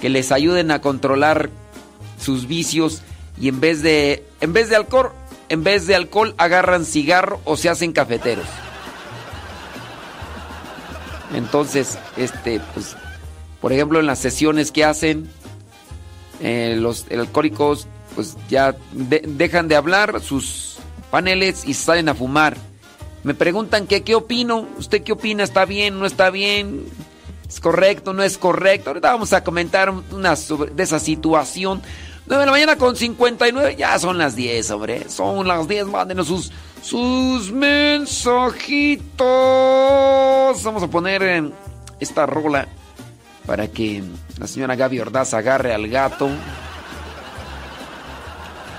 [0.00, 1.50] que les ayuden a controlar
[2.20, 3.02] sus vicios
[3.36, 5.10] y en vez de en vez de alcohol,
[5.48, 8.46] en vez de alcohol agarran cigarro o se hacen cafeteros.
[11.34, 12.94] Entonces, este, pues,
[13.60, 15.28] por ejemplo, en las sesiones que hacen,
[16.40, 20.78] eh, los alcohólicos pues ya dejan de hablar sus
[21.10, 22.56] paneles y salen a fumar.
[23.24, 26.84] Me preguntan que qué opino, usted qué opina, está bien, no está bien,
[27.48, 28.90] es correcto, no es correcto.
[28.90, 31.82] Ahorita vamos a comentar una de esa situación.
[32.26, 36.28] 9 de la mañana con 59, ya son las 10, hombre, son las 10, mándenos
[36.28, 36.52] sus,
[36.82, 39.22] sus mensajitos.
[40.64, 41.52] Vamos a poner en
[42.00, 42.68] esta rola
[43.46, 44.02] para que
[44.38, 46.30] la señora Gaby Ordaz agarre al gato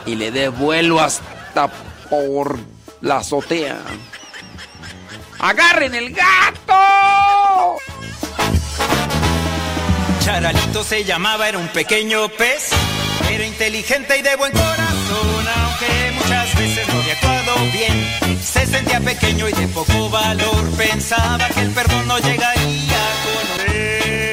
[0.06, 1.68] y le dé vuelo hasta
[2.10, 2.60] por
[3.02, 3.78] la azotea.
[5.40, 7.78] ¡Agarren el gato!
[10.24, 12.70] Charalito se llamaba, era un pequeño pez.
[13.30, 18.40] Era inteligente y de buen corazón, aunque muchas veces no había actuado bien.
[18.42, 24.33] Se sentía pequeño y de poco valor, pensaba que el perdón no llegaría con él.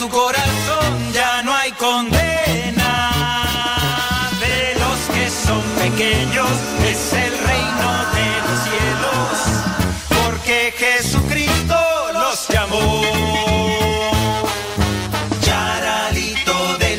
[0.00, 3.12] tu corazón, ya no hay condena.
[4.40, 6.50] De los que son pequeños
[6.90, 9.32] es el reino de los cielos,
[10.08, 11.76] porque Jesucristo
[12.14, 13.40] los llamó.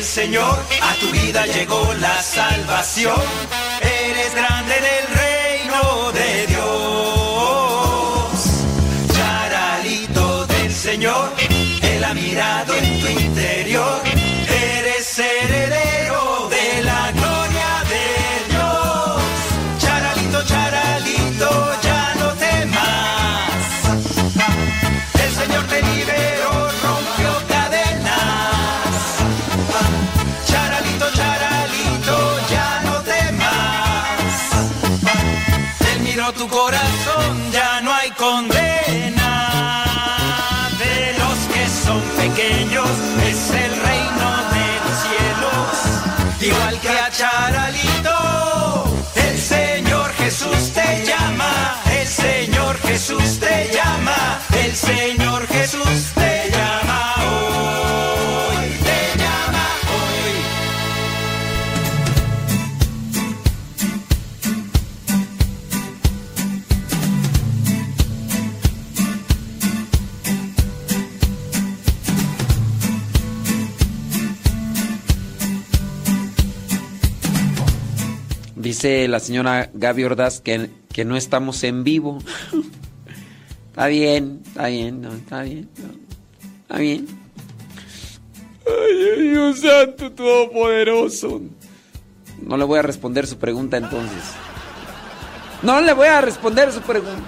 [0.02, 3.22] Señor, a tu vida llegó la salvación.
[3.80, 5.01] Eres grande en
[47.22, 48.16] charalito.
[49.14, 50.71] El Señor Jesús
[78.82, 82.18] La señora Gaby Ordaz que, que no estamos en vivo.
[83.70, 85.68] está bien, está bien, no, está bien.
[86.62, 87.06] está bien.
[88.66, 91.42] Ay, Dios santo, todopoderoso.
[92.44, 94.22] No le voy a responder su pregunta entonces.
[95.62, 97.22] No le voy a responder su pregunta.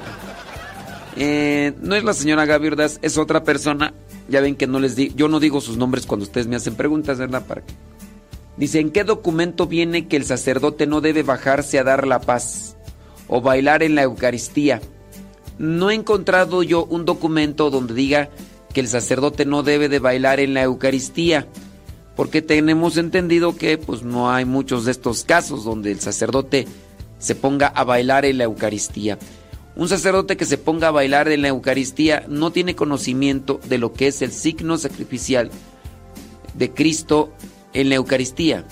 [1.16, 3.94] Eh, no es la señora Gaby Ordaz, es otra persona.
[4.28, 6.74] Ya ven que no les di, yo no digo sus nombres cuando ustedes me hacen
[6.74, 7.46] preguntas, ¿verdad?
[7.46, 7.62] Para
[8.56, 12.76] Dice, ¿en qué documento viene que el sacerdote no debe bajarse a dar la paz
[13.26, 14.80] o bailar en la Eucaristía?
[15.58, 18.30] No he encontrado yo un documento donde diga
[18.72, 21.46] que el sacerdote no debe de bailar en la Eucaristía,
[22.16, 26.66] porque tenemos entendido que pues no hay muchos de estos casos donde el sacerdote
[27.18, 29.18] se ponga a bailar en la Eucaristía.
[29.76, 33.92] Un sacerdote que se ponga a bailar en la Eucaristía no tiene conocimiento de lo
[33.92, 35.50] que es el signo sacrificial
[36.54, 37.32] de Cristo
[37.74, 38.64] en la Eucaristía.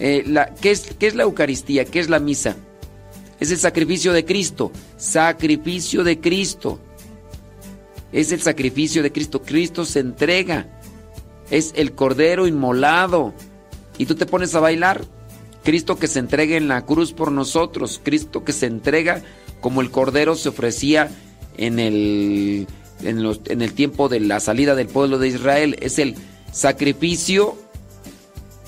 [0.00, 0.24] Eh,
[0.60, 1.84] ¿qué, es, ¿Qué es la Eucaristía?
[1.84, 2.56] ¿Qué es la misa?
[3.40, 4.72] Es el sacrificio de Cristo.
[4.96, 6.80] Sacrificio de Cristo.
[8.12, 9.42] Es el sacrificio de Cristo.
[9.42, 10.66] Cristo se entrega.
[11.50, 13.32] Es el cordero inmolado.
[13.96, 15.04] Y tú te pones a bailar.
[15.64, 18.00] Cristo que se entrega en la cruz por nosotros.
[18.02, 19.22] Cristo que se entrega
[19.60, 21.10] como el cordero se ofrecía
[21.56, 22.66] en el,
[23.02, 25.76] en, los- en el tiempo de la salida del pueblo de Israel.
[25.80, 26.14] Es el
[26.52, 27.56] sacrificio,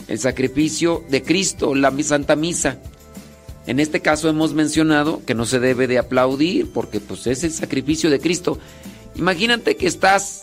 [0.08, 2.78] el sacrificio de Cristo, la Santa Misa.
[3.66, 7.52] En este caso hemos mencionado que no se debe de aplaudir porque pues es el
[7.52, 8.58] sacrificio de Cristo.
[9.16, 10.42] Imagínate que estás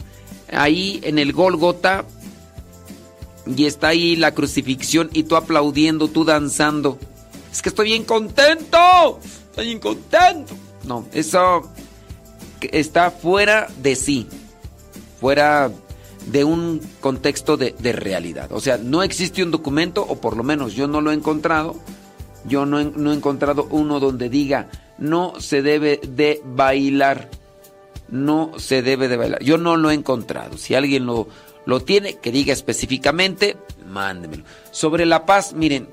[0.52, 2.06] ahí en el Gólgota
[3.46, 6.98] y está ahí la crucifixión y tú aplaudiendo, tú danzando.
[7.52, 9.20] Es que estoy bien contento,
[9.50, 10.54] estoy bien contento.
[10.86, 11.70] No, eso
[12.62, 14.28] está fuera de sí,
[15.20, 15.72] fuera
[16.32, 18.52] de un contexto de, de realidad.
[18.52, 21.76] O sea, no existe un documento, o por lo menos yo no lo he encontrado,
[22.46, 27.30] yo no he, no he encontrado uno donde diga, no se debe de bailar,
[28.10, 29.44] no se debe de bailar.
[29.44, 30.58] Yo no lo he encontrado.
[30.58, 31.28] Si alguien lo,
[31.66, 34.44] lo tiene, que diga específicamente, mándemelo.
[34.72, 35.88] Sobre la paz, miren,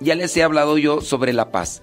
[0.00, 1.82] ya les he hablado yo sobre la paz.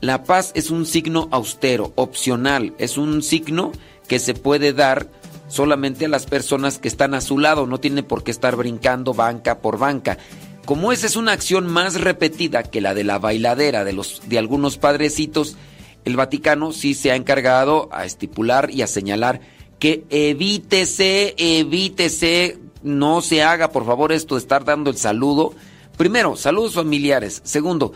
[0.00, 3.72] La paz es un signo austero, opcional, es un signo
[4.08, 5.08] que se puede dar
[5.52, 9.12] solamente a las personas que están a su lado, no tiene por qué estar brincando
[9.12, 10.16] banca por banca.
[10.64, 14.38] Como esa es una acción más repetida que la de la bailadera de los de
[14.38, 15.58] algunos padrecitos,
[16.06, 19.42] el Vaticano sí se ha encargado a estipular y a señalar
[19.78, 25.52] que evítese, evítese, no se haga por favor esto de estar dando el saludo.
[25.98, 27.42] Primero, saludos familiares.
[27.44, 27.92] Segundo,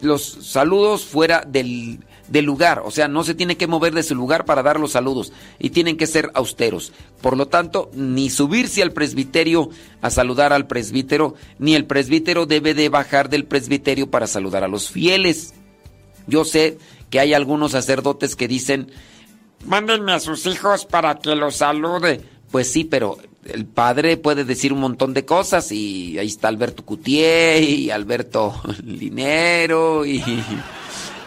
[0.00, 4.14] los saludos fuera del, del lugar, o sea, no se tiene que mover de su
[4.14, 6.92] lugar para dar los saludos y tienen que ser austeros.
[7.20, 9.70] Por lo tanto, ni subirse al presbiterio
[10.02, 14.68] a saludar al presbítero, ni el presbítero debe de bajar del presbiterio para saludar a
[14.68, 15.54] los fieles.
[16.26, 16.78] Yo sé
[17.10, 18.90] que hay algunos sacerdotes que dicen,
[19.64, 22.20] mándenme a sus hijos para que los salude.
[22.50, 26.84] Pues sí, pero el padre puede decir un montón de cosas y ahí está Alberto
[26.84, 30.22] Cutier y Alberto Linero y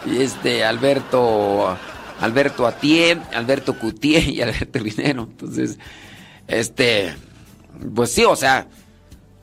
[0.06, 1.76] este Alberto
[2.20, 5.28] Alberto Atié, Alberto Cutier y Alberto Linero.
[5.30, 5.78] Entonces,
[6.46, 7.14] este
[7.94, 8.68] pues sí, o sea,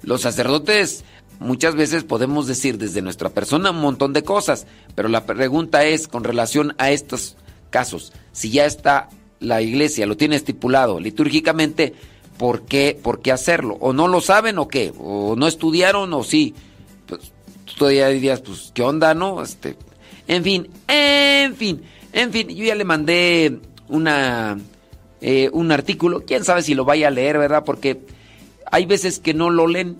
[0.03, 1.03] los sacerdotes
[1.39, 6.07] muchas veces podemos decir desde nuestra persona un montón de cosas, pero la pregunta es
[6.07, 7.37] con relación a estos
[7.69, 9.09] casos, si ya está
[9.39, 11.93] la iglesia, lo tiene estipulado litúrgicamente,
[12.37, 13.77] ¿por qué, por qué hacerlo?
[13.79, 14.93] ¿O no lo saben o qué?
[14.97, 16.55] ¿O no estudiaron o sí?
[17.05, 17.31] Pues
[17.77, 19.41] todavía dirías, pues, ¿qué onda, no?
[19.43, 19.77] Este,
[20.27, 21.81] en fin, en fin,
[22.13, 24.57] en fin, yo ya le mandé una,
[25.21, 27.63] eh, un artículo, quién sabe si lo vaya a leer, ¿verdad?
[27.65, 28.01] Porque
[28.71, 29.97] hay veces que no lo leen,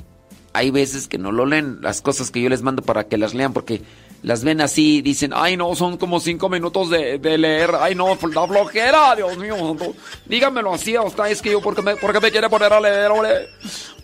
[0.54, 3.34] hay veces que no lo leen, las cosas que yo les mando para que las
[3.34, 3.82] lean, porque
[4.24, 8.48] las ven así, dicen, ay no, son como cinco minutos de, leer, ay no, la
[8.48, 9.94] flojera, Dios mío, santo.
[10.26, 13.12] dígamelo así a usted, es que yo, porque me, porque me quiere poner a leer,
[13.12, 13.50] hombre?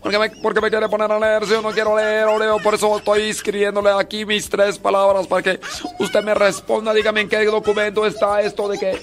[0.02, 2.48] Porque me, porque me quiere poner a leer si yo no quiero leer, hombre?
[2.64, 5.60] Por eso estoy escribiéndole aquí mis tres palabras para que
[6.00, 9.02] usted me responda, dígame en qué documento está esto de que,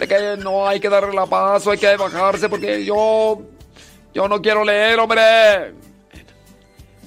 [0.00, 3.42] de que no hay que darle la paso, hay que bajarse, porque yo,
[4.14, 5.74] yo no quiero leer, hombre.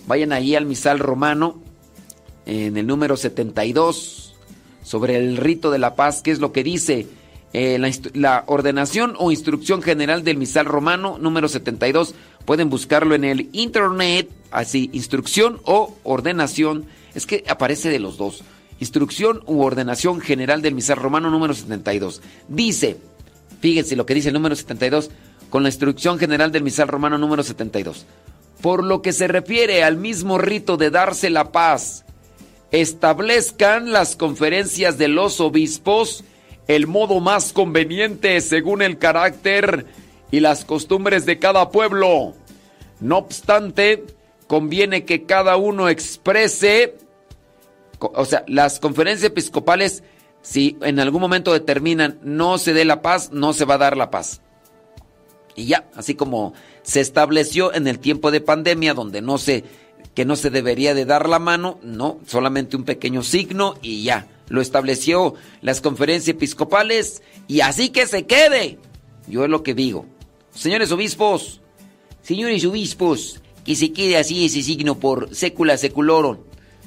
[0.05, 1.64] Vayan ahí al misal romano
[2.45, 4.33] en el número 72,
[4.83, 7.07] sobre el rito de la paz, ¿qué es lo que dice?
[7.53, 12.13] Eh, la, la, ordenación o instrucción general del misal romano, número 72.
[12.43, 16.85] Pueden buscarlo en el internet, así, instrucción o ordenación.
[17.15, 18.43] Es que aparece de los dos.
[18.79, 22.21] Instrucción u ordenación general del misal romano, número 72.
[22.49, 22.97] Dice,
[23.61, 25.09] fíjense lo que dice el número 72,
[25.49, 28.05] con la instrucción general del misal romano, número 72.
[28.61, 32.04] Por lo que se refiere al mismo rito de darse la paz,
[32.81, 36.23] establezcan las conferencias de los obispos
[36.67, 39.85] el modo más conveniente según el carácter
[40.31, 42.33] y las costumbres de cada pueblo.
[42.99, 44.03] No obstante,
[44.47, 46.95] conviene que cada uno exprese,
[47.99, 50.03] o sea, las conferencias episcopales,
[50.41, 53.97] si en algún momento determinan no se dé la paz, no se va a dar
[53.97, 54.41] la paz.
[55.55, 56.53] Y ya, así como
[56.83, 59.63] se estableció en el tiempo de pandemia, donde no se,
[60.15, 64.27] que no se debería de dar la mano, no, solamente un pequeño signo y ya.
[64.47, 68.79] Lo estableció las conferencias episcopales y así que se quede.
[69.27, 70.05] Yo es lo que digo.
[70.53, 71.61] Señores obispos,
[72.21, 76.37] señores obispos, que se quede así ese signo por sécula seculorum.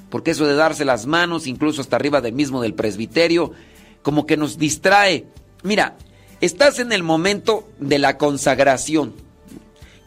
[0.08, 3.52] Porque eso de darse las manos, incluso hasta arriba del mismo del presbiterio,
[4.00, 5.26] como que nos distrae.
[5.62, 5.98] Mira,
[6.40, 9.12] estás en el momento de la consagración.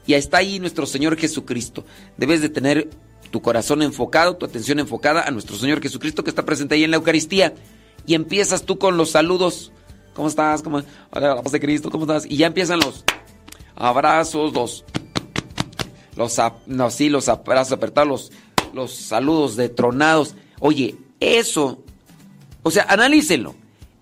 [0.07, 1.85] Y está ahí nuestro Señor Jesucristo.
[2.17, 2.89] Debes de tener
[3.31, 6.91] tu corazón enfocado, tu atención enfocada a nuestro Señor Jesucristo que está presente ahí en
[6.91, 7.53] la Eucaristía.
[8.05, 9.71] Y empiezas tú con los saludos.
[10.13, 10.61] ¿Cómo estás?
[10.61, 10.81] ¿Cómo?
[11.11, 12.25] Hola, la paz de Cristo, ¿cómo estás?
[12.29, 13.05] Y ya empiezan los
[13.75, 14.85] abrazos, los.
[16.17, 16.37] Los,
[16.67, 18.31] no, sí, los abrazos apretados, los,
[18.73, 20.35] los saludos detronados.
[20.59, 21.83] Oye, eso.
[22.63, 23.55] O sea, analícenlo.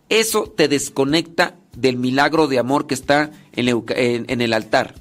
[0.10, 4.95] Eso te desconecta del milagro de amor que está en, el altar.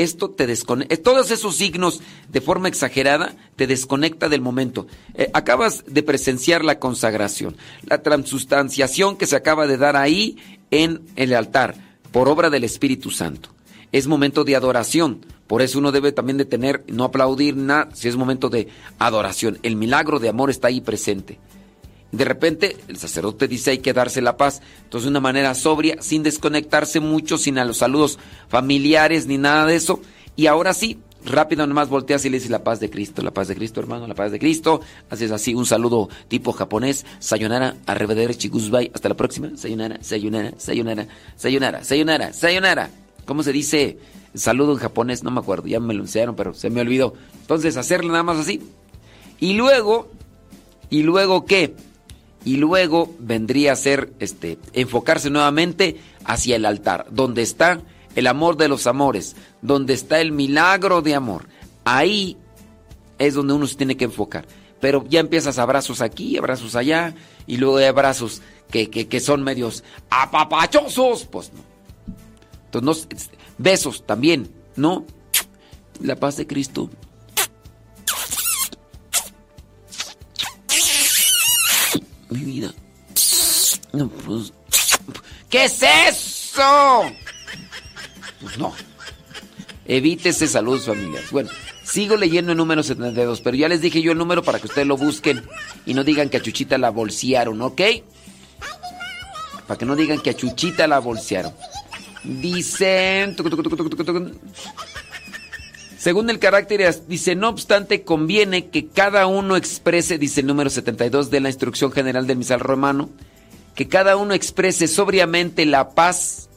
[0.00, 0.96] Esto te desconecta.
[0.96, 2.00] Todos esos signos
[2.30, 4.86] de forma exagerada te desconecta del momento.
[5.12, 10.38] Eh, acabas de presenciar la consagración, la transustanciación que se acaba de dar ahí
[10.70, 11.74] en el altar
[12.12, 13.50] por obra del Espíritu Santo.
[13.92, 15.26] Es momento de adoración.
[15.46, 18.68] Por eso uno debe también de tener, no aplaudir nada, si es momento de
[18.98, 19.58] adoración.
[19.62, 21.38] El milagro de amor está ahí presente.
[22.12, 24.60] De repente el sacerdote dice hay que darse la paz.
[24.84, 28.18] Entonces de una manera sobria, sin desconectarse mucho, sin a los saludos
[28.48, 30.00] familiares ni nada de eso.
[30.36, 33.48] Y ahora sí, rápido nomás volteas y le dices la paz de Cristo, la paz
[33.48, 34.80] de Cristo hermano, la paz de Cristo.
[35.08, 37.06] Haces así un saludo tipo japonés.
[37.20, 38.90] Sayonara, arrivederci, guzbai.
[38.92, 39.50] Hasta la próxima.
[39.56, 41.06] Sayonara, sayonara, sayonara,
[41.36, 42.90] sayonara, sayonara, sayonara.
[43.24, 43.98] ¿Cómo se dice
[44.34, 45.22] saludo en japonés?
[45.22, 47.14] No me acuerdo, ya me lo enseñaron, pero se me olvidó.
[47.42, 48.60] Entonces hacerle nada más así.
[49.38, 50.08] Y luego,
[50.90, 51.74] ¿y luego qué?
[52.44, 57.80] Y luego vendría a ser este enfocarse nuevamente hacia el altar, donde está
[58.14, 61.46] el amor de los amores, donde está el milagro de amor.
[61.84, 62.36] Ahí
[63.18, 64.46] es donde uno se tiene que enfocar.
[64.80, 67.14] Pero ya empiezas abrazos aquí, abrazos allá,
[67.46, 68.40] y luego hay abrazos
[68.70, 71.60] que, que, son medios apapachosos, pues no.
[72.66, 75.04] Entonces, no, besos también, ¿no?
[76.00, 76.88] La paz de Cristo.
[82.30, 82.72] Mi vida.
[83.92, 84.52] No, pues,
[85.48, 87.02] ¿Qué es eso?
[88.40, 88.72] Pues no.
[89.86, 91.30] Evítese saludos familiares.
[91.32, 91.50] Bueno,
[91.82, 94.86] sigo leyendo el número 72, pero ya les dije yo el número para que ustedes
[94.86, 95.42] lo busquen
[95.86, 97.80] y no digan que a Chuchita la bolsearon, ¿ok?
[99.66, 101.52] Para que no digan que a Chuchita la bolsearon.
[102.22, 103.34] Dicen...
[106.00, 111.30] Según el carácter, dice, no obstante, conviene que cada uno exprese, dice el número 72
[111.30, 113.10] de la instrucción general del misal romano,
[113.74, 116.48] que cada uno exprese sobriamente la paz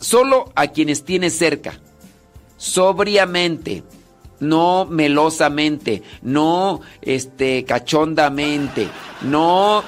[0.00, 1.78] solo a quienes tiene cerca.
[2.56, 3.84] Sobriamente,
[4.40, 8.88] no melosamente, no este cachondamente,
[9.20, 9.84] no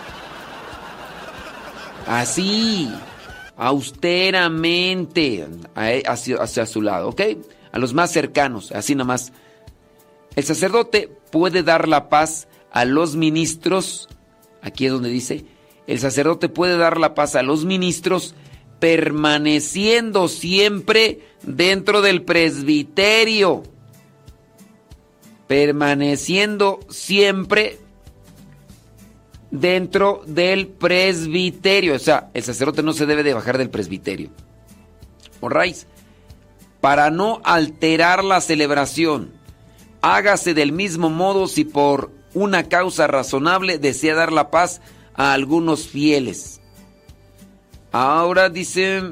[2.07, 2.89] así,
[3.57, 7.23] austeramente hacia, hacia su lado, ¿ok?
[7.75, 9.33] A los más cercanos, así nomás.
[10.37, 14.09] El sacerdote puede dar la paz a los ministros,
[14.63, 15.45] aquí es donde dice,
[15.89, 18.37] el sacerdote puede dar la paz a los ministros
[18.79, 23.65] permaneciendo siempre dentro del presbiterio.
[25.49, 27.81] Permaneciendo siempre
[29.51, 31.97] dentro del presbiterio.
[31.97, 34.31] O sea, el sacerdote no se debe de bajar del presbiterio.
[35.43, 35.89] raíz
[36.85, 39.33] para no alterar la celebración.
[40.03, 44.83] Hágase del mismo modo si por una causa razonable desea dar la paz
[45.15, 46.61] a algunos fieles.
[47.91, 49.03] Ahora dice,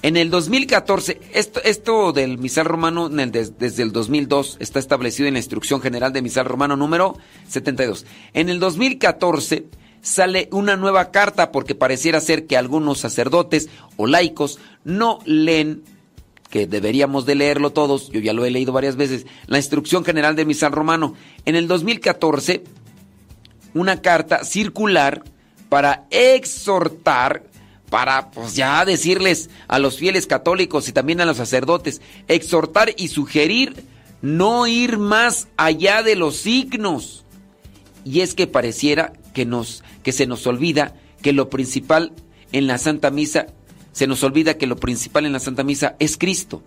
[0.00, 5.40] En el 2014, esto, esto del misal romano desde el 2002 está establecido en la
[5.40, 7.18] Instrucción General de Misal Romano número
[7.48, 8.06] 72.
[8.32, 9.66] En el 2014
[10.00, 13.68] sale una nueva carta porque pareciera ser que algunos sacerdotes
[13.98, 15.82] o laicos no leen
[16.54, 20.36] que deberíamos de leerlo todos, yo ya lo he leído varias veces, la Instrucción General
[20.36, 21.16] de Misal Romano.
[21.46, 22.62] En el 2014,
[23.74, 25.24] una carta circular
[25.68, 27.42] para exhortar,
[27.90, 33.08] para pues ya decirles a los fieles católicos y también a los sacerdotes, exhortar y
[33.08, 33.84] sugerir
[34.22, 37.24] no ir más allá de los signos.
[38.04, 42.12] Y es que pareciera que nos que se nos olvida que lo principal
[42.52, 43.48] en la Santa Misa
[43.94, 46.62] se nos olvida que lo principal en la Santa Misa es Cristo.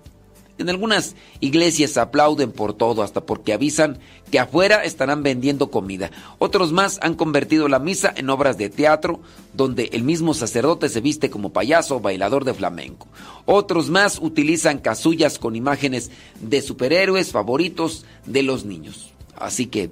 [0.58, 4.00] En algunas iglesias aplauden por todo, hasta porque avisan
[4.32, 6.10] que afuera estarán vendiendo comida.
[6.40, 9.20] Otros más han convertido la misa en obras de teatro,
[9.54, 13.08] donde el mismo sacerdote se viste como payaso o bailador de flamenco.
[13.46, 16.10] Otros más utilizan casullas con imágenes
[16.42, 19.14] de superhéroes favoritos de los niños.
[19.36, 19.92] Así que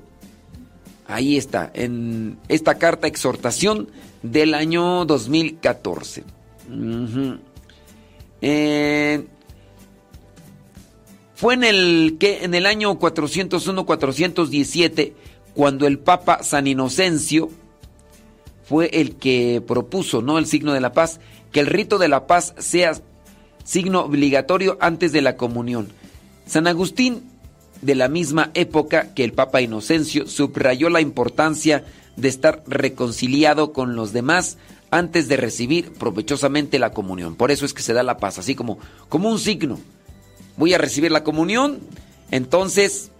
[1.05, 3.89] ahí está, en esta carta exhortación
[4.23, 6.34] del año 2014.
[8.41, 9.25] Eh,
[11.35, 15.13] fue en el, en el año 401-417
[15.53, 17.49] cuando el Papa San Inocencio
[18.65, 20.37] fue el que propuso, ¿no?
[20.37, 21.19] El signo de la paz,
[21.51, 22.93] que el rito de la paz sea
[23.63, 25.89] signo obligatorio antes de la comunión.
[26.45, 27.23] San Agustín,
[27.81, 31.83] de la misma época que el Papa Inocencio, subrayó la importancia
[32.15, 34.57] de estar reconciliado con los demás
[34.97, 37.35] antes de recibir provechosamente la comunión.
[37.35, 39.79] Por eso es que se da la paz, así como, como un signo.
[40.57, 41.79] Voy a recibir la comunión,
[42.31, 43.11] entonces,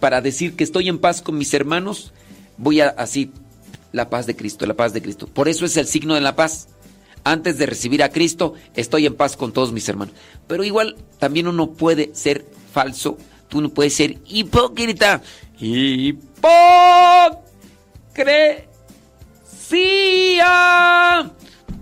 [0.00, 2.12] para decir que estoy en paz con mis hermanos,
[2.58, 3.32] voy a así,
[3.92, 5.26] la paz de Cristo, la paz de Cristo.
[5.26, 6.68] Por eso es el signo de la paz.
[7.26, 10.14] Antes de recibir a Cristo, estoy en paz con todos mis hermanos.
[10.46, 13.16] Pero igual, también uno puede ser falso,
[13.48, 15.22] tú no puedes ser hipócrita.
[15.58, 16.34] Hipócrita.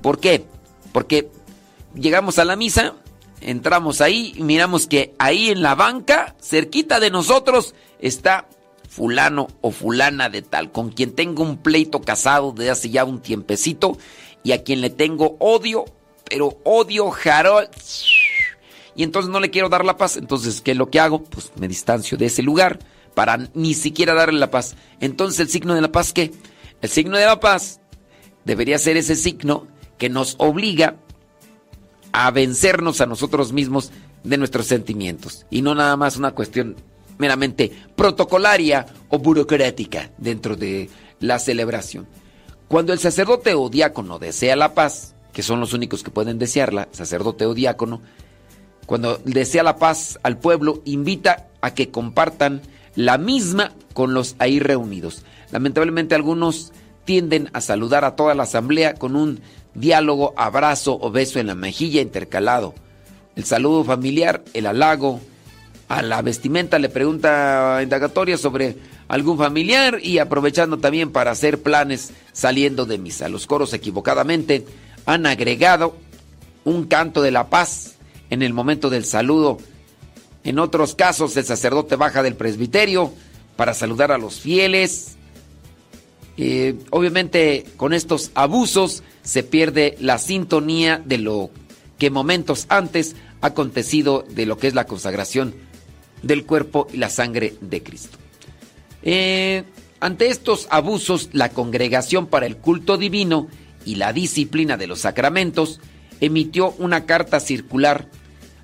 [0.03, 0.45] ¿Por qué?
[0.93, 1.31] Porque
[1.95, 2.95] llegamos a la misa,
[3.41, 8.47] entramos ahí y miramos que ahí en la banca, cerquita de nosotros, está
[8.89, 13.21] fulano o fulana de tal, con quien tengo un pleito casado de hace ya un
[13.21, 13.97] tiempecito
[14.43, 15.85] y a quien le tengo odio,
[16.29, 17.71] pero odio Harold.
[18.95, 20.19] Y entonces no le quiero dar la paz.
[20.19, 21.23] Entonces, ¿qué es lo que hago?
[21.23, 22.79] Pues me distancio de ese lugar
[23.15, 24.77] para ni siquiera darle la paz.
[25.01, 26.31] Entonces, ¿el signo de la paz qué?
[26.83, 27.81] El signo de la paz
[28.45, 29.69] debería ser ese signo
[29.99, 30.97] que nos obliga
[32.13, 33.93] a vencernos a nosotros mismos
[34.25, 36.77] de nuestros sentimientos y no nada más una cuestión
[37.19, 40.91] meramente protocolaria o burocrática dentro de
[41.21, 42.07] la celebración.
[42.67, 46.89] Cuando el sacerdote o diácono desea la paz, que son los únicos que pueden desearla,
[46.91, 48.03] sacerdote o diácono,
[48.87, 52.61] cuando desea la paz al pueblo, invita a que compartan
[52.97, 55.23] la misma con los ahí reunidos.
[55.53, 56.73] Lamentablemente algunos
[57.05, 59.41] tienden a saludar a toda la asamblea con un
[59.75, 62.75] diálogo, abrazo o beso en la mejilla intercalado.
[63.37, 65.21] El saludo familiar, el halago,
[65.89, 68.77] a la vestimenta le pregunta indagatoria sobre
[69.09, 73.29] algún familiar y aprovechando también para hacer planes saliendo de misa.
[73.29, 74.65] Los coros equivocadamente
[75.05, 75.97] han agregado
[76.65, 77.97] un canto de la paz
[78.31, 79.59] en el momento del saludo.
[80.45, 83.13] En otros casos el sacerdote baja del presbiterio
[83.57, 85.19] para saludar a los fieles
[86.45, 91.51] eh, obviamente con estos abusos se pierde la sintonía de lo
[91.99, 95.55] que momentos antes ha acontecido de lo que es la consagración
[96.25, 98.19] del cuerpo y la sangre de Cristo.
[99.05, 99.63] Eh,
[100.01, 103.47] ante estos abusos, la Congregación para el Culto Divino
[103.85, 105.79] y la Disciplina de los Sacramentos
[106.21, 108.09] emitió una carta circular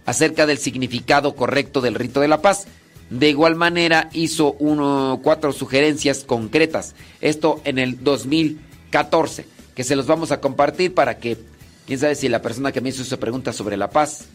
[0.04, 2.66] acerca del significado correcto del rito de la paz,
[3.10, 6.94] de igual manera hizo uno, cuatro sugerencias concretas.
[7.20, 11.38] Esto en el 2014, que se los vamos a compartir para que,
[11.86, 14.26] quién sabe si la persona que me hizo esa pregunta sobre la paz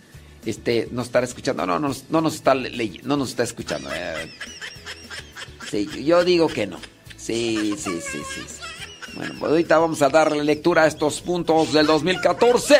[0.45, 1.65] este, nos estará escuchando.
[1.65, 3.89] No, no, no nos está leyendo, no nos está escuchando.
[3.93, 4.31] Eh.
[5.69, 6.79] sí, yo digo que no.
[7.17, 8.41] Sí, sí, sí, sí.
[9.15, 12.75] Bueno, pues ahorita vamos a darle lectura a estos puntos del 2014.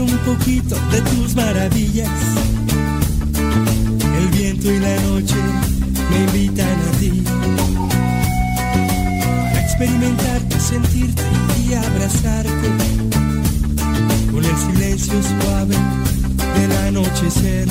[0.00, 2.10] Un poquito de tus maravillas.
[4.18, 5.36] El viento y la noche
[6.10, 7.22] me invitan a ti.
[9.50, 11.22] Para experimentarte, sentirte
[11.66, 12.68] y abrazarte
[14.30, 15.76] con el silencio suave
[16.58, 17.68] del anochecer.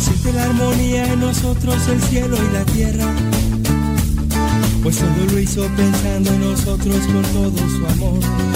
[0.00, 3.06] Siente la armonía en nosotros, el cielo y la tierra,
[4.82, 8.55] pues todo lo hizo pensando en nosotros con todo su amor.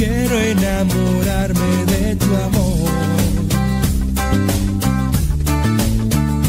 [0.00, 2.90] quiero enamorarme de tu amor.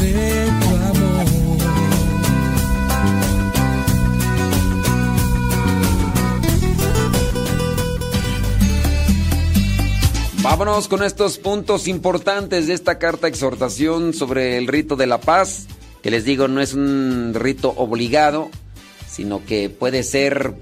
[0.00, 1.58] De tu amor.
[10.42, 15.66] Vámonos con estos puntos importantes de esta carta exhortación sobre el rito de la paz,
[16.02, 18.50] que les digo no es un rito obligado,
[19.06, 20.54] sino que puede ser,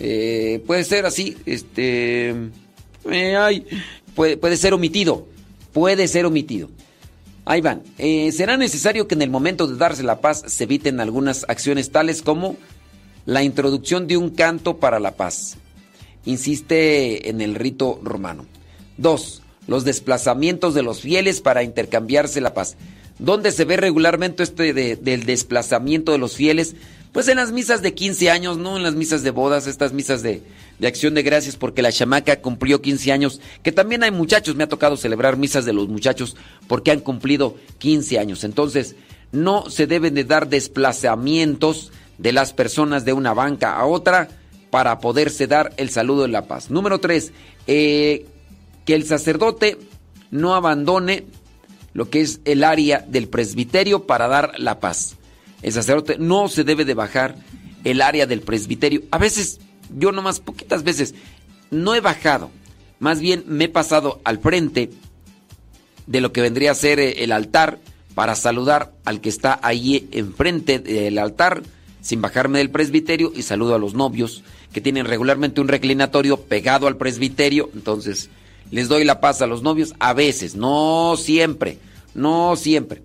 [0.00, 2.30] eh, puede ser así, este,
[3.10, 3.64] eh, ay,
[4.14, 5.28] puede, puede ser omitido,
[5.72, 6.68] puede ser omitido.
[7.44, 7.82] Ahí van.
[7.98, 11.90] Eh, será necesario que en el momento de darse la paz se eviten algunas acciones
[11.90, 12.56] tales como
[13.26, 15.56] la introducción de un canto para la paz.
[16.26, 18.46] Insiste en el rito romano.
[18.98, 22.76] Dos, los desplazamientos de los fieles para intercambiarse la paz.
[23.18, 26.76] ¿Dónde se ve regularmente este de- del desplazamiento de los fieles?
[27.12, 30.22] Pues en las misas de 15 años, no en las misas de bodas, estas misas
[30.22, 30.42] de,
[30.84, 34.68] acción de gracias, porque la chamaca cumplió 15 años, que también hay muchachos, me ha
[34.68, 36.36] tocado celebrar misas de los muchachos
[36.68, 38.44] porque han cumplido 15 años.
[38.44, 38.94] Entonces,
[39.32, 44.28] no se deben de dar desplazamientos de las personas de una banca a otra
[44.70, 46.70] para poderse dar el saludo de la paz.
[46.70, 47.32] Número 3,
[47.66, 48.24] que
[48.86, 49.78] el sacerdote
[50.30, 51.24] no abandone
[51.92, 55.16] lo que es el área del presbiterio para dar la paz.
[55.62, 57.36] El sacerdote no se debe de bajar
[57.84, 59.02] el área del presbiterio.
[59.10, 59.60] A veces,
[59.96, 61.14] yo nomás poquitas veces,
[61.70, 62.50] no he bajado.
[62.98, 64.90] Más bien me he pasado al frente
[66.06, 67.78] de lo que vendría a ser eh, el altar
[68.14, 71.62] para saludar al que está ahí enfrente del altar
[72.00, 74.42] sin bajarme del presbiterio y saludo a los novios
[74.72, 77.70] que tienen regularmente un reclinatorio pegado al presbiterio.
[77.74, 78.30] Entonces,
[78.70, 81.78] les doy la paz a los novios a veces, no siempre,
[82.14, 83.02] no siempre.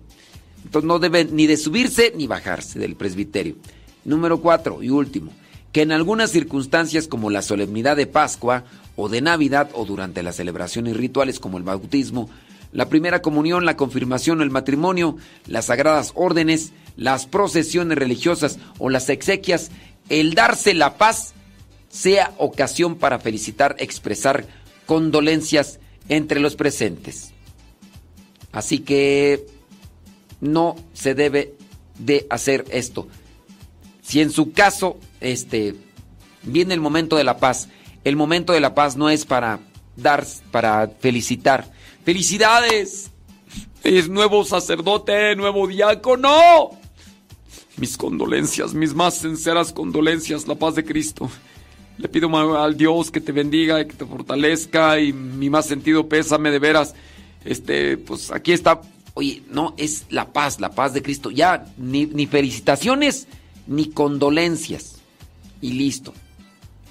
[0.84, 3.56] No deben ni de subirse ni bajarse del presbiterio.
[4.04, 5.32] Número cuatro y último,
[5.72, 10.36] que en algunas circunstancias como la solemnidad de Pascua o de Navidad o durante las
[10.36, 12.30] celebraciones rituales como el bautismo,
[12.72, 15.16] la primera comunión, la confirmación el matrimonio,
[15.46, 19.70] las sagradas órdenes, las procesiones religiosas o las exequias,
[20.08, 21.34] el darse la paz
[21.88, 24.46] sea ocasión para felicitar, expresar
[24.86, 27.32] condolencias entre los presentes.
[28.52, 29.46] Así que
[30.40, 31.54] no se debe
[31.98, 33.08] de hacer esto.
[34.02, 35.74] Si en su caso este
[36.42, 37.68] viene el momento de la paz,
[38.04, 39.60] el momento de la paz no es para
[39.96, 41.70] dar para felicitar.
[42.04, 43.10] Ffelicidades.
[43.82, 46.70] Es nuevo sacerdote, nuevo diácono.
[47.76, 51.30] Mis condolencias, mis más sinceras condolencias, la paz de Cristo.
[51.98, 56.08] Le pido al Dios que te bendiga y que te fortalezca y mi más sentido
[56.08, 56.94] pésame de veras.
[57.44, 58.80] Este, pues aquí está.
[59.18, 61.30] Oye, no, es la paz, la paz de Cristo.
[61.30, 63.26] Ya, ni, felicitaciones
[63.66, 64.96] ni condolencias.
[65.62, 66.12] Y listo.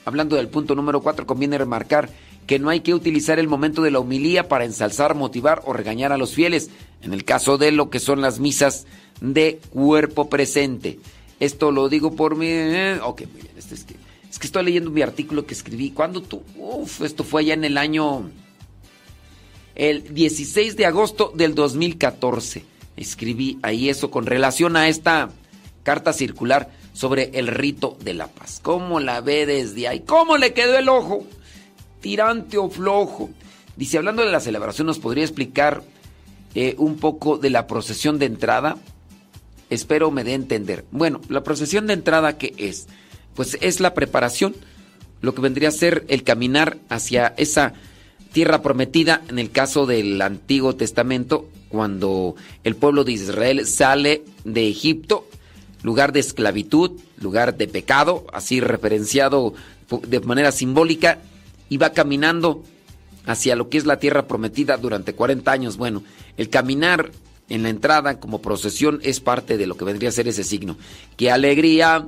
[0.05, 2.09] Hablando del punto número 4, conviene remarcar
[2.47, 6.11] que no hay que utilizar el momento de la humilía para ensalzar, motivar o regañar
[6.11, 6.71] a los fieles,
[7.03, 8.87] en el caso de lo que son las misas
[9.21, 10.97] de cuerpo presente.
[11.39, 12.47] Esto lo digo por mi...
[12.49, 13.53] eh, Ok, muy bien.
[13.55, 13.97] Este es, que,
[14.31, 15.91] es que estoy leyendo mi artículo que escribí.
[15.91, 16.41] ¿Cuándo tú?
[16.57, 18.31] Uf, esto fue allá en el año...
[19.75, 22.63] El 16 de agosto del 2014.
[22.95, 25.29] Escribí ahí eso con relación a esta
[25.83, 28.61] carta circular sobre el rito de la paz.
[28.63, 29.99] ¿Cómo la ve desde ahí?
[29.99, 31.25] ¿Cómo le quedó el ojo?
[31.99, 33.29] Tirante o flojo.
[33.75, 35.83] Dice, hablando de la celebración, ¿nos podría explicar
[36.55, 38.77] eh, un poco de la procesión de entrada?
[39.69, 40.85] Espero me dé a entender.
[40.91, 42.87] Bueno, la procesión de entrada, ¿qué es?
[43.35, 44.55] Pues es la preparación,
[45.19, 47.73] lo que vendría a ser el caminar hacia esa
[48.35, 52.35] tierra prometida en el caso del Antiguo Testamento, cuando
[52.65, 55.25] el pueblo de Israel sale de Egipto,
[55.83, 59.53] lugar de esclavitud, lugar de pecado, así referenciado
[60.05, 61.19] de manera simbólica,
[61.69, 62.61] y va caminando
[63.25, 65.77] hacia lo que es la tierra prometida durante 40 años.
[65.77, 66.03] Bueno,
[66.35, 67.11] el caminar
[67.47, 70.75] en la entrada como procesión es parte de lo que vendría a ser ese signo.
[71.15, 72.05] ¡Qué alegría!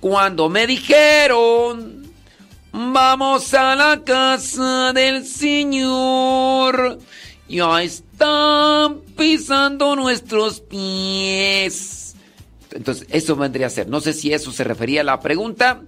[0.00, 1.99] cuando me dijeron,
[2.72, 6.98] vamos a la casa del Señor.
[7.48, 12.14] Ya están pisando nuestros pies.
[12.70, 13.88] Entonces, eso vendría a ser.
[13.88, 15.82] No sé si eso se refería a la pregunta,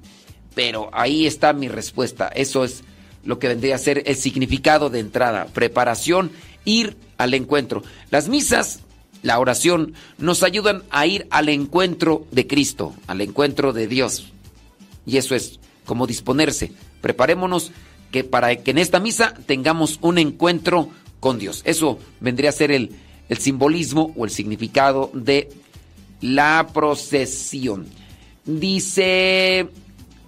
[0.55, 2.29] pero ahí está mi respuesta.
[2.29, 2.83] Eso es
[3.25, 5.47] lo que vendría a ser el significado de entrada.
[5.47, 6.33] Preparación,
[6.65, 7.83] ir al encuentro.
[8.11, 8.81] Las misas,
[9.23, 14.33] la oración, nos ayudan a ir al encuentro de Cristo, al encuentro de Dios.
[15.07, 16.73] Y eso es como disponerse.
[17.01, 17.73] Preparémonos
[18.11, 21.63] que para que en esta misa tengamos un encuentro con Dios.
[21.65, 22.91] Eso vendría a ser el,
[23.29, 25.51] el simbolismo o el significado de
[26.21, 27.87] la procesión.
[28.45, 29.69] Dice,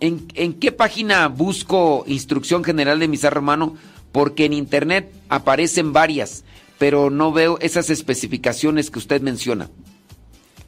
[0.00, 3.76] ¿en, ¿en, qué página busco instrucción general de misa romano?
[4.12, 6.44] Porque en internet aparecen varias,
[6.78, 9.68] pero no veo esas especificaciones que usted menciona.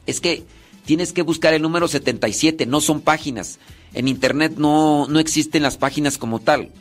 [0.05, 0.43] Es que
[0.85, 3.59] tienes que buscar el número 77, no son páginas.
[3.93, 6.71] En internet no, no existen las páginas como tal.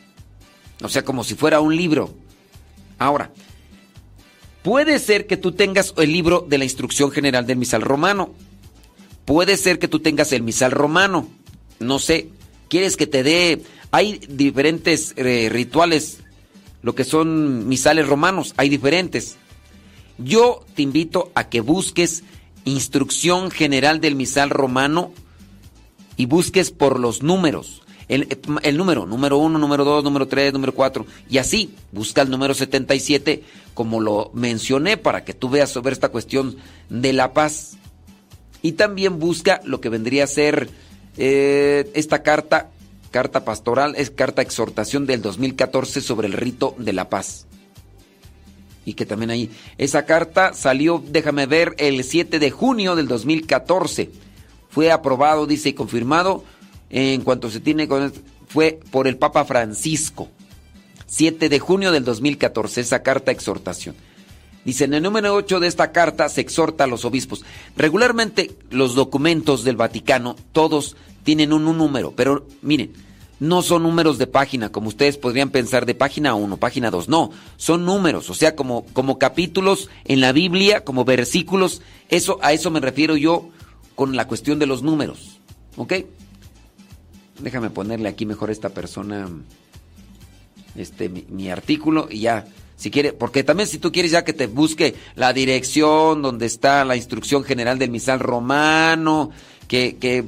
[0.83, 2.15] O sea, como si fuera un libro.
[2.99, 3.31] Ahora,
[4.63, 8.35] puede ser que tú tengas el libro de la instrucción general del misal romano.
[9.25, 11.29] Puede ser que tú tengas el misal romano.
[11.79, 12.29] No sé.
[12.69, 13.63] ¿Quieres que te dé...
[13.93, 16.19] Hay diferentes eh, rituales,
[16.83, 19.37] lo que son misales romanos, hay diferentes.
[20.19, 22.25] Yo te invito a que busques
[22.65, 25.13] instrucción general del misal romano
[26.17, 27.83] y busques por los números.
[28.09, 32.55] El, número, número 1, número 2, número 3, número 4, y así busca el número
[32.55, 33.43] 77,
[33.75, 36.57] como lo mencioné, para que tú veas sobre esta cuestión
[36.89, 37.79] de la paz.
[38.63, 40.71] Y también busca lo que vendría a ser
[41.17, 42.71] eh, esta carta,
[43.11, 47.47] carta pastoral, es carta exhortación del 2014 sobre el rito de la paz.
[48.85, 54.11] Y que también ahí, esa carta salió, déjame ver, el 7 de junio del 2014.
[54.77, 56.45] Fue aprobado, dice, y confirmado
[56.91, 58.13] en cuanto se tiene con
[58.47, 60.29] fue por el Papa Francisco.
[61.07, 63.95] 7 de junio del 2014, esa carta exhortación.
[64.67, 67.43] Dice, en el número 8 de esta carta se exhorta a los obispos.
[67.75, 72.93] Regularmente los documentos del Vaticano, todos tienen un, número, pero miren,
[73.41, 77.31] no son números de página, como ustedes podrían pensar de página 1, página 2, no,
[77.57, 81.81] son números, o sea, como, como capítulos en la Biblia, como versículos,
[82.11, 83.49] eso, a eso me refiero yo
[83.97, 85.41] con la cuestión de los números,
[85.77, 85.95] ¿ok?
[87.41, 89.29] Déjame ponerle aquí mejor a esta persona
[90.77, 94.47] este mi, artículo y ya si quiere porque también si tú quieres ya que te
[94.47, 99.31] busque la dirección donde está la instrucción general del misal romano
[99.69, 100.25] que, que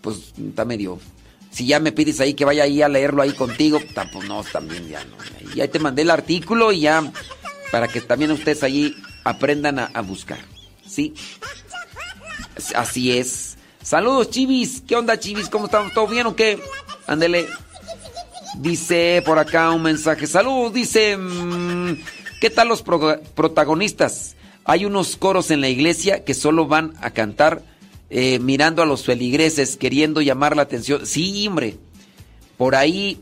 [0.00, 0.98] pues está medio
[1.50, 4.88] si ya me pides ahí que vaya ahí a leerlo ahí contigo pues no también
[4.88, 5.16] ya no
[5.54, 7.12] y ahí te mandé el artículo y ya
[7.70, 10.38] para que también ustedes ahí aprendan a, a buscar
[10.86, 11.12] sí
[12.74, 14.82] así es Saludos, Chivis.
[14.88, 15.50] ¿Qué onda, Chivis?
[15.50, 15.92] ¿Cómo estamos?
[15.92, 16.58] ¿Todo bien o qué?
[17.06, 17.46] Ándele.
[18.56, 20.26] Dice por acá un mensaje.
[20.26, 21.18] Saludos, dice.
[21.18, 21.98] Mmm,
[22.40, 24.36] ¿Qué tal los pro protagonistas?
[24.64, 27.62] Hay unos coros en la iglesia que solo van a cantar
[28.08, 31.04] eh, mirando a los feligreses, queriendo llamar la atención.
[31.04, 31.76] Sí, hombre.
[32.56, 33.20] Por ahí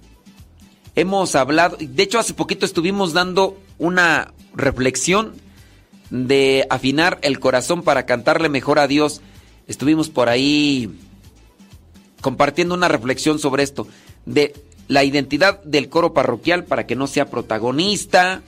[0.94, 1.76] hemos hablado.
[1.80, 5.32] De hecho, hace poquito estuvimos dando una reflexión
[6.12, 9.22] de afinar el corazón para cantarle mejor a Dios
[9.66, 10.90] estuvimos por ahí
[12.20, 13.88] compartiendo una reflexión sobre esto,
[14.26, 14.54] de
[14.88, 18.42] la identidad del coro parroquial para que no sea protagonista,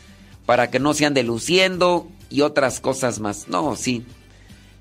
[0.45, 3.49] para que no se ande luciendo y otras cosas más.
[3.49, 4.05] No, sí,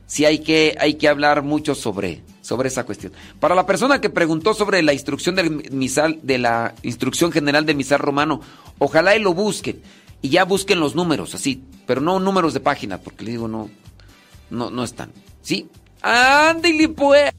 [0.06, 3.14] sí hay que, hay que hablar mucho sobre, sobre esa cuestión.
[3.40, 7.78] Para la persona que preguntó sobre la instrucción del misal, de la instrucción general del
[7.78, 8.42] misal romano,
[8.78, 9.82] ojalá y lo busquen
[10.24, 13.69] y ya busquen los números, así, pero no números de página, porque le digo, no,
[14.50, 15.11] no, no están.
[15.42, 15.68] ¿Sí?
[16.02, 17.32] Ándale pues.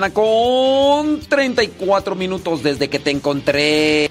[0.00, 4.09] mañana con 34 minutos desde que te encontré.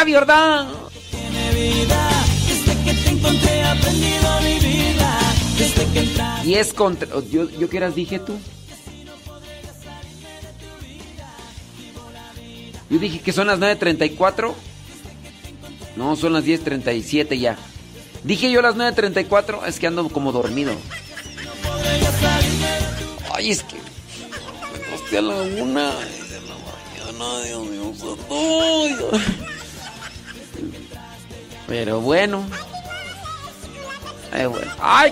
[0.00, 0.68] Gaby Ordán.
[6.42, 7.14] Y es contra...
[7.14, 8.32] Oh, ¿Yo, yo qué eras dije tú?
[12.88, 14.54] Yo dije que son las 9.34.
[15.96, 17.58] No, son las 10.37 ya.
[18.24, 20.72] Dije yo las 9.34, es que ando como dormido.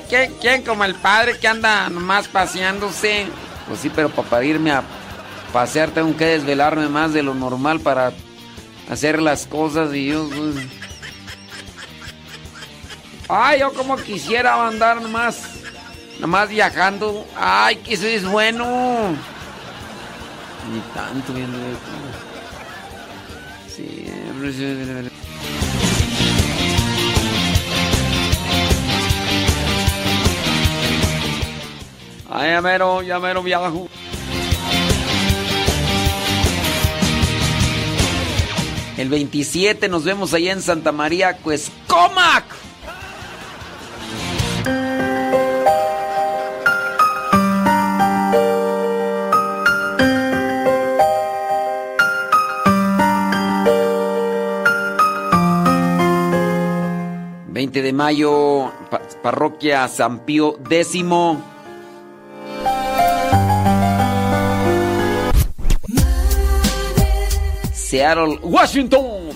[0.09, 3.27] ¿quién, ¿quién como el padre que anda nomás paseándose?
[3.67, 4.83] Pues sí, pero para irme a
[5.53, 8.13] pasear tengo que desvelarme más de lo normal para
[8.91, 10.29] hacer las cosas y yo...
[10.29, 10.67] Pues.
[13.29, 15.43] Ay, yo como quisiera andar nomás,
[16.19, 17.27] nomás viajando.
[17.37, 19.15] Ay, que eso es bueno.
[20.73, 21.91] Ni tanto viendo esto.
[23.77, 24.07] Sí.
[32.39, 33.89] Ahí ya mero, ya mero viajo.
[38.97, 42.45] El 27 nos vemos allá en Santa María pues Cuescomac.
[57.83, 58.73] de mayo,
[59.23, 61.58] parroquia San Pío décimo.
[67.89, 69.28] Seattle, Washington.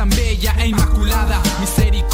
[0.00, 2.09] Tan bella e inmaculada, misericordia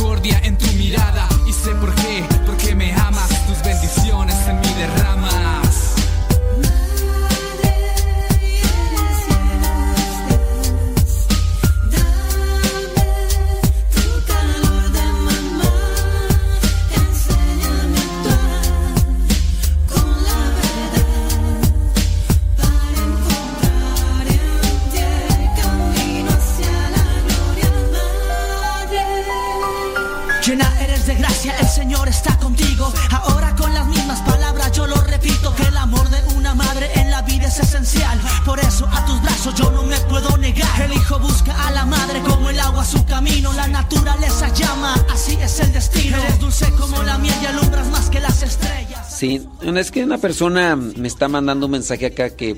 [50.36, 52.56] persona me está mandando un mensaje acá que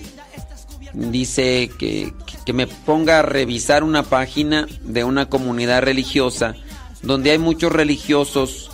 [0.95, 2.13] dice que,
[2.45, 6.57] que me ponga a revisar una página de una comunidad religiosa
[7.03, 8.69] donde hay muchos religiosos,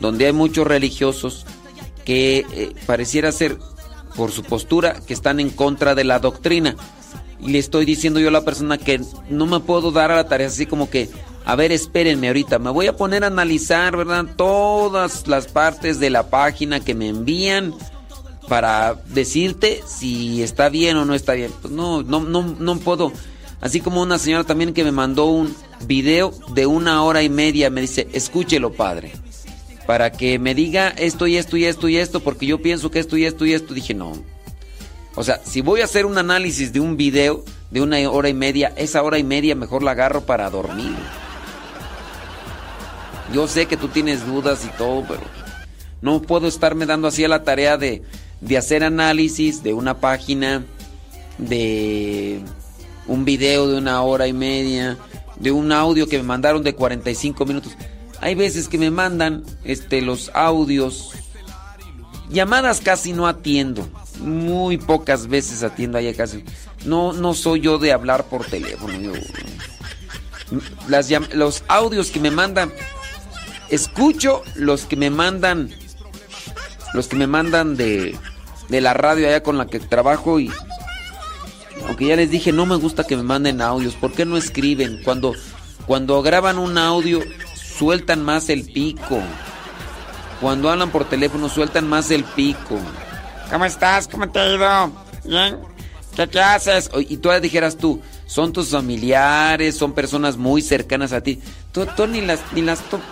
[0.00, 1.44] donde hay muchos religiosos
[2.06, 3.58] que eh, pareciera ser
[4.16, 6.76] por su postura que están en contra de la doctrina.
[7.38, 10.28] Y le estoy diciendo yo a la persona que no me puedo dar a la
[10.28, 11.10] tarea así como que,
[11.44, 14.24] a ver, espérenme ahorita, me voy a poner a analizar, ¿verdad?
[14.34, 17.74] Todas las partes de la página que me envían
[18.48, 21.52] para decirte si está bien o no está bien.
[21.60, 23.12] Pues no, no, no, no puedo.
[23.60, 25.54] Así como una señora también que me mandó un
[25.86, 29.12] video de una hora y media, me dice, escúchelo, padre,
[29.86, 32.98] para que me diga esto y esto y esto y esto, porque yo pienso que
[32.98, 33.74] esto y esto y esto.
[33.74, 34.12] Dije, no.
[35.14, 38.34] O sea, si voy a hacer un análisis de un video de una hora y
[38.34, 40.94] media, esa hora y media mejor la agarro para dormir.
[43.32, 45.22] Yo sé que tú tienes dudas y todo, pero
[46.00, 48.02] no puedo estarme dando así a la tarea de,
[48.40, 50.64] de hacer análisis de una página,
[51.38, 52.40] de
[53.06, 54.98] un video de una hora y media,
[55.38, 57.72] de un audio que me mandaron de 45 minutos.
[58.20, 61.12] Hay veces que me mandan este los audios.
[62.30, 63.86] Llamadas casi no atiendo.
[64.20, 66.44] Muy pocas veces atiendo ahí casi.
[66.84, 69.12] No no soy yo de hablar por teléfono.
[71.34, 72.72] los audios que me mandan
[73.68, 75.70] escucho los que me mandan
[76.94, 78.16] los que me mandan de
[78.68, 80.50] de la radio allá con la que trabajo y
[81.86, 83.94] aunque ya les dije, no me gusta que me manden audios.
[83.94, 85.02] ¿Por qué no escriben?
[85.04, 85.34] Cuando,
[85.86, 87.20] cuando graban un audio,
[87.54, 89.22] sueltan más el pico.
[90.40, 92.80] Cuando hablan por teléfono, sueltan más el pico.
[93.50, 94.08] ¿Cómo estás?
[94.08, 94.92] ¿Cómo te ha ido?
[95.24, 95.58] ¿Bien?
[96.16, 96.90] ¿Qué, qué haces?
[97.08, 101.40] Y tú dijeras tú, son tus familiares, son personas muy cercanas a ti.
[101.70, 102.40] Tú, tú ni las...
[102.52, 103.02] Ni las pues,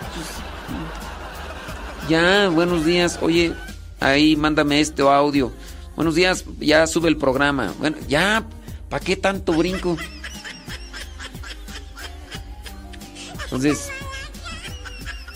[2.09, 3.17] ya, buenos días.
[3.21, 3.53] Oye,
[4.05, 5.51] ahí mándame este audio.
[5.95, 7.73] Buenos días, ya sube el programa.
[7.79, 8.45] Bueno, ya,
[8.89, 9.97] ¿para qué tanto brinco?
[13.45, 13.89] Entonces,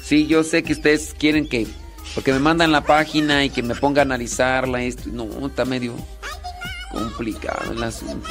[0.04, 1.68] sí, yo sé que ustedes quieren que,
[2.14, 4.84] porque me mandan la página y que me ponga a analizarla.
[4.84, 5.96] Esto, no, está medio
[6.92, 8.30] complicado el asunto.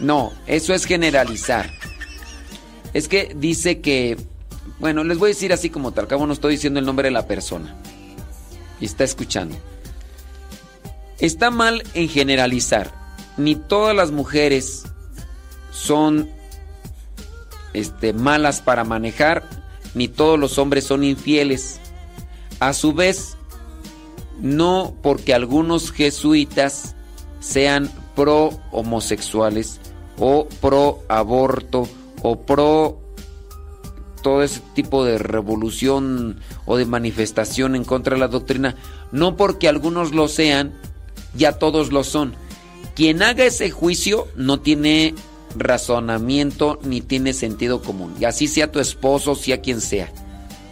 [0.00, 1.70] No, eso es generalizar.
[2.92, 4.18] Es que dice que,
[4.78, 7.08] bueno, les voy a decir así como tal, al cabo no estoy diciendo el nombre
[7.08, 7.74] de la persona.
[8.80, 9.56] Y está escuchando.
[11.18, 12.92] Está mal en generalizar.
[13.38, 14.84] Ni todas las mujeres
[15.70, 16.30] son
[17.72, 19.48] este, malas para manejar,
[19.94, 21.80] ni todos los hombres son infieles.
[22.60, 23.36] A su vez,
[24.40, 26.94] no porque algunos jesuitas
[27.40, 29.80] sean pro homosexuales
[30.18, 31.88] o pro aborto
[32.22, 33.05] o pro
[34.26, 38.74] todo ese tipo de revolución o de manifestación en contra de la doctrina,
[39.12, 40.74] no porque algunos lo sean,
[41.36, 42.34] ya todos lo son.
[42.96, 45.14] Quien haga ese juicio no tiene
[45.56, 48.16] razonamiento ni tiene sentido común.
[48.18, 50.12] Y así sea tu esposo, sea quien sea.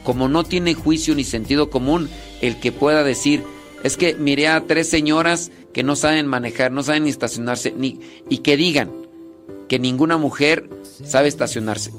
[0.02, 2.10] Como no tiene juicio ni sentido común,
[2.41, 3.44] el que pueda decir,
[3.84, 8.00] es que miré a tres señoras que no saben manejar, no saben ni estacionarse, ni,
[8.28, 8.91] y que digan
[9.68, 10.68] que ninguna mujer
[11.05, 11.92] sabe estacionarse.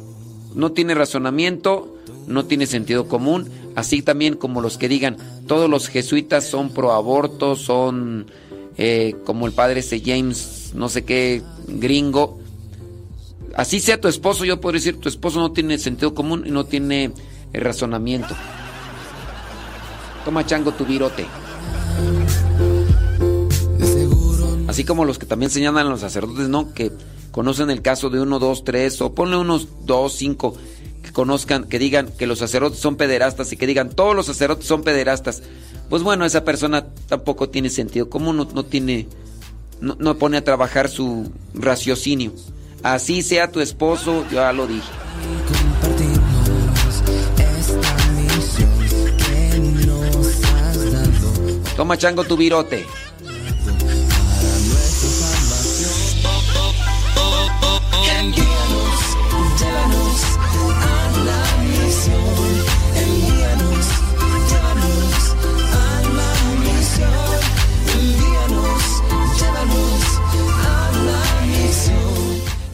[0.55, 1.95] No tiene razonamiento,
[2.27, 5.17] no tiene sentido común, así también como los que digan,
[5.47, 8.27] todos los jesuitas son pro aborto, son
[8.77, 10.01] eh, como el padre C.
[10.03, 12.39] James, no sé qué, gringo.
[13.55, 16.65] Así sea tu esposo, yo podría decir, tu esposo no tiene sentido común y no
[16.65, 17.11] tiene
[17.53, 18.35] eh, razonamiento.
[20.25, 21.25] Toma chango tu virote.
[24.67, 26.73] Así como los que también señalan a los sacerdotes, ¿no?
[26.73, 26.91] Que
[27.35, 30.55] conocen el caso de uno, dos, tres, o ponle unos dos, cinco,
[31.03, 34.65] que conozcan, que digan que los sacerdotes son pederastas y que digan todos los sacerdotes
[34.65, 35.43] son pederastas.
[35.89, 39.09] Pues bueno, esa persona tampoco tiene sentido común, no, no tiene,
[39.81, 42.31] no, no pone a trabajar su raciocinio.
[42.83, 44.87] Así sea tu esposo, ya lo dije.
[51.75, 52.85] Toma chango tu virote.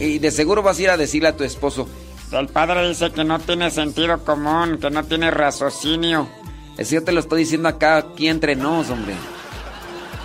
[0.02, 1.88] Y de seguro vas a ir a decirle a tu esposo.
[2.32, 6.28] El padre dice que no tiene sentido común, que no tiene raciocinio.
[6.76, 9.14] Eso yo te lo estoy diciendo acá, aquí entre nos, hombre.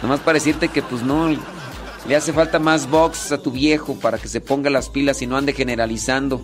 [0.00, 1.28] Nomás para decirte que pues no,
[2.08, 5.26] le hace falta más box a tu viejo para que se ponga las pilas y
[5.26, 6.40] no ande generalizando.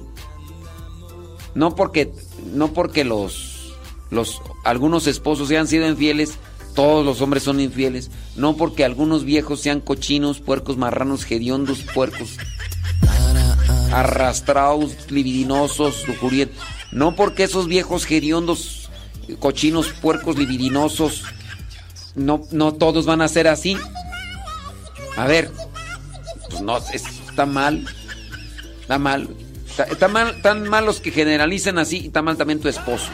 [1.55, 2.13] No porque,
[2.53, 3.75] no porque los,
[4.11, 6.39] los, algunos esposos sean sido infieles,
[6.75, 8.11] todos los hombres son infieles.
[8.37, 12.37] No porque algunos viejos sean cochinos, puercos, marranos, hediondos, puercos.
[13.93, 16.57] Arrastrados, libidinosos, lujurientos.
[16.93, 18.91] No porque esos viejos hediondos,
[19.39, 21.25] cochinos, puercos, libidinosos,
[22.15, 23.77] no, no todos van a ser así.
[25.17, 25.51] A ver,
[26.51, 27.85] pues no, es- está mal.
[28.81, 29.29] Está mal.
[29.91, 33.07] Está, mal, tan mal los que generalizan así y está mal también tu esposo.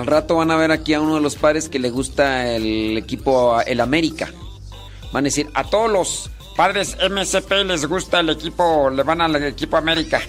[0.00, 2.96] Al rato van a ver aquí a uno de los padres que le gusta el
[2.96, 4.32] equipo, el América.
[5.12, 9.36] Van a decir, a todos los Padres MCP les gusta el equipo, le van al
[9.44, 10.22] equipo América.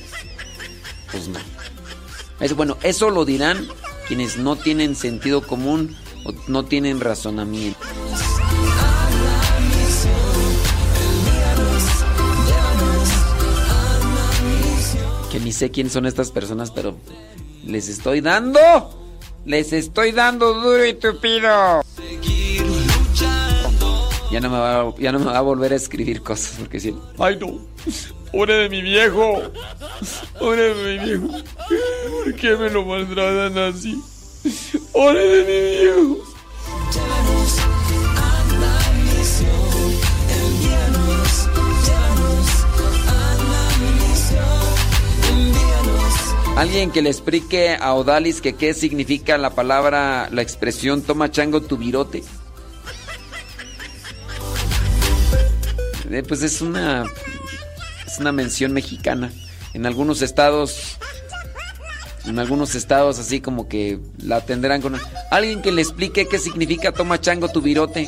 [1.09, 1.39] Pues no.
[2.41, 3.65] Es, bueno, eso lo dirán
[4.09, 7.79] quienes no tienen sentido común o no tienen razonamiento.
[15.31, 16.97] Que ni sé quiénes son estas personas, pero
[17.65, 18.59] les estoy dando.
[19.45, 21.81] Les estoy dando duro y tupido.
[24.31, 26.95] Ya no me va, ya no me va a volver a escribir cosas porque si
[27.19, 27.59] Ay no,
[28.31, 29.41] pobre de mi viejo,
[30.39, 31.27] pobre de mi viejo.
[32.23, 34.01] ¿Por qué me lo maltratan así?
[34.93, 36.30] Pobre de mi viejo.
[46.55, 51.61] Alguien que le explique a Odalis que qué significa la palabra, la expresión toma chango
[51.61, 52.23] tu virote.
[56.11, 57.05] Eh, pues es una
[58.05, 59.31] es una mención mexicana.
[59.73, 60.97] En algunos estados
[62.25, 64.99] en algunos estados así como que la tendrán con
[65.31, 68.07] alguien que le explique qué significa toma chango tu virote.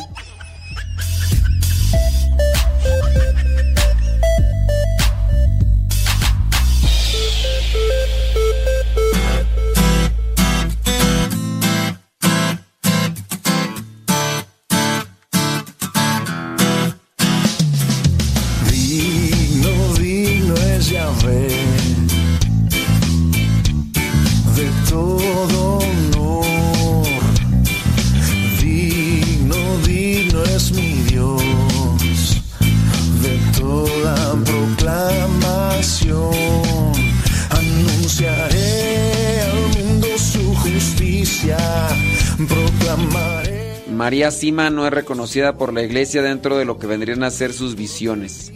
[44.23, 47.51] María Sima no es reconocida por la iglesia dentro de lo que vendrían a ser
[47.51, 48.53] sus visiones.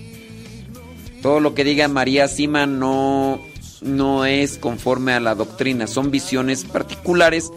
[1.22, 3.42] Todo lo que diga María Sima no,
[3.82, 7.52] no es conforme a la doctrina, son visiones particulares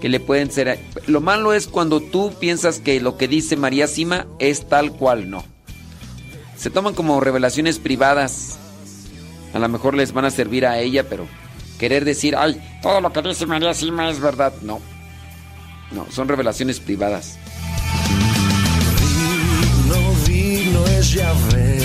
[0.00, 0.80] que le pueden ser...
[1.06, 5.30] Lo malo es cuando tú piensas que lo que dice María Sima es tal cual,
[5.30, 5.44] no.
[6.56, 8.58] Se toman como revelaciones privadas.
[9.54, 11.28] A lo mejor les van a servir a ella, pero
[11.78, 14.52] querer decir, ay, Todo lo que dice María Sima es verdad.
[14.62, 14.80] no.
[15.92, 17.38] No, son revelaciones privadas.
[20.86, 21.78] Es Yahvé.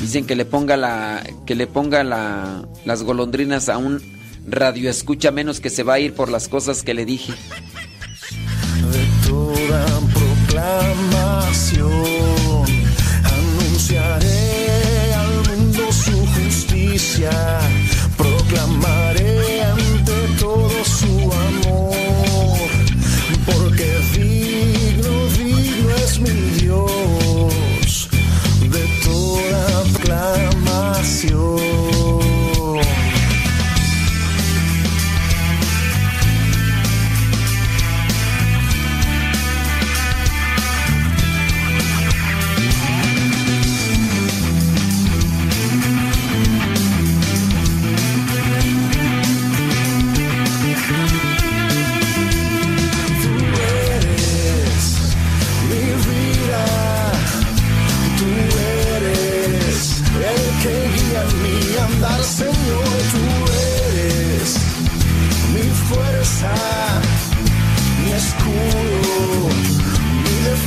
[0.00, 4.00] Dicen que le ponga la que le ponga la, las golondrinas a un
[4.46, 7.32] radio escucha menos que se va a ir por las cosas que le dije.
[8.92, 11.92] de toda proclamación.
[13.24, 17.30] Anunciaré al mundo su justicia,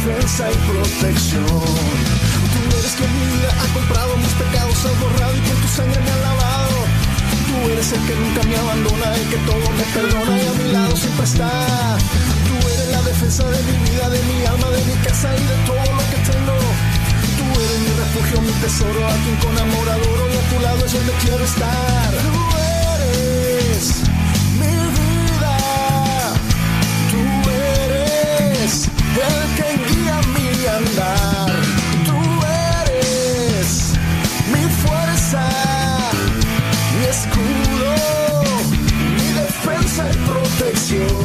[0.05, 1.45] defensa y protección.
[1.45, 5.99] Tú eres quien mi vida ha comprado, mis pecados has borrado y con tu sangre
[5.99, 6.77] me ha lavado.
[7.47, 10.71] Tú eres el que nunca me abandona, el que todo me perdona y a mi
[10.71, 11.49] lado siempre está.
[12.47, 15.57] Tú eres la defensa de mi vida, de mi alma, de mi casa y de
[15.65, 16.57] todo lo que tengo.
[17.37, 20.85] Tú eres mi refugio, mi tesoro, a quien con amor adoro y a tu lado
[20.85, 22.11] es donde quiero estar.
[24.61, 25.57] Mi vida,
[27.11, 29.64] tú eres el que
[30.75, 30.83] Tú
[32.83, 33.95] eres
[34.51, 35.47] mi fuerza,
[36.97, 37.95] mi escudo,
[39.15, 41.15] mi defensa y protección.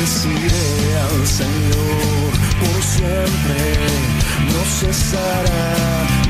[0.00, 3.60] Deciré al Señor por siempre,
[4.52, 5.62] no cesará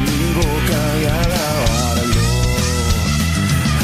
[0.05, 2.29] mi boca de alabarlo.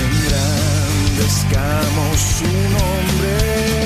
[0.05, 3.84] Engrandezcamos su nombre.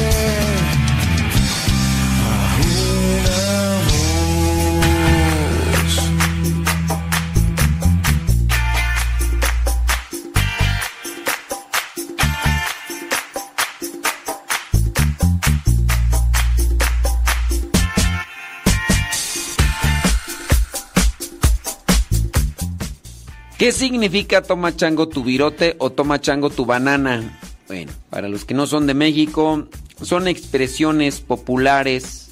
[23.68, 27.38] ¿Qué significa toma chango tu virote o toma chango tu banana?
[27.66, 29.66] Bueno, para los que no son de México,
[30.00, 32.30] son expresiones populares,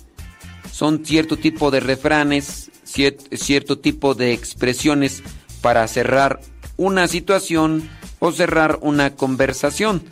[0.73, 5.23] son cierto tipo de refranes, cier- cierto tipo de expresiones
[5.61, 6.41] para cerrar
[6.79, 7.87] una situación
[8.19, 10.03] o cerrar una conversación.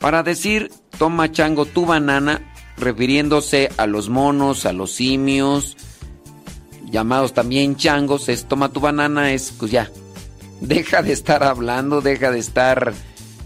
[0.00, 5.76] Para decir toma chango tu banana, refiriéndose a los monos, a los simios,
[6.90, 9.88] llamados también changos, es toma tu banana, es pues ya,
[10.60, 12.94] deja de estar hablando, deja de estar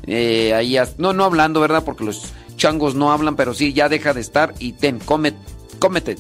[0.07, 1.85] eh, ahí, no, no hablando, ¿verdad?
[1.85, 5.35] Porque los changos no hablan, pero sí, ya deja de estar y ten, come,
[5.79, 6.17] cómete.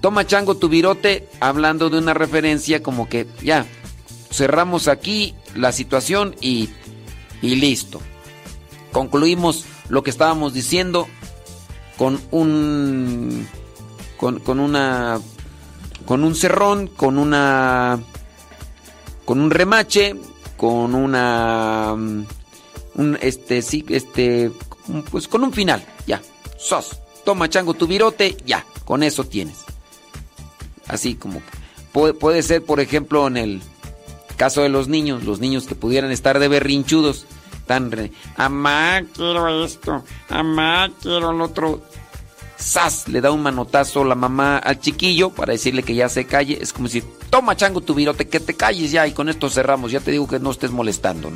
[0.00, 3.66] Toma chango tu virote, hablando de una referencia como que ya,
[4.32, 6.70] cerramos aquí la situación y,
[7.40, 8.00] y listo.
[8.90, 11.06] Concluimos lo que estábamos diciendo
[11.96, 13.46] con un,
[14.16, 15.20] con, con una,
[16.04, 18.00] con un cerrón, con una
[19.24, 20.16] con un remache,
[20.62, 22.24] con una mm,
[22.94, 24.52] un este sí, este
[25.10, 26.22] pues con un final, ya.
[26.56, 27.00] Sos.
[27.24, 29.64] Toma chango tu virote, ya, con eso tienes.
[30.86, 31.42] Así como
[31.90, 33.60] puede, puede ser, por ejemplo, en el
[34.36, 37.26] caso de los niños, los niños que pudieran estar de berrinchudos,
[37.66, 41.82] tan re- amá, quiero esto, amá, quiero el otro.
[42.62, 43.08] ¡Sas!
[43.08, 46.58] Le da un manotazo la mamá al chiquillo para decirle que ya se calle.
[46.60, 49.90] Es como decir, toma chango tu virote, que te calles ya y con esto cerramos.
[49.90, 51.32] Ya te digo que no estés molestando.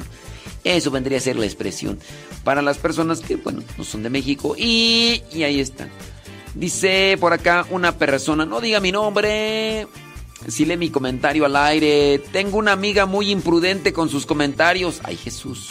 [0.63, 1.99] Eso vendría a ser la expresión
[2.45, 4.55] para las personas que, bueno, no son de México.
[4.57, 5.91] Y, y ahí están.
[6.55, 9.89] Dice por acá una persona, no diga mi nombre.
[10.47, 12.21] Si lee mi comentario al aire.
[12.31, 15.01] Tengo una amiga muy imprudente con sus comentarios.
[15.03, 15.71] Ay, Jesús.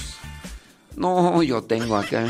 [0.98, 2.26] No, yo tengo acá.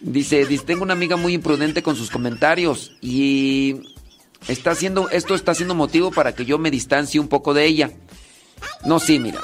[0.00, 3.82] Dice, dice, tengo una amiga muy imprudente con sus comentarios y
[4.48, 7.90] está haciendo, esto está siendo motivo para que yo me distancie un poco de ella.
[8.86, 9.40] No, sí, mira,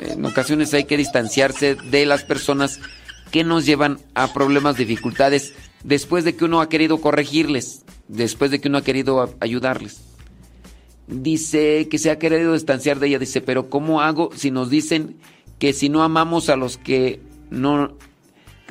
[0.00, 2.80] en ocasiones hay que distanciarse de las personas
[3.30, 8.60] que nos llevan a problemas, dificultades, después de que uno ha querido corregirles, después de
[8.60, 10.00] que uno ha querido ayudarles.
[11.06, 15.16] Dice que se ha querido distanciar de ella, dice, pero ¿cómo hago si nos dicen
[15.58, 17.96] que si no amamos a los que no,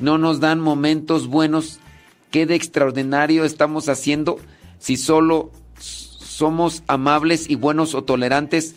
[0.02, 1.78] no nos dan momentos buenos,
[2.30, 4.38] qué de extraordinario estamos haciendo
[4.78, 8.74] si solo somos amables y buenos o tolerantes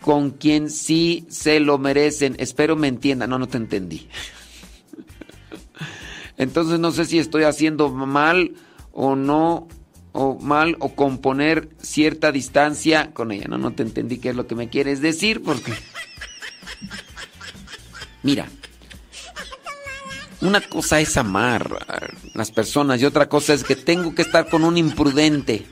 [0.00, 2.36] con quien sí se lo merecen?
[2.38, 4.08] Espero me entiendan, no, no te entendí.
[6.36, 8.54] Entonces no sé si estoy haciendo mal
[8.92, 9.68] o no,
[10.12, 13.46] o mal, o componer cierta distancia con ella.
[13.48, 15.72] No, no te entendí qué es lo que me quieres decir, porque...
[18.22, 18.48] Mira,
[20.40, 22.00] una cosa es amar a
[22.34, 25.66] las personas y otra cosa es que tengo que estar con un imprudente.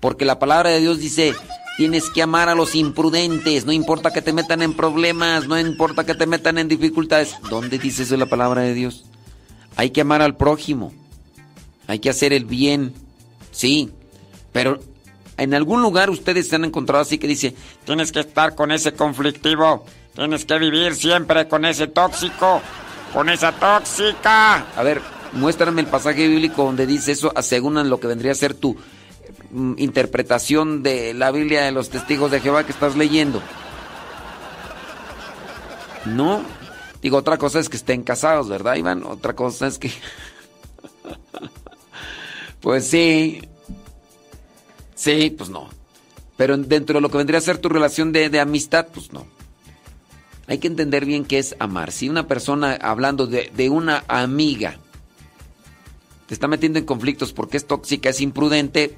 [0.00, 1.34] Porque la palabra de Dios dice,
[1.76, 6.04] tienes que amar a los imprudentes, no importa que te metan en problemas, no importa
[6.04, 7.36] que te metan en dificultades.
[7.48, 9.04] ¿Dónde dice eso la palabra de Dios?
[9.76, 10.92] Hay que amar al prójimo,
[11.86, 12.92] hay que hacer el bien,
[13.52, 13.90] sí,
[14.52, 14.80] pero
[15.36, 18.92] en algún lugar ustedes se han encontrado así que dice, tienes que estar con ese
[18.92, 22.60] conflictivo, tienes que vivir siempre con ese tóxico,
[23.12, 24.66] con esa tóxica.
[24.76, 25.00] A ver,
[25.32, 28.76] muéstrame el pasaje bíblico donde dice eso, según lo que vendría a ser tu
[29.50, 33.42] mm, interpretación de la Biblia de los testigos de Jehová que estás leyendo.
[36.04, 36.42] No.
[37.02, 39.04] Digo, otra cosa es que estén casados, ¿verdad, Iván?
[39.04, 39.90] Otra cosa es que...
[42.60, 43.40] pues sí.
[44.94, 45.68] Sí, pues no.
[46.36, 49.26] Pero dentro de lo que vendría a ser tu relación de, de amistad, pues no.
[50.50, 51.92] Hay que entender bien qué es amar.
[51.92, 54.78] Si una persona, hablando de, una amiga,
[56.26, 58.96] te está metiendo en conflictos porque es tóxica, es imprudente,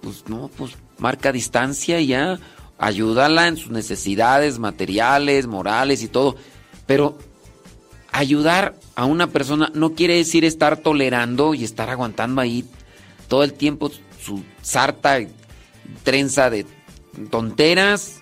[0.00, 2.38] pues no, pues marca distancia y ya.
[2.78, 6.36] Ayúdala en sus necesidades materiales, morales y todo.
[6.86, 7.18] Pero
[8.12, 12.64] ayudar a una persona no quiere decir estar tolerando y estar aguantando ahí
[13.26, 13.90] todo el tiempo
[14.24, 15.18] su sarta
[16.04, 16.66] trenza de
[17.30, 18.19] tonteras.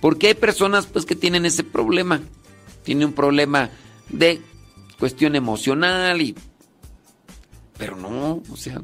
[0.00, 2.20] Porque hay personas pues que tienen ese problema.
[2.84, 3.70] Tienen un problema
[4.08, 4.40] de
[4.98, 6.34] cuestión emocional y
[7.78, 8.82] pero no, o sea,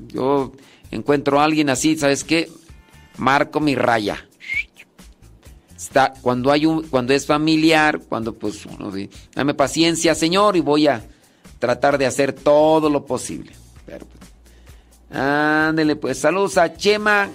[0.00, 0.52] yo
[0.90, 2.50] encuentro a alguien así, ¿sabes qué?
[3.16, 4.26] Marco mi raya.
[5.76, 10.60] Está, cuando hay un, cuando es familiar, cuando pues uno dice, dame paciencia, Señor, y
[10.60, 11.06] voy a
[11.58, 13.52] tratar de hacer todo lo posible.
[13.86, 14.02] Pues,
[15.18, 17.30] ándele, pues, saludos a Chema.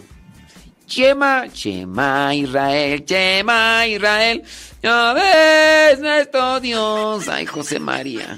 [0.86, 4.44] Chema, Chema Israel, Chema Israel,
[4.84, 7.28] ya ves nuestro Dios.
[7.28, 8.38] Ay, José María.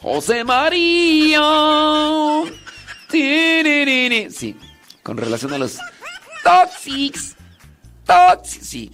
[0.00, 1.40] José María.
[4.30, 4.56] Sí,
[5.02, 5.78] con relación a los
[6.42, 7.36] toxics.
[8.06, 8.90] Toxics, sí.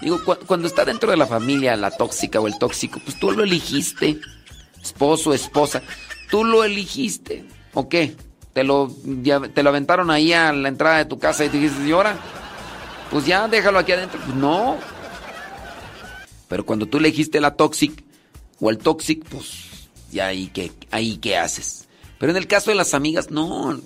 [0.00, 3.30] Digo, cu- cuando está dentro de la familia la tóxica o el tóxico, pues tú
[3.30, 4.18] lo eligiste.
[4.82, 5.82] Esposo, esposa.
[6.30, 7.44] Tú lo eligiste.
[7.74, 8.16] ¿O qué?
[8.52, 8.90] Te lo,
[9.54, 12.16] te lo aventaron ahí a la entrada de tu casa y te dijiste, ¿y ahora?
[13.10, 14.20] Pues ya, déjalo aquí adentro.
[14.36, 14.76] No.
[16.48, 18.04] Pero cuando tú elegiste la toxic
[18.60, 21.88] o el toxic, pues ya ahí qué, ahí qué haces.
[22.18, 23.80] Pero en el caso de las amigas, no.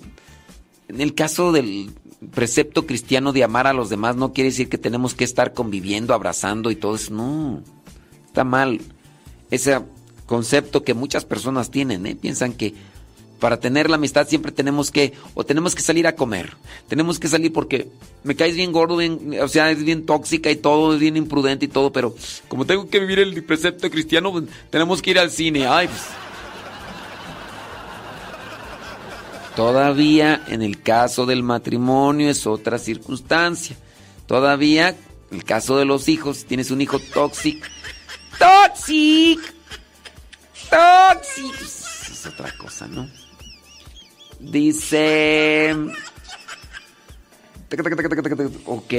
[0.89, 1.91] En el caso del
[2.33, 6.13] precepto cristiano de amar a los demás, no quiere decir que tenemos que estar conviviendo,
[6.13, 7.13] abrazando y todo eso.
[7.13, 7.63] No.
[8.27, 8.81] Está mal.
[9.49, 9.79] Ese
[10.25, 12.15] concepto que muchas personas tienen, ¿eh?
[12.15, 12.75] Piensan que
[13.39, 16.55] para tener la amistad siempre tenemos que, o tenemos que salir a comer.
[16.87, 17.87] Tenemos que salir porque
[18.23, 21.65] me caes bien gordo, bien, o sea, es bien tóxica y todo, es bien imprudente
[21.65, 22.15] y todo, pero
[22.47, 25.67] como tengo que vivir el precepto cristiano, pues, tenemos que ir al cine.
[25.67, 26.01] Ay, pues.
[29.55, 33.75] Todavía en el caso del matrimonio es otra circunstancia.
[34.27, 34.95] Todavía,
[35.31, 37.65] el caso de los hijos, tienes un hijo tóxico.
[38.37, 39.39] ¡Tóxic!
[40.69, 41.61] ¡Tóxic!
[42.11, 43.09] Es otra cosa, ¿no?
[44.39, 45.75] Dice.
[48.65, 48.93] Ok.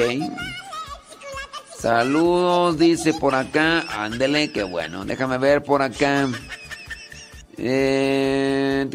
[1.78, 3.84] Saludos, dice por acá.
[4.04, 5.04] Ándele, qué bueno.
[5.04, 6.28] Déjame ver por acá.
[7.56, 8.88] Eh,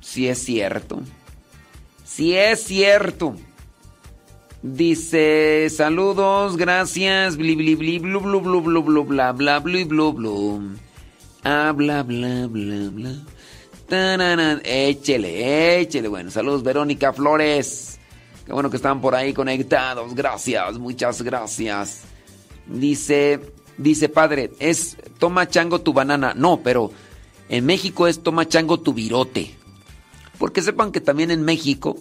[0.00, 1.02] sí es cierto.
[2.04, 3.36] Sí es cierto.
[4.62, 10.76] Dice, saludos, gracias, bli bli bli blu blu blu blu bla bla blu blu blu.
[11.42, 13.10] Ah, bla bla bla bla.
[13.88, 16.08] Tarara, Échele, échele.
[16.08, 17.98] Bueno, saludos, Verónica Flores.
[18.46, 20.14] Qué bueno que están por ahí conectados.
[20.14, 22.02] Gracias, muchas gracias.
[22.66, 23.40] Dice,
[23.78, 26.34] dice padre, es toma chango tu banana.
[26.34, 26.92] No, pero
[27.48, 29.54] en México es toma chango tu virote.
[30.38, 31.98] Porque sepan que también en México,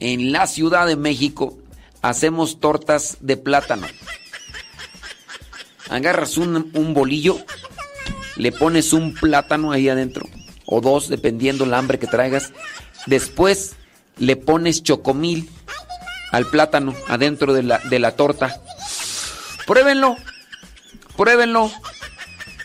[0.00, 1.56] en la Ciudad de México,
[2.02, 3.86] hacemos tortas de plátano.
[5.88, 7.38] Agarras un bolillo,
[8.36, 10.26] le pones un plátano ahí adentro,
[10.66, 12.52] o dos, dependiendo el hambre que traigas.
[13.06, 13.76] Después
[14.18, 15.48] le pones chocomil
[16.32, 18.60] al plátano adentro de la, de la torta.
[19.66, 20.16] Pruébenlo,
[21.16, 21.70] pruébenlo,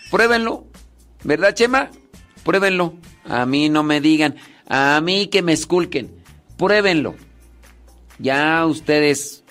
[0.09, 0.65] pruébenlo.
[1.23, 1.91] ¿Verdad, Chema?
[2.43, 2.95] Pruébenlo.
[3.25, 4.35] A mí no me digan,
[4.67, 6.11] a mí que me esculquen.
[6.57, 7.15] Pruébenlo.
[8.17, 9.43] Ya ustedes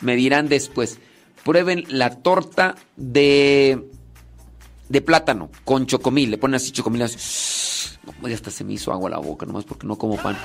[0.00, 0.98] me dirán después.
[1.44, 3.88] Prueben la torta de
[4.88, 6.30] de plátano con chocomil.
[6.30, 7.02] Le ponen así chocomil.
[7.02, 7.75] Así.
[8.22, 10.36] No, hasta se me hizo agua la boca, nomás porque no como pan.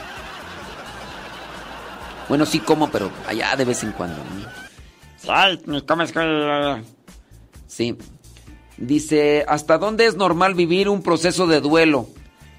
[2.30, 4.18] Bueno, sí como, pero allá de vez en cuando.
[4.18, 5.32] ¿no?
[5.34, 6.82] Ay, me comes que-
[7.68, 7.96] Sí.
[8.78, 12.08] Dice, ¿hasta dónde es normal vivir un proceso de duelo?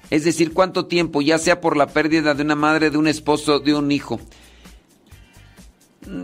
[0.09, 1.21] Es decir, ¿cuánto tiempo?
[1.21, 4.19] Ya sea por la pérdida de una madre, de un esposo, de un hijo.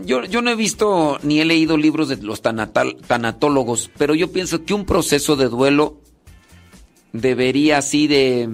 [0.04, 4.30] Yo, yo no he visto ni he leído libros de los tanatal- tanatólogos, pero yo
[4.30, 5.96] pienso que un proceso de duelo
[7.12, 8.48] debería así de,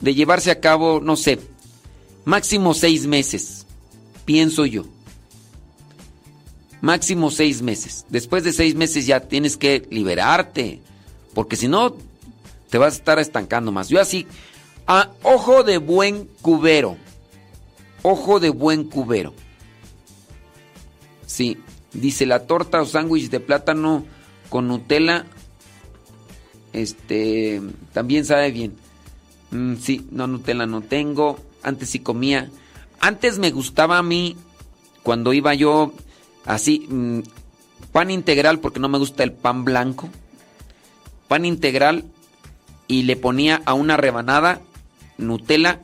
[0.00, 1.38] de llevarse a cabo, no sé,
[2.24, 3.66] máximo seis meses,
[4.24, 4.84] pienso yo.
[6.80, 8.04] Máximo seis meses.
[8.10, 10.80] Después de seis meses ya tienes que liberarte,
[11.32, 11.96] porque si no,
[12.68, 13.88] te vas a estar estancando más.
[13.88, 14.26] Yo así,
[14.86, 16.98] a ojo de buen cubero,
[18.02, 19.32] ojo de buen cubero.
[21.24, 21.56] Sí,
[21.94, 24.04] Dice la torta o sándwich de plátano
[24.50, 25.26] con Nutella.
[26.74, 27.62] Este
[27.92, 28.74] también sabe bien.
[29.52, 31.38] Mm, sí, no, Nutella no tengo.
[31.62, 32.50] Antes sí comía.
[33.00, 34.36] Antes me gustaba a mí,
[35.02, 35.94] cuando iba yo
[36.44, 37.20] así, mm,
[37.92, 40.10] pan integral, porque no me gusta el pan blanco.
[41.28, 42.04] Pan integral
[42.88, 44.60] y le ponía a una rebanada
[45.16, 45.80] Nutella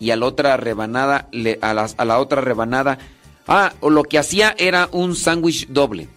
[0.00, 1.28] y a la otra rebanada,
[1.60, 2.98] a, la, a la otra rebanada.
[3.46, 6.08] Ah, o lo que hacía era un sándwich doble.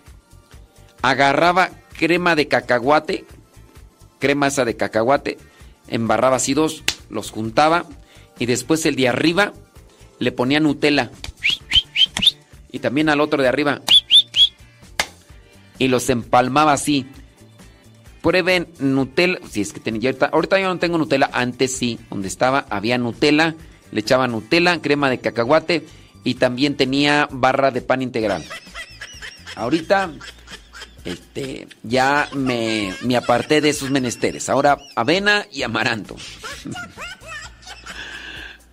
[1.02, 3.26] Agarraba crema de cacahuate,
[4.26, 5.38] crema esa de cacahuate,
[5.88, 7.86] embarraba así dos, los juntaba
[8.40, 9.54] y después el de arriba
[10.18, 11.12] le ponía Nutella.
[12.72, 13.82] Y también al otro de arriba.
[15.78, 17.06] Y los empalmaba así.
[18.24, 19.38] Prueben Nutella.
[19.48, 20.10] Si es que tenía.
[20.10, 21.30] Ahorita, ahorita yo no tengo Nutella.
[21.32, 22.00] Antes sí.
[22.10, 23.54] Donde estaba había Nutella.
[23.92, 25.86] Le echaba Nutella, crema de cacahuate.
[26.24, 28.44] Y también tenía barra de pan integral.
[29.56, 30.14] Ahorita.
[31.06, 31.68] Este.
[31.84, 34.50] Ya me, me aparté de esos menesteres.
[34.50, 36.16] Ahora avena y amaranto.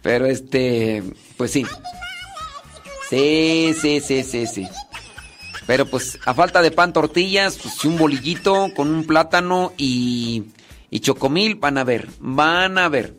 [0.03, 1.03] Pero este.
[1.37, 1.65] Pues sí.
[3.11, 4.69] Sí, sí, sí, sí, sí.
[5.67, 10.45] Pero pues a falta de pan, tortillas, pues un bolillito con un plátano y,
[10.91, 13.15] y chocomil, van a ver, van a ver.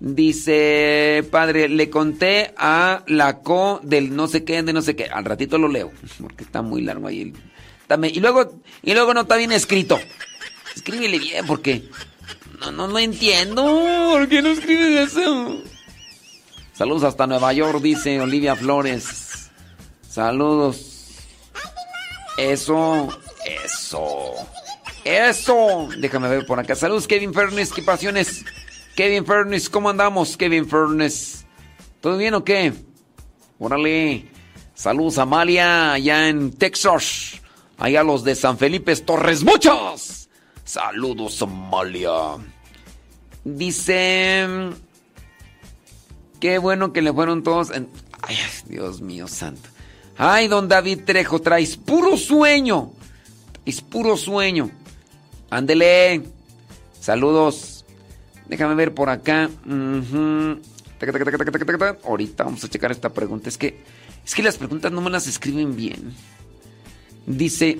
[0.00, 5.04] Dice, padre, le conté a la co del no sé qué, de no sé qué.
[5.04, 7.20] Al ratito lo leo, porque está muy largo ahí.
[7.22, 7.34] el-
[7.88, 8.52] Y luego,
[8.82, 9.98] y luego no está bien escrito.
[10.74, 11.88] Escríbele bien, porque
[12.60, 13.62] no, no lo entiendo.
[14.12, 15.62] ¿Por qué no escribes eso?
[16.72, 19.50] Saludos hasta Nueva York, dice Olivia Flores.
[20.08, 20.92] Saludos.
[22.38, 23.08] Eso,
[23.44, 24.32] eso,
[25.04, 25.88] eso.
[25.98, 26.74] Déjame ver por acá.
[26.74, 27.72] Saludos, Kevin Furnace.
[27.74, 28.44] ¿Qué pasiones?
[28.96, 31.44] Kevin Furnace, ¿cómo andamos, Kevin Furnace?
[32.00, 32.72] ¿Todo bien o qué?
[33.58, 34.26] Órale.
[34.74, 37.41] Saludos, Amalia, allá en Texas.
[37.82, 39.42] Allá los de San Felipe Torres.
[39.42, 40.28] ¡Muchos!
[40.64, 42.36] Saludos, Amalia.
[43.42, 44.46] Dice.
[46.38, 47.72] Qué bueno que le fueron todos.
[47.72, 48.36] Ay,
[48.66, 49.68] Dios mío santo.
[50.16, 52.92] Ay, don David Trejo, traes puro sueño.
[53.66, 54.70] Es puro sueño.
[55.50, 56.22] Ándele.
[57.00, 57.84] Saludos.
[58.46, 59.50] Déjame ver por acá.
[62.04, 63.48] Ahorita vamos a checar esta pregunta.
[63.48, 63.82] Es que,
[64.24, 66.14] es que las preguntas no me las escriben bien.
[67.26, 67.78] Dice,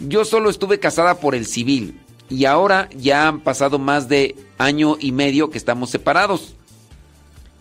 [0.00, 4.96] yo solo estuve casada por el civil y ahora ya han pasado más de año
[5.00, 6.54] y medio que estamos separados.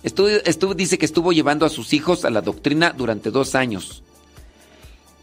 [0.04, 4.04] Estuvo- dice que estuvo llevando a sus hijos a la doctrina durante dos años.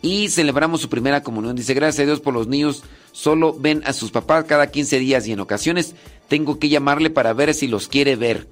[0.03, 1.57] Y celebramos su primera comunión.
[1.57, 2.83] Dice, gracias a Dios por los niños.
[3.13, 5.95] Solo ven a sus papás cada 15 días y en ocasiones
[6.29, 8.47] tengo que llamarle para ver si los quiere ver.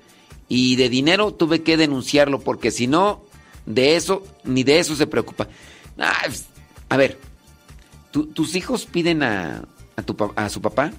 [0.49, 3.23] Y de dinero tuve que denunciarlo porque si no,
[3.67, 5.49] de eso, ni de eso se preocupa.
[6.25, 6.47] Pues,
[6.95, 7.19] a ver,
[8.13, 9.63] ¿tu- ¿tus hijos piden a,
[9.97, 10.93] a, tu, a su papá?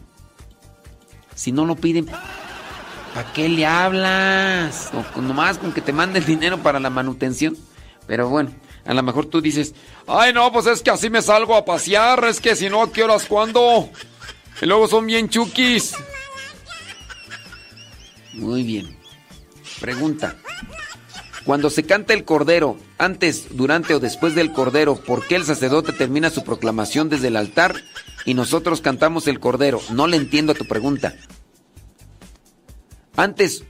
[1.33, 4.91] Si no lo piden, ¿Para qué le hablas?
[5.15, 7.55] O nomás con que te mande el dinero para la manutención.
[8.07, 8.51] Pero bueno,
[8.85, 9.73] a lo mejor tú dices,
[10.05, 12.25] Ay, no, pues es que así me salgo a pasear.
[12.25, 13.89] Es que si no, ¿a qué horas cuándo?
[14.61, 15.93] Y luego son bien chukis.
[18.33, 18.97] muy bien.
[19.79, 20.35] Pregunta.
[21.45, 25.93] Cuando se canta el cordero, antes, durante o después del cordero, ¿por qué el sacerdote
[25.93, 27.75] termina su proclamación desde el altar
[28.25, 29.79] y nosotros cantamos el cordero?
[29.91, 31.13] No le entiendo a tu pregunta.
[33.15, 33.63] Antes,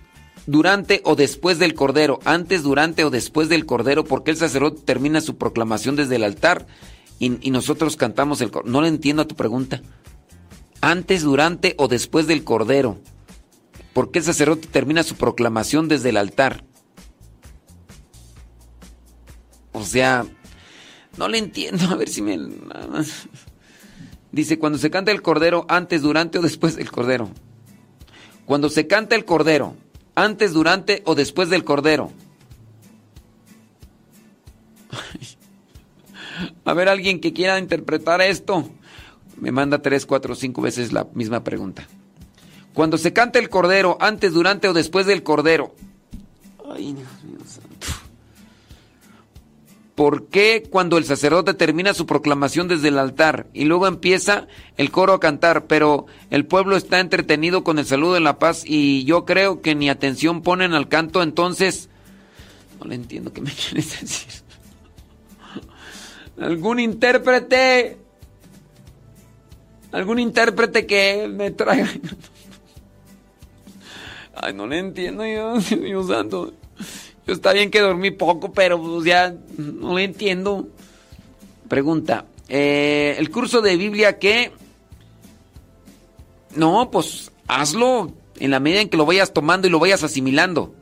[0.47, 4.81] durante o después del cordero, antes, durante o después del cordero, ¿por qué el sacerdote
[4.85, 6.67] termina su proclamación desde el altar
[7.19, 8.71] y, y nosotros cantamos el cordero?
[8.71, 9.81] No le entiendo a tu pregunta.
[10.79, 12.99] Antes, durante o después del cordero,
[13.91, 16.63] ¿por qué el sacerdote termina su proclamación desde el altar?
[19.75, 20.25] O sea,
[21.17, 22.39] no le entiendo, a ver si me...
[24.31, 27.29] Dice, cuando se canta el cordero, antes, durante o después del cordero.
[28.45, 29.75] Cuando se canta el cordero,
[30.13, 32.11] antes, durante o después del cordero.
[36.65, 38.69] A ver, alguien que quiera interpretar esto.
[39.37, 41.87] Me manda tres, cuatro, cinco veces la misma pregunta.
[42.73, 45.73] Cuando se canta el cordero, antes, durante o después del cordero.
[46.69, 47.24] Ay, santo.
[49.95, 54.91] ¿Por qué cuando el sacerdote termina su proclamación desde el altar y luego empieza el
[54.91, 59.05] coro a cantar, pero el pueblo está entretenido con el saludo de la paz y
[59.05, 61.87] yo creo que ni atención ponen al canto, entonces
[62.79, 64.33] no le entiendo qué me quieres decir.
[66.41, 67.97] ¿Algún intérprete?
[69.93, 71.89] ¿Algún intérprete que me traiga?
[74.35, 76.51] Ay, no le entiendo yo, Dios santo.
[77.27, 80.67] Yo está bien que dormí poco, pero pues ya no le entiendo.
[81.67, 84.51] Pregunta, eh, ¿el curso de Biblia qué?
[86.55, 90.73] No, pues hazlo en la medida en que lo vayas tomando y lo vayas asimilando.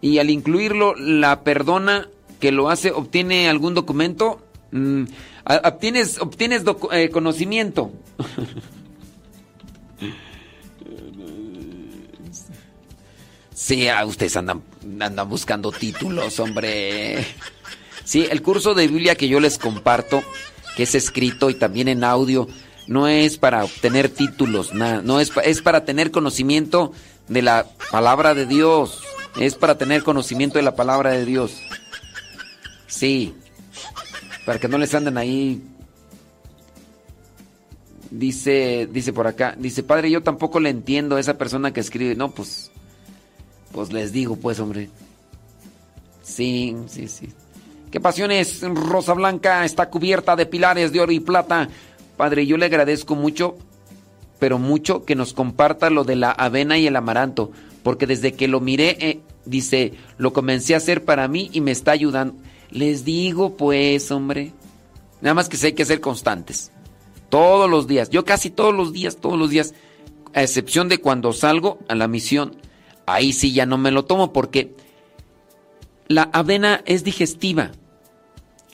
[0.00, 2.08] Y al incluirlo, la perdona
[2.40, 4.40] que lo hace, obtiene algún documento,
[4.70, 5.04] Mm,
[5.64, 7.90] obtienes, obtienes eh, conocimiento.
[13.58, 14.62] Sí, ah, ustedes andan,
[15.00, 17.26] andan buscando títulos, hombre.
[18.04, 20.22] Sí, el curso de Biblia que yo les comparto,
[20.76, 22.46] que es escrito y también en audio,
[22.86, 26.92] no es para obtener títulos, nada, no es, es para tener conocimiento
[27.26, 29.02] de la palabra de Dios,
[29.40, 31.60] es para tener conocimiento de la palabra de Dios.
[32.86, 33.34] Sí,
[34.46, 35.60] para que no les anden ahí.
[38.12, 42.14] Dice, dice por acá, dice, padre, yo tampoco le entiendo a esa persona que escribe.
[42.14, 42.70] No, pues,
[43.78, 44.90] pues les digo, pues, hombre.
[46.20, 47.28] Sí, sí, sí.
[47.92, 48.60] ¿Qué pasiones?
[48.60, 51.68] Rosa Blanca está cubierta de pilares de oro y plata.
[52.16, 53.56] Padre, yo le agradezco mucho,
[54.40, 57.52] pero mucho que nos comparta lo de la avena y el amaranto,
[57.84, 61.70] porque desde que lo miré, eh, dice, lo comencé a hacer para mí y me
[61.70, 62.34] está ayudando.
[62.72, 64.54] Les digo, pues, hombre,
[65.20, 66.72] nada más que sé que ser constantes.
[67.28, 69.72] Todos los días, yo casi todos los días, todos los días,
[70.34, 72.56] a excepción de cuando salgo a la misión,
[73.14, 74.74] ahí sí ya no me lo tomo porque
[76.06, 77.72] la avena es digestiva.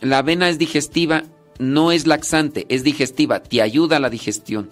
[0.00, 1.24] La avena es digestiva,
[1.58, 4.70] no es laxante, es digestiva, te ayuda a la digestión.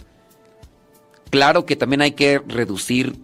[1.30, 3.16] Claro que también hay que reducir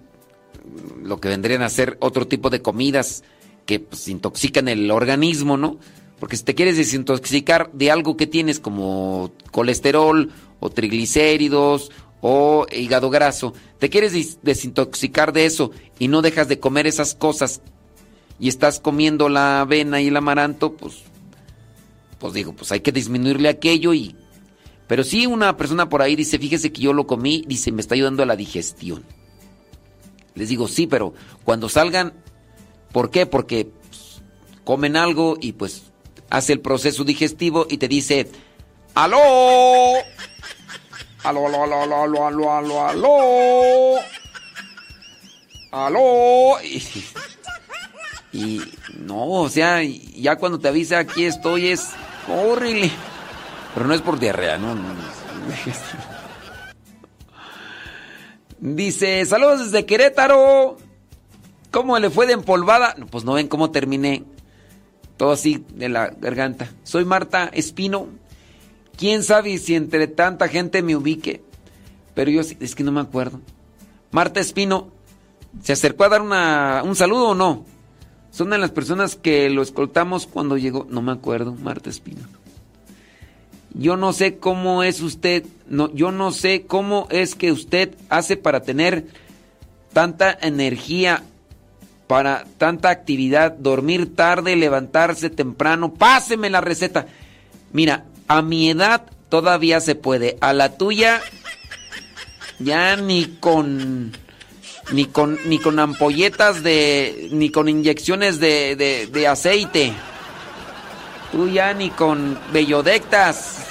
[1.02, 3.23] lo que vendrían a ser otro tipo de comidas
[3.67, 5.78] que pues, intoxican el organismo, ¿no?
[6.18, 13.10] Porque si te quieres desintoxicar de algo que tienes como colesterol o triglicéridos o hígado
[13.10, 17.60] graso, te quieres desintoxicar de eso y no dejas de comer esas cosas
[18.40, 21.02] y estás comiendo la avena y el amaranto, pues,
[22.18, 24.16] pues digo, pues hay que disminuirle aquello y...
[24.86, 27.94] Pero sí una persona por ahí dice, fíjese que yo lo comí, dice, me está
[27.94, 29.05] ayudando a la digestión.
[30.34, 31.12] Les digo, sí, pero
[31.44, 32.15] cuando salgan,
[32.92, 33.26] ¿por qué?
[33.26, 34.23] Porque pues,
[34.65, 35.82] comen algo y pues
[36.31, 38.31] hace el proceso digestivo y te dice,
[38.94, 39.18] ¡aló!
[41.28, 44.00] ¡Aló, aló, aló, aló, aló, aló, aló, aló!
[45.73, 46.58] ¡Aló!
[48.32, 48.62] Y,
[49.00, 51.90] no, o sea, ya cuando te avisa aquí estoy es
[52.28, 52.90] horrible.
[53.74, 54.94] Pero no es por diarrea, no, no, no.
[58.58, 60.78] Dice, saludos desde Querétaro.
[61.70, 62.97] ¿Cómo le fue de empolvada?
[63.10, 64.24] Pues no ven cómo terminé.
[65.18, 66.70] Todo así de la garganta.
[66.84, 68.08] Soy Marta Espino.
[68.99, 71.41] ¿Quién sabe si entre tanta gente me ubique?
[72.15, 73.41] Pero yo es que no me acuerdo.
[74.10, 74.89] Marta Espino,
[75.62, 77.65] ¿se acercó a dar una, un saludo o no?
[78.33, 80.85] Son de las personas que lo escoltamos cuando llegó.
[80.91, 82.23] No me acuerdo, Marta Espino.
[83.73, 88.36] Yo no sé cómo es usted, no, yo no sé cómo es que usted hace
[88.36, 89.07] para tener
[89.93, 91.23] tanta energía,
[92.09, 95.94] para tanta actividad, dormir tarde, levantarse temprano.
[95.94, 97.07] Páseme la receta.
[97.73, 100.36] Mira, a mi edad todavía se puede.
[100.40, 101.20] A la tuya
[102.58, 104.12] ya ni con
[104.92, 109.92] ni con ni con ampolletas de ni con inyecciones de, de, aceite.
[111.32, 113.66] Tú ya ni con bellodectas.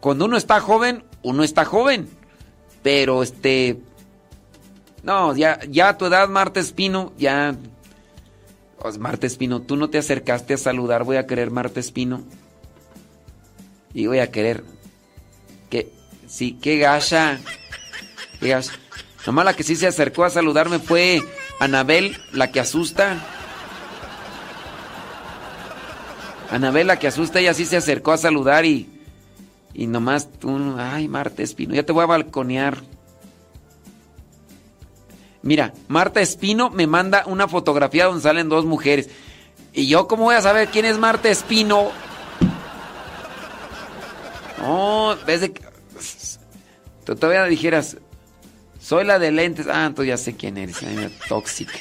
[0.00, 2.08] Cuando uno está joven, uno está joven.
[2.82, 3.78] Pero este.
[5.04, 7.56] No, ya, ya a tu edad, Marta Espino, ya.
[8.80, 11.04] Pues, Marta Espino, tú no te acercaste a saludar.
[11.04, 12.24] Voy a querer Marta Espino.
[13.94, 14.64] Y voy a querer.
[15.70, 15.90] Que.
[16.26, 17.38] Sí, qué gacha.
[18.40, 18.72] Qué gacha.
[19.26, 21.22] Nomás la que sí se acercó a saludarme fue
[21.60, 23.18] Anabel, la que asusta.
[26.50, 28.88] Anabel, la que asusta, ella sí se acercó a saludar y.
[29.74, 30.76] Y nomás tú.
[30.78, 32.82] Ay, Marta Espino, ya te voy a balconear.
[35.42, 39.08] Mira, Marta Espino me manda una fotografía donde salen dos mujeres.
[39.72, 41.90] ¿Y yo cómo voy a saber quién es Marta Espino?
[44.58, 45.62] No, ves de que-
[47.04, 47.96] Tú todavía dijeras,
[48.80, 49.66] soy la de lentes.
[49.68, 50.82] Ah, entonces ya sé quién eres.
[50.82, 51.72] Ay, tóxica.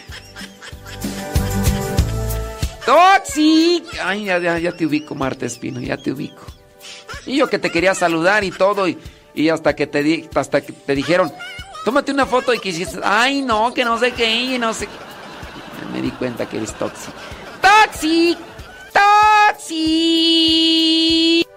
[2.85, 3.83] ¡Toxic!
[4.03, 6.43] Ay, ya, ya, ya te ubico, Marta Espino, ya te ubico.
[7.27, 8.97] Y yo que te quería saludar y todo, y,
[9.35, 11.31] y hasta que te di- hasta que te dijeron,
[11.85, 14.87] tómate una foto y quisiste, ay no, que no sé qué, y no sé
[15.93, 17.13] me di cuenta que eres tóxic.
[17.61, 18.39] ¡Toxic!
[19.57, 21.47] ¡Toxic!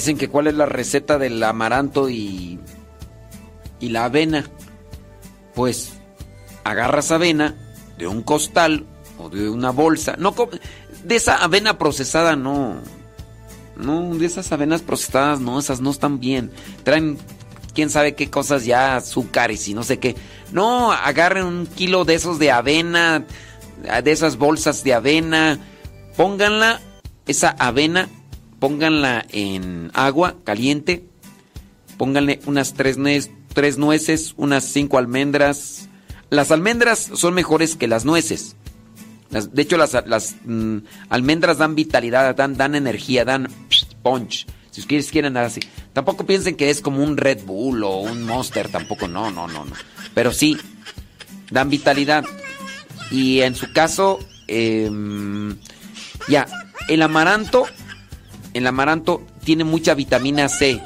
[0.00, 2.58] Dicen que cuál es la receta del amaranto y,
[3.80, 4.46] y la avena.
[5.54, 5.92] Pues
[6.64, 7.54] agarras avena
[7.98, 8.86] de un costal
[9.18, 10.14] o de una bolsa.
[10.16, 10.34] No,
[11.04, 12.76] de esa avena procesada no.
[13.76, 16.50] No, de esas avenas procesadas no, esas no están bien.
[16.82, 17.18] Traen
[17.74, 20.16] quién sabe qué cosas ya, azúcares y no sé qué.
[20.50, 23.26] No, agarren un kilo de esos de avena,
[24.02, 25.58] de esas bolsas de avena,
[26.16, 26.80] pónganla,
[27.26, 28.08] esa avena,
[28.60, 31.04] pónganla en agua caliente,
[31.96, 32.98] pónganle unas tres,
[33.52, 35.88] tres nueces, unas cinco almendras.
[36.28, 38.54] Las almendras son mejores que las nueces.
[39.30, 43.48] De hecho, las, las, mm, almendras dan vitalidad, dan, dan energía, dan
[44.02, 44.46] punch.
[44.70, 45.60] Si ustedes quieren dar así.
[45.92, 49.64] Tampoco piensen que es como un Red Bull o un Monster, tampoco, no, no, no,
[49.64, 49.72] no.
[50.14, 50.56] Pero sí,
[51.50, 52.24] dan vitalidad.
[53.10, 55.56] Y en su caso, em,
[56.28, 56.46] ya,
[56.88, 57.66] el amaranto,
[58.54, 60.80] el amaranto tiene mucha vitamina C.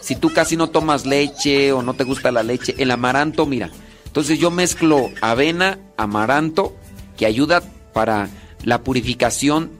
[0.00, 3.70] Si tú casi no tomas leche o no te gusta la leche, el amaranto, mira.
[4.06, 6.76] Entonces yo mezclo avena, amaranto,
[7.16, 8.28] que ayuda para
[8.64, 9.70] la purificación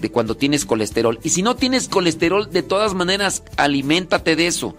[0.00, 1.20] de cuando tienes colesterol.
[1.22, 4.76] Y si no tienes colesterol, de todas maneras, aliméntate de eso.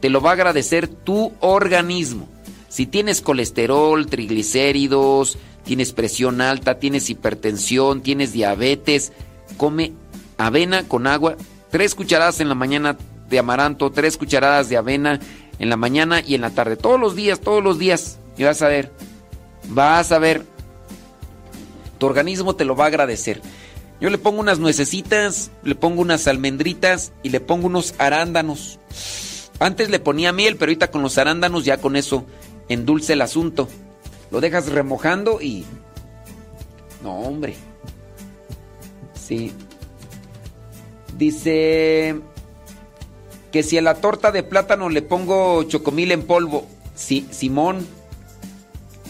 [0.00, 2.28] Te lo va a agradecer tu organismo.
[2.68, 9.12] Si tienes colesterol, triglicéridos, tienes presión alta, tienes hipertensión, tienes diabetes,
[9.56, 9.92] come
[10.38, 11.36] avena con agua,
[11.70, 12.96] tres cucharadas en la mañana
[13.28, 15.20] de amaranto, tres cucharadas de avena
[15.58, 16.76] en la mañana y en la tarde.
[16.76, 18.18] Todos los días, todos los días.
[18.36, 18.92] Y vas a ver,
[19.68, 20.44] vas a ver.
[21.98, 23.42] Tu organismo te lo va a agradecer.
[24.00, 28.78] Yo le pongo unas nuecesitas, le pongo unas almendritas y le pongo unos arándanos.
[29.58, 32.24] Antes le ponía miel, pero ahorita con los arándanos ya con eso
[32.68, 33.68] endulce el asunto.
[34.30, 35.64] Lo dejas remojando y...
[37.02, 37.56] No, hombre.
[39.14, 39.52] Sí.
[41.18, 42.20] Dice
[43.52, 46.66] que si a la torta de plátano le pongo chocomil en polvo.
[46.94, 47.86] Sí, Simón,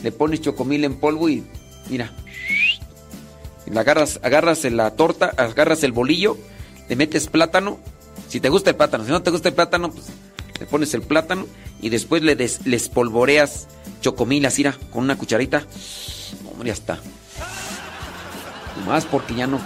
[0.03, 1.45] le pones chocomil en polvo y
[1.91, 2.13] mira.
[3.67, 6.39] La agarras, agarras la torta, agarras el bolillo,
[6.89, 7.79] le metes plátano.
[8.29, 10.07] Si te gusta el plátano, si no te gusta el plátano, pues
[10.59, 11.47] le pones el plátano
[11.83, 13.69] y después le, des- le espolvoreas
[14.01, 15.65] chocomil así, con una cucharita.
[16.51, 16.99] Hombre, ya está.
[18.87, 19.61] Más porque ya no.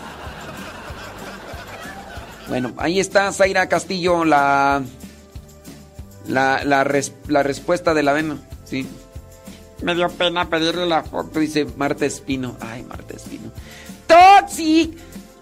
[2.48, 4.82] Bueno, ahí está Zaira Castillo, la.
[6.28, 6.86] La, la,
[7.26, 8.86] la respuesta de la avena, sí.
[9.82, 12.56] Me dio pena pedirle la foto, dice Marta Espino.
[12.60, 13.50] Ay, Marta Espino.
[14.06, 14.96] ¡Toxic!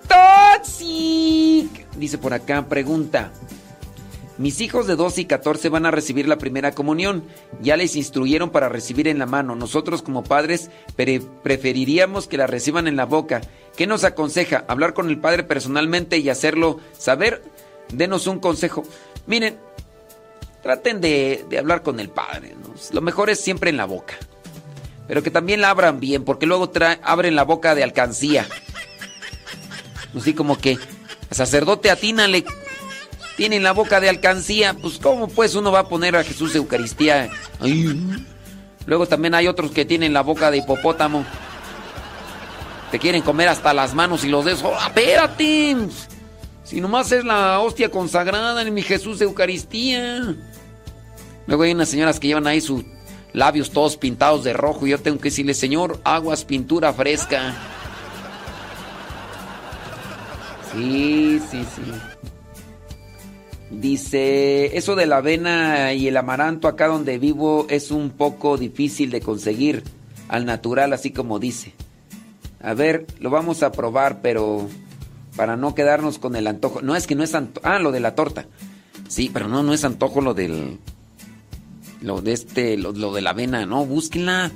[0.08, 1.90] ¡Toxic!
[1.96, 3.30] Dice por acá, pregunta.
[4.40, 7.24] Mis hijos de 12 y 14 van a recibir la primera comunión.
[7.60, 9.54] Ya les instruyeron para recibir en la mano.
[9.54, 13.42] Nosotros como padres pre- preferiríamos que la reciban en la boca.
[13.76, 14.64] ¿Qué nos aconseja?
[14.66, 17.42] Hablar con el padre personalmente y hacerlo saber.
[17.92, 18.82] Denos un consejo.
[19.26, 19.58] Miren,
[20.62, 22.56] traten de, hablar con el padre.
[22.92, 24.14] Lo mejor es siempre en la boca.
[25.06, 28.46] Pero que también la abran bien, porque luego abren la boca de alcancía.
[30.16, 30.78] Así como que,
[31.30, 32.46] sacerdote, atínale.
[33.40, 34.74] Tienen la boca de alcancía.
[34.74, 37.30] Pues, ¿cómo pues uno va a poner a Jesús Eucaristía?
[38.84, 41.24] Luego también hay otros que tienen la boca de hipopótamo.
[42.90, 44.62] Te quieren comer hasta las manos y los dedos.
[44.62, 45.74] ¡Oh, espérate!
[46.64, 50.36] Si nomás es la hostia consagrada en mi Jesús Eucaristía.
[51.46, 52.84] Luego hay unas señoras que llevan ahí sus
[53.32, 57.54] labios todos pintados de rojo y yo tengo que decirle, Señor, aguas, pintura fresca.
[60.74, 62.29] Sí, sí, sí.
[63.70, 69.10] Dice, eso de la avena y el amaranto acá donde vivo es un poco difícil
[69.10, 69.84] de conseguir
[70.28, 71.74] al natural, así como dice.
[72.62, 74.68] A ver, lo vamos a probar, pero
[75.36, 76.82] para no quedarnos con el antojo.
[76.82, 77.66] No es que no es antojo.
[77.66, 78.46] Ah, lo de la torta.
[79.08, 80.78] Sí, pero no, no es antojo lo del.
[82.02, 84.50] Lo de este, lo, de la avena, no, búsquenla.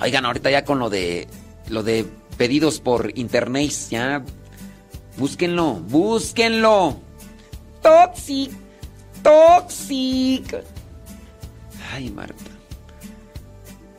[0.00, 1.26] Oigan, ahorita ya con lo de.
[1.68, 4.24] Lo de pedidos por internet, ya.
[5.18, 6.96] Búsquenlo, búsquenlo.
[7.82, 8.50] Toxic,
[9.22, 10.64] toxic.
[11.92, 12.52] Ay, Marta.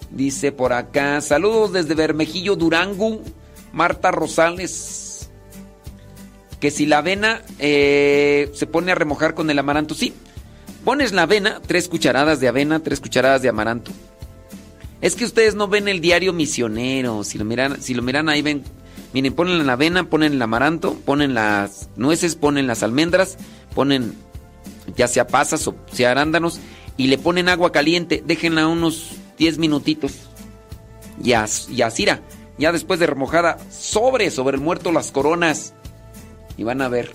[0.09, 3.21] Dice por acá, saludos desde Bermejillo, Durango,
[3.71, 5.29] Marta Rosales.
[6.59, 10.13] Que si la avena eh, se pone a remojar con el amaranto, sí.
[10.85, 13.91] Pones la avena, tres cucharadas de avena, tres cucharadas de amaranto.
[15.01, 17.23] Es que ustedes no ven el diario misionero.
[17.23, 18.63] Si lo miran, si lo miran ahí ven.
[19.13, 23.37] Miren, ponen la avena, ponen el amaranto, ponen las nueces, ponen las almendras,
[23.73, 24.15] ponen
[24.95, 26.59] ya sea pasas o sea arándanos
[26.97, 28.23] y le ponen agua caliente.
[28.25, 30.13] Déjenla unos 10 minutitos.
[31.23, 31.81] Y, as- y
[32.57, 35.73] ya después de remojada, sobre, sobre el muerto las coronas.
[36.57, 37.11] Y van a ver.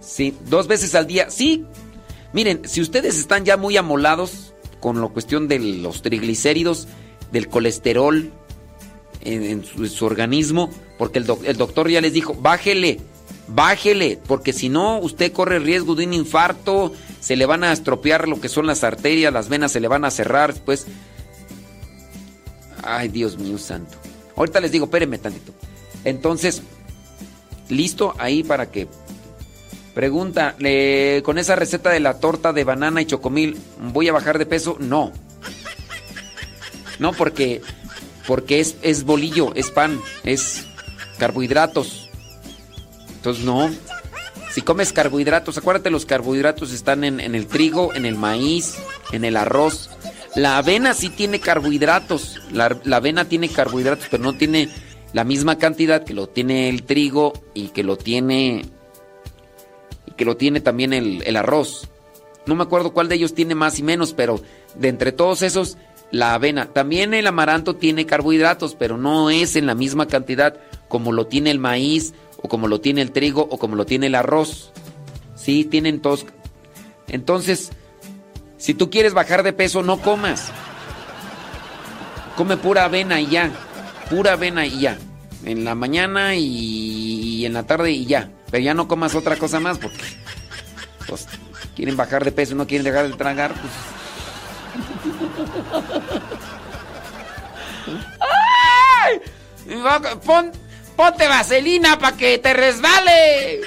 [0.00, 1.30] Sí, dos veces al día.
[1.30, 1.64] Sí.
[2.32, 6.88] Miren, si ustedes están ya muy amolados con la cuestión de los triglicéridos,
[7.32, 8.30] del colesterol
[9.22, 13.00] en, en su, en su organismo, porque el, doc- el doctor ya les dijo, bájele,
[13.48, 18.28] bájele, porque si no, usted corre riesgo de un infarto, se le van a estropear
[18.28, 20.86] lo que son las arterias, las venas se le van a cerrar, pues...
[22.82, 23.96] Ay, Dios mío santo.
[24.36, 25.52] Ahorita les digo, espérenme tantito.
[26.04, 26.62] Entonces,
[27.68, 28.88] listo ahí para que
[29.94, 33.56] Pregunta, ¿le- con esa receta de la torta de banana y chocomil,
[33.92, 34.76] ¿voy a bajar de peso?
[34.80, 35.12] No.
[36.98, 37.62] No, porque,
[38.26, 40.64] porque es, es bolillo, es pan, es
[41.18, 42.03] carbohidratos.
[43.24, 43.70] Entonces, no.
[44.50, 48.76] Si comes carbohidratos, acuérdate, los carbohidratos están en, el trigo, en el maíz,
[49.12, 49.88] en el arroz.
[50.36, 52.42] La avena sí tiene carbohidratos.
[52.52, 54.68] La, avena tiene carbohidratos, pero no tiene
[55.14, 58.66] la misma cantidad que lo tiene el trigo y que lo tiene
[60.06, 61.88] y que lo tiene también el arroz.
[62.44, 64.38] No me acuerdo cuál de ellos tiene más y menos, pero
[64.74, 65.78] de entre todos esos,
[66.10, 66.66] la avena.
[66.74, 71.50] También el amaranto tiene carbohidratos, pero no es en la misma cantidad como lo tiene
[71.50, 74.70] el maíz, o como lo tiene el trigo, o como lo tiene el arroz.
[75.34, 76.26] Sí, tienen todos.
[77.08, 77.70] Entonces,
[78.58, 80.52] si tú quieres bajar de peso, no comas.
[82.36, 83.50] Come pura avena y ya.
[84.10, 84.98] Pura avena y ya.
[85.46, 88.28] En la mañana y, y en la tarde y ya.
[88.50, 89.96] Pero ya no comas otra cosa más porque
[91.08, 91.26] pues,
[91.74, 93.54] quieren bajar de peso, no quieren dejar de tragar.
[93.54, 93.72] Pues.
[99.06, 99.20] ¡Ay!
[100.26, 100.52] Pon-
[100.96, 103.60] ponte vaselina para que te resbale.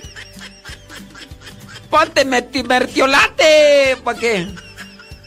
[1.89, 4.47] Ponte mertiolate para que.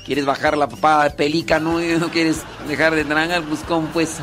[0.05, 1.79] ¿Quieres bajar la papada de pelica, no?
[1.79, 3.43] ¿No quieres dejar de tragar?
[3.45, 4.19] Pues, ¿cómo pues?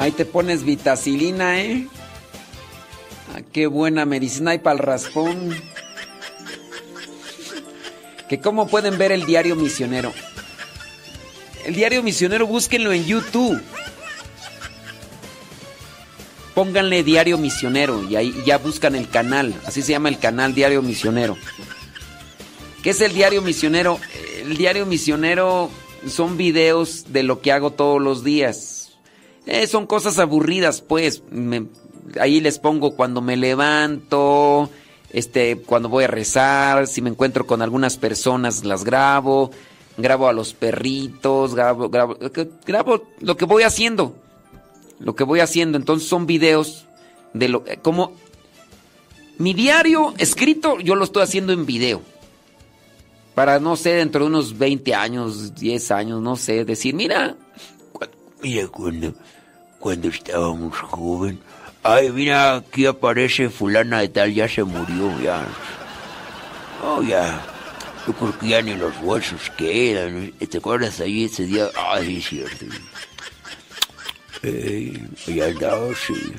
[0.00, 1.86] Ahí te pones vitacilina, ¿eh?
[3.34, 5.54] Ah, qué buena medicina hay para el raspón.
[8.26, 10.14] Que cómo pueden ver el diario misionero.
[11.66, 13.62] El diario misionero, búsquenlo en YouTube.
[16.54, 19.54] Pónganle diario misionero y ahí ya buscan el canal.
[19.66, 21.36] Así se llama el canal Diario Misionero.
[22.82, 24.00] ¿Qué es el diario misionero?
[24.40, 25.70] El diario misionero
[26.08, 28.79] son videos de lo que hago todos los días.
[29.50, 31.24] Eh, son cosas aburridas, pues.
[32.20, 34.70] Ahí les pongo cuando me levanto,
[35.10, 39.50] este, cuando voy a rezar, si me encuentro con algunas personas, las grabo,
[39.96, 42.16] grabo a los perritos, grabo, grabo,
[42.64, 44.14] grabo lo que voy haciendo.
[45.00, 45.78] Lo que voy haciendo.
[45.78, 46.86] Entonces son videos
[47.34, 48.12] de lo como
[49.38, 52.02] mi diario escrito, yo lo estoy haciendo en video.
[53.34, 57.36] Para, no sé, dentro de unos 20 años, 10 años, no sé, decir, mira,
[58.42, 59.14] Mira, cuando,
[59.80, 61.40] cuando estábamos joven.
[61.82, 65.42] Ay, mira, aquí aparece fulana de tal, ya se murió, ya.
[66.84, 67.40] Oh, ya.
[68.06, 70.32] Yo creo que ya ni los huesos quedan.
[70.32, 71.68] ¿Te acuerdas ahí ese día?
[71.76, 72.66] Ay, es cierto.
[74.42, 76.32] Ey, ahí andaba, sí.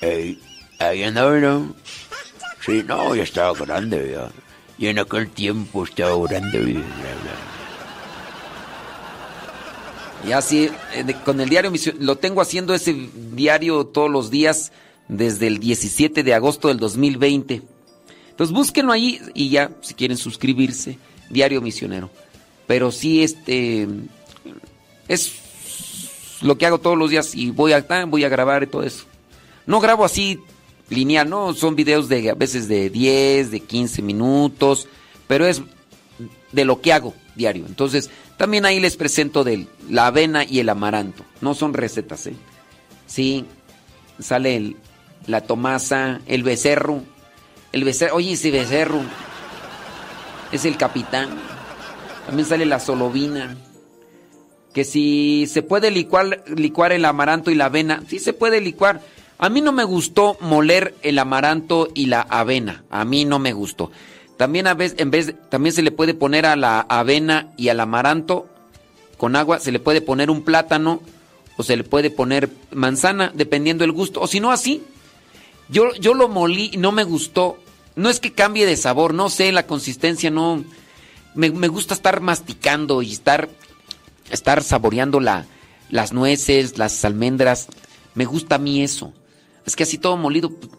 [0.00, 0.40] Ey,
[0.78, 1.74] ahí andaba, ¿no?
[2.64, 4.30] Sí, no, ya estaba grande, ya.
[4.78, 6.82] Y en aquel tiempo estaba grande, bla,
[10.24, 10.30] bla.
[10.30, 14.72] Y así, eh, con el diario lo tengo haciendo ese diario todos los días
[15.08, 17.62] desde el 17 de agosto del 2020.
[18.30, 20.98] Entonces búsquenlo ahí y ya, si quieren suscribirse,
[21.30, 22.10] Diario Misionero.
[22.66, 23.86] Pero sí, este,
[25.08, 25.32] es
[26.42, 29.04] lo que hago todos los días y voy a, voy a grabar y todo eso.
[29.66, 30.40] No grabo así
[30.90, 34.88] lineal, no, son videos de a veces de 10, de 15 minutos,
[35.26, 35.62] pero es
[36.54, 37.66] de lo que hago diario.
[37.66, 41.24] Entonces, también ahí les presento de la avena y el amaranto.
[41.40, 42.34] No son recetas, ¿eh?
[43.06, 43.44] Sí,
[44.18, 44.76] sale el-
[45.26, 47.02] la tomasa, el becerro.
[47.72, 49.00] El becerro, oye, ese becerro
[50.52, 51.30] es el capitán.
[52.26, 53.56] También sale la solovina.
[54.72, 59.00] Que si se puede licuar, licuar el amaranto y la avena, sí se puede licuar.
[59.38, 62.84] A mí no me gustó moler el amaranto y la avena.
[62.90, 63.90] A mí no me gustó.
[64.36, 67.80] También a veces, en vez, también se le puede poner a la avena y al
[67.80, 68.48] amaranto
[69.16, 71.00] con agua, se le puede poner un plátano
[71.56, 74.20] o se le puede poner manzana, dependiendo del gusto.
[74.20, 74.82] O si no, así.
[75.68, 77.58] Yo, yo lo molí y no me gustó.
[77.96, 80.64] no es que cambie de sabor, no sé, la consistencia no...
[81.34, 83.48] Me, me gusta estar masticando y estar,
[84.30, 85.46] estar saboreando la,
[85.90, 87.68] las nueces, las almendras.
[88.14, 89.12] Me gusta a mí eso.
[89.66, 90.70] Es que así todo molido, pues,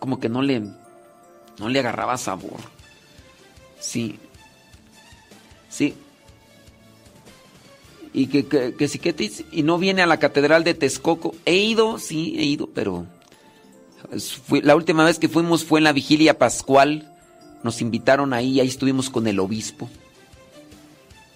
[0.00, 0.60] como que no le,
[1.58, 2.58] no le agarraba sabor.
[3.78, 4.18] Sí.
[5.68, 5.94] Sí.
[8.12, 11.34] Y que, que, que si y no viene a la catedral de Texcoco.
[11.44, 13.06] He ido, sí, he ido, pero
[14.62, 17.06] la última vez que fuimos fue en la vigilia pascual.
[17.62, 19.88] Nos invitaron ahí, ahí estuvimos con el obispo.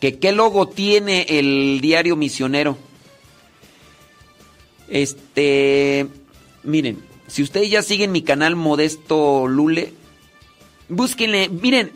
[0.00, 2.76] Que qué logo tiene el diario misionero.
[4.88, 6.06] Este,
[6.62, 9.92] miren, si ustedes ya siguen mi canal Modesto Lule,
[10.88, 11.92] búsquenle, miren,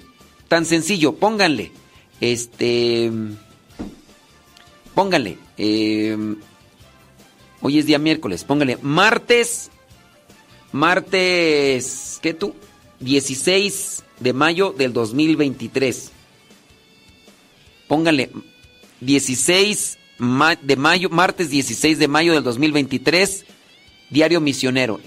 [0.48, 1.72] tan sencillo, pónganle,
[2.20, 3.10] este,
[4.94, 6.16] pónganle, eh,
[7.60, 9.70] hoy es día miércoles, pónganle, martes,
[10.72, 12.54] martes, ¿qué tú?
[13.00, 16.10] 16 de mayo del 2023.
[17.86, 18.30] Pónganle
[19.00, 23.44] 16 ma- de mayo, martes 16 de mayo del 2023,
[24.10, 25.00] Diario Misionero.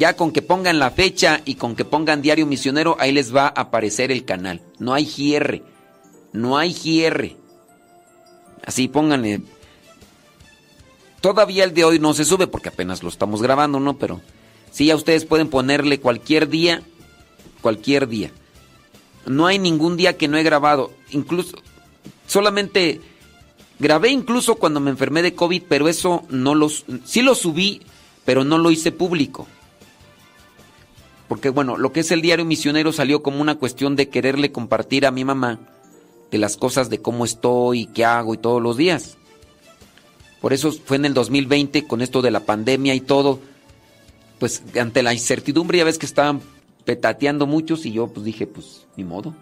[0.00, 3.48] Ya con que pongan la fecha y con que pongan Diario Misionero, ahí les va
[3.48, 4.62] a aparecer el canal.
[4.78, 5.62] No hay GR.
[6.32, 7.36] No hay GR.
[8.64, 9.42] Así pónganle.
[11.20, 13.98] Todavía el de hoy no se sube porque apenas lo estamos grabando, ¿no?
[13.98, 14.22] Pero
[14.70, 16.82] sí, ya ustedes pueden ponerle cualquier día.
[17.60, 18.30] Cualquier día.
[19.26, 20.92] No hay ningún día que no he grabado.
[21.10, 21.58] Incluso,
[22.26, 23.02] solamente
[23.78, 27.82] grabé incluso cuando me enfermé de COVID, pero eso no los, sí lo subí,
[28.24, 29.46] pero no lo hice público.
[31.30, 35.06] Porque bueno, lo que es el diario misionero salió como una cuestión de quererle compartir
[35.06, 35.60] a mi mamá
[36.28, 39.16] de las cosas de cómo estoy, qué hago y todos los días.
[40.40, 43.38] Por eso fue en el 2020 con esto de la pandemia y todo,
[44.40, 46.40] pues ante la incertidumbre ya ves que estaban
[46.84, 49.32] petateando muchos y yo pues dije, pues ni modo.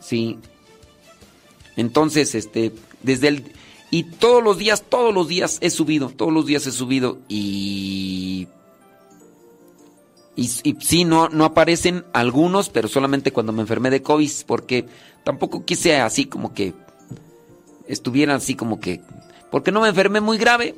[0.00, 0.38] Sí.
[1.76, 2.72] Entonces, este,
[3.02, 3.52] desde el...
[3.90, 8.48] Y todos los días, todos los días he subido, todos los días he subido y...
[10.34, 14.86] Y, y sí, no, no aparecen algunos, pero solamente cuando me enfermé de COVID, porque
[15.24, 16.74] tampoco quise así como que
[17.86, 19.00] estuvieran así como que...
[19.50, 20.74] Porque no me enfermé muy grave,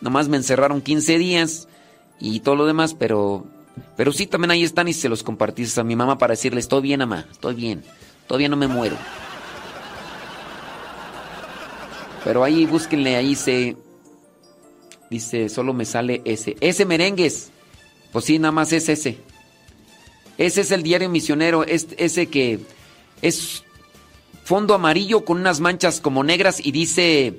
[0.00, 1.68] nomás me encerraron 15 días
[2.20, 3.46] y todo lo demás, pero...
[3.96, 6.82] Pero sí, también ahí están y se los compartiste a mi mamá para decirle, estoy
[6.82, 7.84] bien, mamá, estoy bien,
[8.26, 8.96] todavía no me muero.
[12.24, 13.76] Pero ahí búsquenle, ahí se...
[15.10, 16.56] Dice, solo me sale ese.
[16.60, 17.50] Ese merengues.
[18.12, 19.18] Pues sí, nada más es ese.
[20.38, 22.60] Ese es el diario misionero, es, ese que
[23.22, 23.64] es
[24.44, 27.38] fondo amarillo con unas manchas como negras y dice,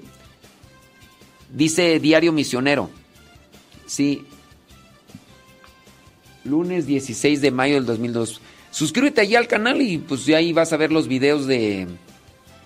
[1.51, 2.89] dice diario misionero.
[3.85, 4.25] Sí.
[6.43, 8.41] Lunes 16 de mayo del 2002.
[8.71, 11.87] Suscríbete allí al canal y pues ya ahí vas a ver los videos de,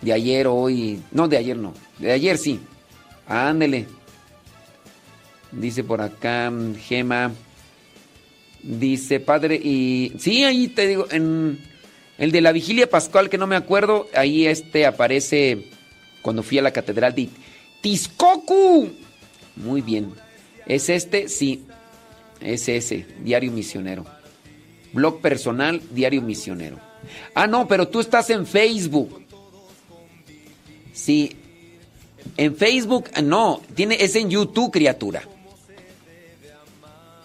[0.02, 1.02] de ayer, hoy.
[1.12, 1.74] No, de ayer no.
[2.00, 2.60] De ayer sí.
[3.28, 3.88] Ándele.
[5.52, 7.32] Dice por acá mm, Gema.
[8.64, 10.14] Dice padre y...
[10.18, 11.60] Sí, ahí te digo, en
[12.18, 15.66] el de la vigilia pascual que no me acuerdo, ahí este aparece
[16.22, 17.30] cuando fui a la catedral de
[17.82, 18.90] Tiscocu.
[19.58, 20.14] Muy bien.
[20.66, 21.28] ¿Es este?
[21.28, 21.66] Sí.
[22.40, 24.06] Es ese, Diario Misionero.
[24.94, 26.80] Blog personal, Diario Misionero.
[27.34, 29.22] Ah, no, pero tú estás en Facebook.
[30.94, 31.36] Sí.
[32.38, 35.24] En Facebook, no, tiene, es en YouTube, criatura.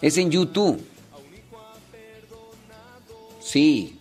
[0.00, 0.80] Es en YouTube.
[3.48, 3.96] Sí.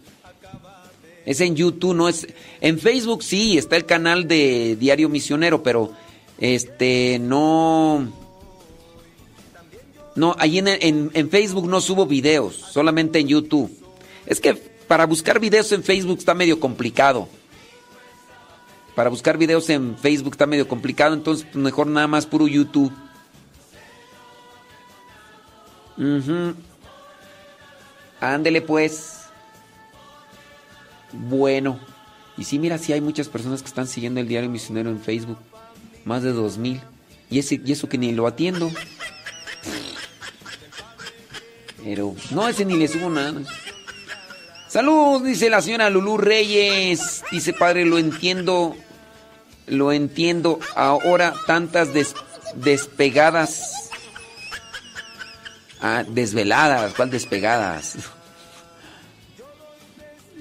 [1.25, 2.27] Es en YouTube, no es.
[2.59, 5.93] En Facebook sí, está el canal de Diario Misionero, pero
[6.37, 8.11] este no.
[10.15, 13.71] No, ahí en, en, en Facebook no subo videos, solamente en YouTube.
[14.25, 17.29] Es que para buscar videos en Facebook está medio complicado.
[18.95, 22.91] Para buscar videos en Facebook está medio complicado, entonces pues, mejor nada más puro YouTube.
[28.19, 29.16] Ándele pues.
[31.13, 31.79] Bueno.
[32.37, 35.39] Y sí, mira, sí hay muchas personas que están siguiendo el diario misionero en Facebook.
[36.05, 36.81] Más de dos mil.
[37.29, 38.71] Y, ese, y eso que ni lo atiendo.
[41.83, 43.41] Pero, no, ese ni le subo nada.
[44.67, 47.23] Salud, dice la señora Lulú Reyes.
[47.31, 48.75] Dice, padre, lo entiendo.
[49.67, 50.59] Lo entiendo.
[50.75, 52.15] Ahora tantas des-
[52.55, 53.89] despegadas.
[55.81, 56.93] Ah, desveladas.
[56.93, 57.95] ¿Cuál despegadas?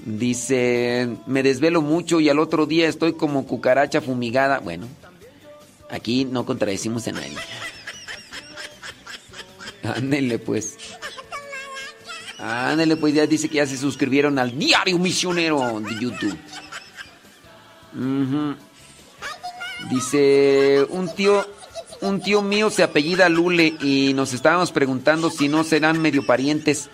[0.05, 4.59] Dice, me desvelo mucho y al otro día estoy como cucaracha fumigada.
[4.59, 4.87] Bueno,
[5.89, 7.37] aquí no contradecimos a nadie.
[9.83, 10.77] Ándele pues.
[12.39, 16.37] Ándele pues, ya dice que ya se suscribieron al Diario Misionero de YouTube.
[19.89, 21.47] Dice, un tío,
[22.01, 26.89] un tío mío se apellida Lule y nos estábamos preguntando si no serán medio parientes,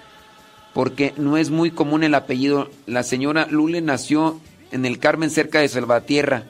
[0.74, 2.70] porque no es muy común el apellido.
[2.86, 4.40] La señora Lule nació
[4.72, 6.46] en el Carmen cerca de Salvatierra.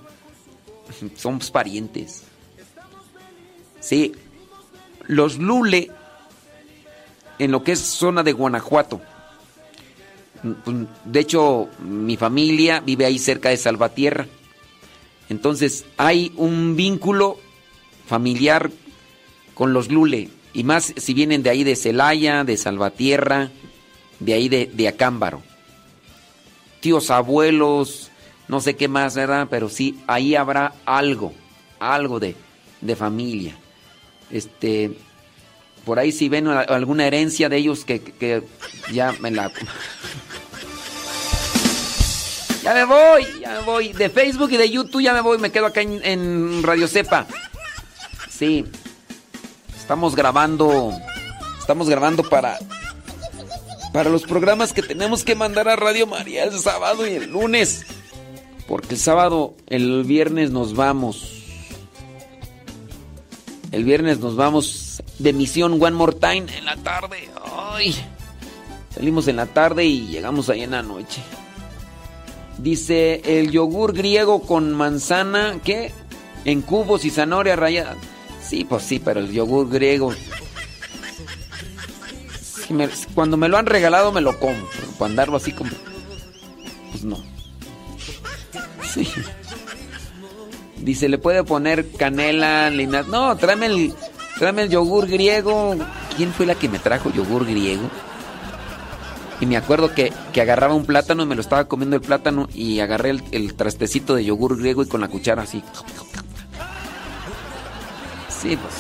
[1.15, 2.23] Somos parientes.
[3.79, 4.13] Sí,
[5.07, 5.91] los Lule,
[7.37, 9.01] en lo que es zona de Guanajuato.
[10.63, 14.27] Pues, De hecho, mi familia vive ahí cerca de Salvatierra.
[15.29, 17.37] Entonces, hay un vínculo
[18.07, 18.71] familiar
[19.53, 20.29] con los Lule.
[20.53, 23.51] Y más si vienen de ahí de Celaya, de Salvatierra,
[24.19, 25.42] de ahí de, de Acámbaro.
[26.80, 28.09] Tíos abuelos,
[28.48, 29.48] no sé qué más, ¿verdad?
[29.50, 31.33] Pero sí, ahí habrá algo,
[31.80, 32.35] algo de,
[32.82, 33.56] de familia.
[34.32, 34.92] Este,
[35.85, 38.43] por ahí si ven alguna herencia de ellos que, que- que
[38.92, 39.51] ya me la...
[42.64, 43.92] Ya me voy, ya me voy.
[43.92, 47.27] De Facebook y de YouTube ya me voy, me quedo acá en, en Radio Cepa.
[48.30, 48.64] Sí.
[49.77, 50.93] Estamos grabando.
[51.59, 52.58] Estamos grabando para.
[53.93, 57.85] Para los programas que tenemos que mandar a Radio María el sábado y el lunes.
[58.67, 61.43] Porque el sábado, el viernes nos vamos.
[63.72, 67.30] El viernes nos vamos de misión One More Time en la tarde.
[67.45, 67.95] Ay.
[68.89, 71.22] Salimos en la tarde y llegamos ahí en la noche.
[72.57, 75.91] Dice el yogur griego con manzana, ¿qué?
[76.45, 77.95] En cubos y zanahoria rallada.
[78.41, 80.13] Sí, pues sí, pero el yogur griego.
[83.14, 84.67] Cuando me lo han regalado me lo como.
[84.75, 85.72] Pero para andarlo así como.
[86.92, 87.17] Pues no.
[88.93, 89.08] Sí.
[90.77, 92.69] Dice, le puede poner canela.
[93.08, 93.93] No, tráeme el,
[94.38, 95.75] tráeme el yogur griego.
[96.16, 97.90] ¿Quién fue la que me trajo yogur griego?
[99.40, 102.48] Y me acuerdo que, que agarraba un plátano y me lo estaba comiendo el plátano
[102.53, 105.64] y agarré el, el trastecito de yogur griego y con la cuchara así.
[108.30, 108.74] Sí, pues.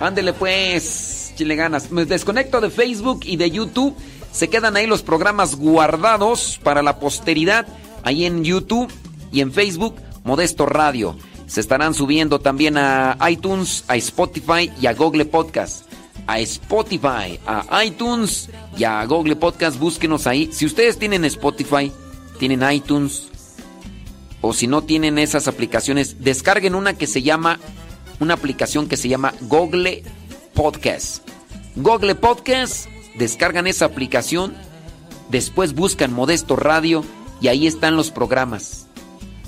[0.00, 1.92] Ándele pues, chile ganas.
[1.92, 3.94] Me desconecto de Facebook y de YouTube.
[4.32, 7.66] Se quedan ahí los programas guardados para la posteridad.
[8.02, 8.92] Ahí en YouTube
[9.30, 11.16] y en Facebook, Modesto Radio.
[11.46, 15.86] Se estarán subiendo también a iTunes, a Spotify y a Google Podcast.
[16.26, 19.78] A Spotify, a iTunes y a Google Podcast.
[19.78, 20.50] Búsquenos ahí.
[20.52, 21.92] Si ustedes tienen Spotify,
[22.40, 23.28] tienen iTunes,
[24.40, 27.58] o si no tienen esas aplicaciones, descarguen una que se llama,
[28.20, 30.02] una aplicación que se llama Google
[30.56, 31.28] Podcast.
[31.76, 34.54] Google Podcast, descargan esa aplicación,
[35.28, 37.04] después buscan Modesto Radio
[37.42, 38.86] y ahí están los programas.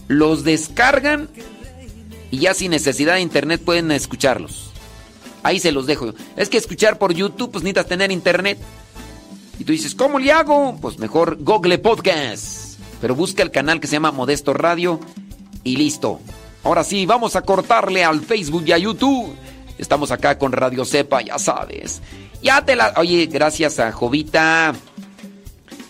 [0.07, 1.31] Los descargan
[2.31, 4.71] y ya sin necesidad de internet pueden escucharlos.
[5.43, 6.13] Ahí se los dejo.
[6.37, 8.59] Es que escuchar por YouTube, pues necesitas tener internet.
[9.59, 10.77] Y tú dices, ¿cómo le hago?
[10.79, 12.79] Pues mejor Google Podcast.
[13.01, 15.01] Pero busca el canal que se llama Modesto Radio
[15.65, 16.21] y listo.
[16.65, 19.35] Ahora sí, vamos a cortarle al Facebook y a YouTube.
[19.79, 22.03] Estamos acá con Radio Cepa, ya sabes.
[22.43, 22.93] Ya te la.
[22.97, 24.75] Oye, gracias a Jovita.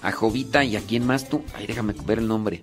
[0.02, 1.42] A Jovita y a quién más tú.
[1.56, 2.62] Ay, déjame ver el nombre.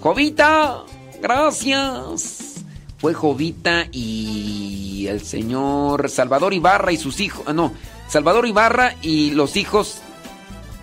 [0.00, 0.82] Jovita,
[1.20, 2.54] gracias.
[2.98, 7.44] Fue Jovita y el señor Salvador Ibarra y sus hijos.
[7.46, 7.72] ah, No,
[8.08, 9.98] Salvador Ibarra y los hijos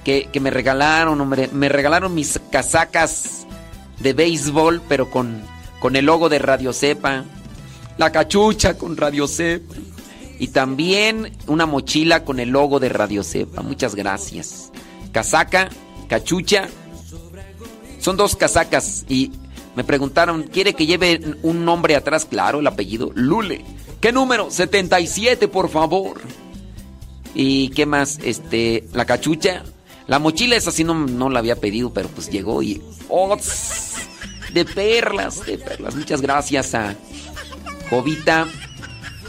[0.04, 1.28] que, que me regalaron.
[1.54, 3.46] Me regalaron mis casacas
[4.00, 5.42] de béisbol, pero con,
[5.80, 7.26] con el logo de Radio Cepa.
[8.00, 9.76] La cachucha con Radio Cepa.
[10.40, 13.61] Y también una mochila con el logo de Radio Cepa.
[13.61, 14.72] Muchas gracias.
[15.11, 15.68] Casaca,
[16.08, 16.69] cachucha.
[18.00, 19.34] Son dos casacas y
[19.76, 22.24] me preguntaron, ¿quiere que lleve un nombre atrás?
[22.24, 23.66] Claro, el apellido, Lule.
[24.00, 24.50] ¿Qué número?
[24.50, 26.22] 77, por favor.
[27.36, 28.18] ¿Y qué más?
[28.24, 29.64] Este, la cachucha.
[30.08, 32.82] La mochila esa sí no, no la había pedido, pero pues llegó y...
[33.10, 33.38] ¡Oh!
[34.53, 35.95] De perlas, de perlas.
[35.95, 36.95] Muchas gracias a
[37.90, 38.48] Jovita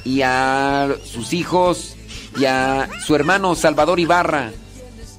[0.05, 1.97] y a sus hijos
[2.39, 4.53] y a su hermano Salvador Ibarra.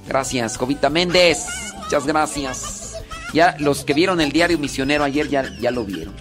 [0.06, 1.46] Gracias, Jovita Méndez.
[1.76, 2.96] Muchas gracias.
[3.32, 6.14] Ya los que vieron el diario misionero ayer ya, ya lo vieron.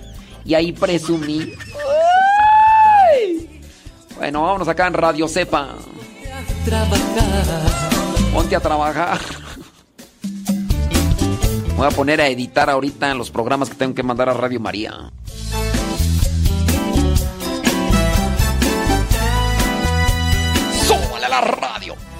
[0.45, 1.53] Y ahí presumí.
[3.13, 3.61] ¡Ay!
[4.15, 5.75] Bueno, vámonos acá en Radio Cepa.
[8.33, 9.19] Ponte a trabajar.
[11.75, 15.11] Voy a poner a editar ahorita los programas que tengo que mandar a Radio María.
[21.31, 22.10] La radio!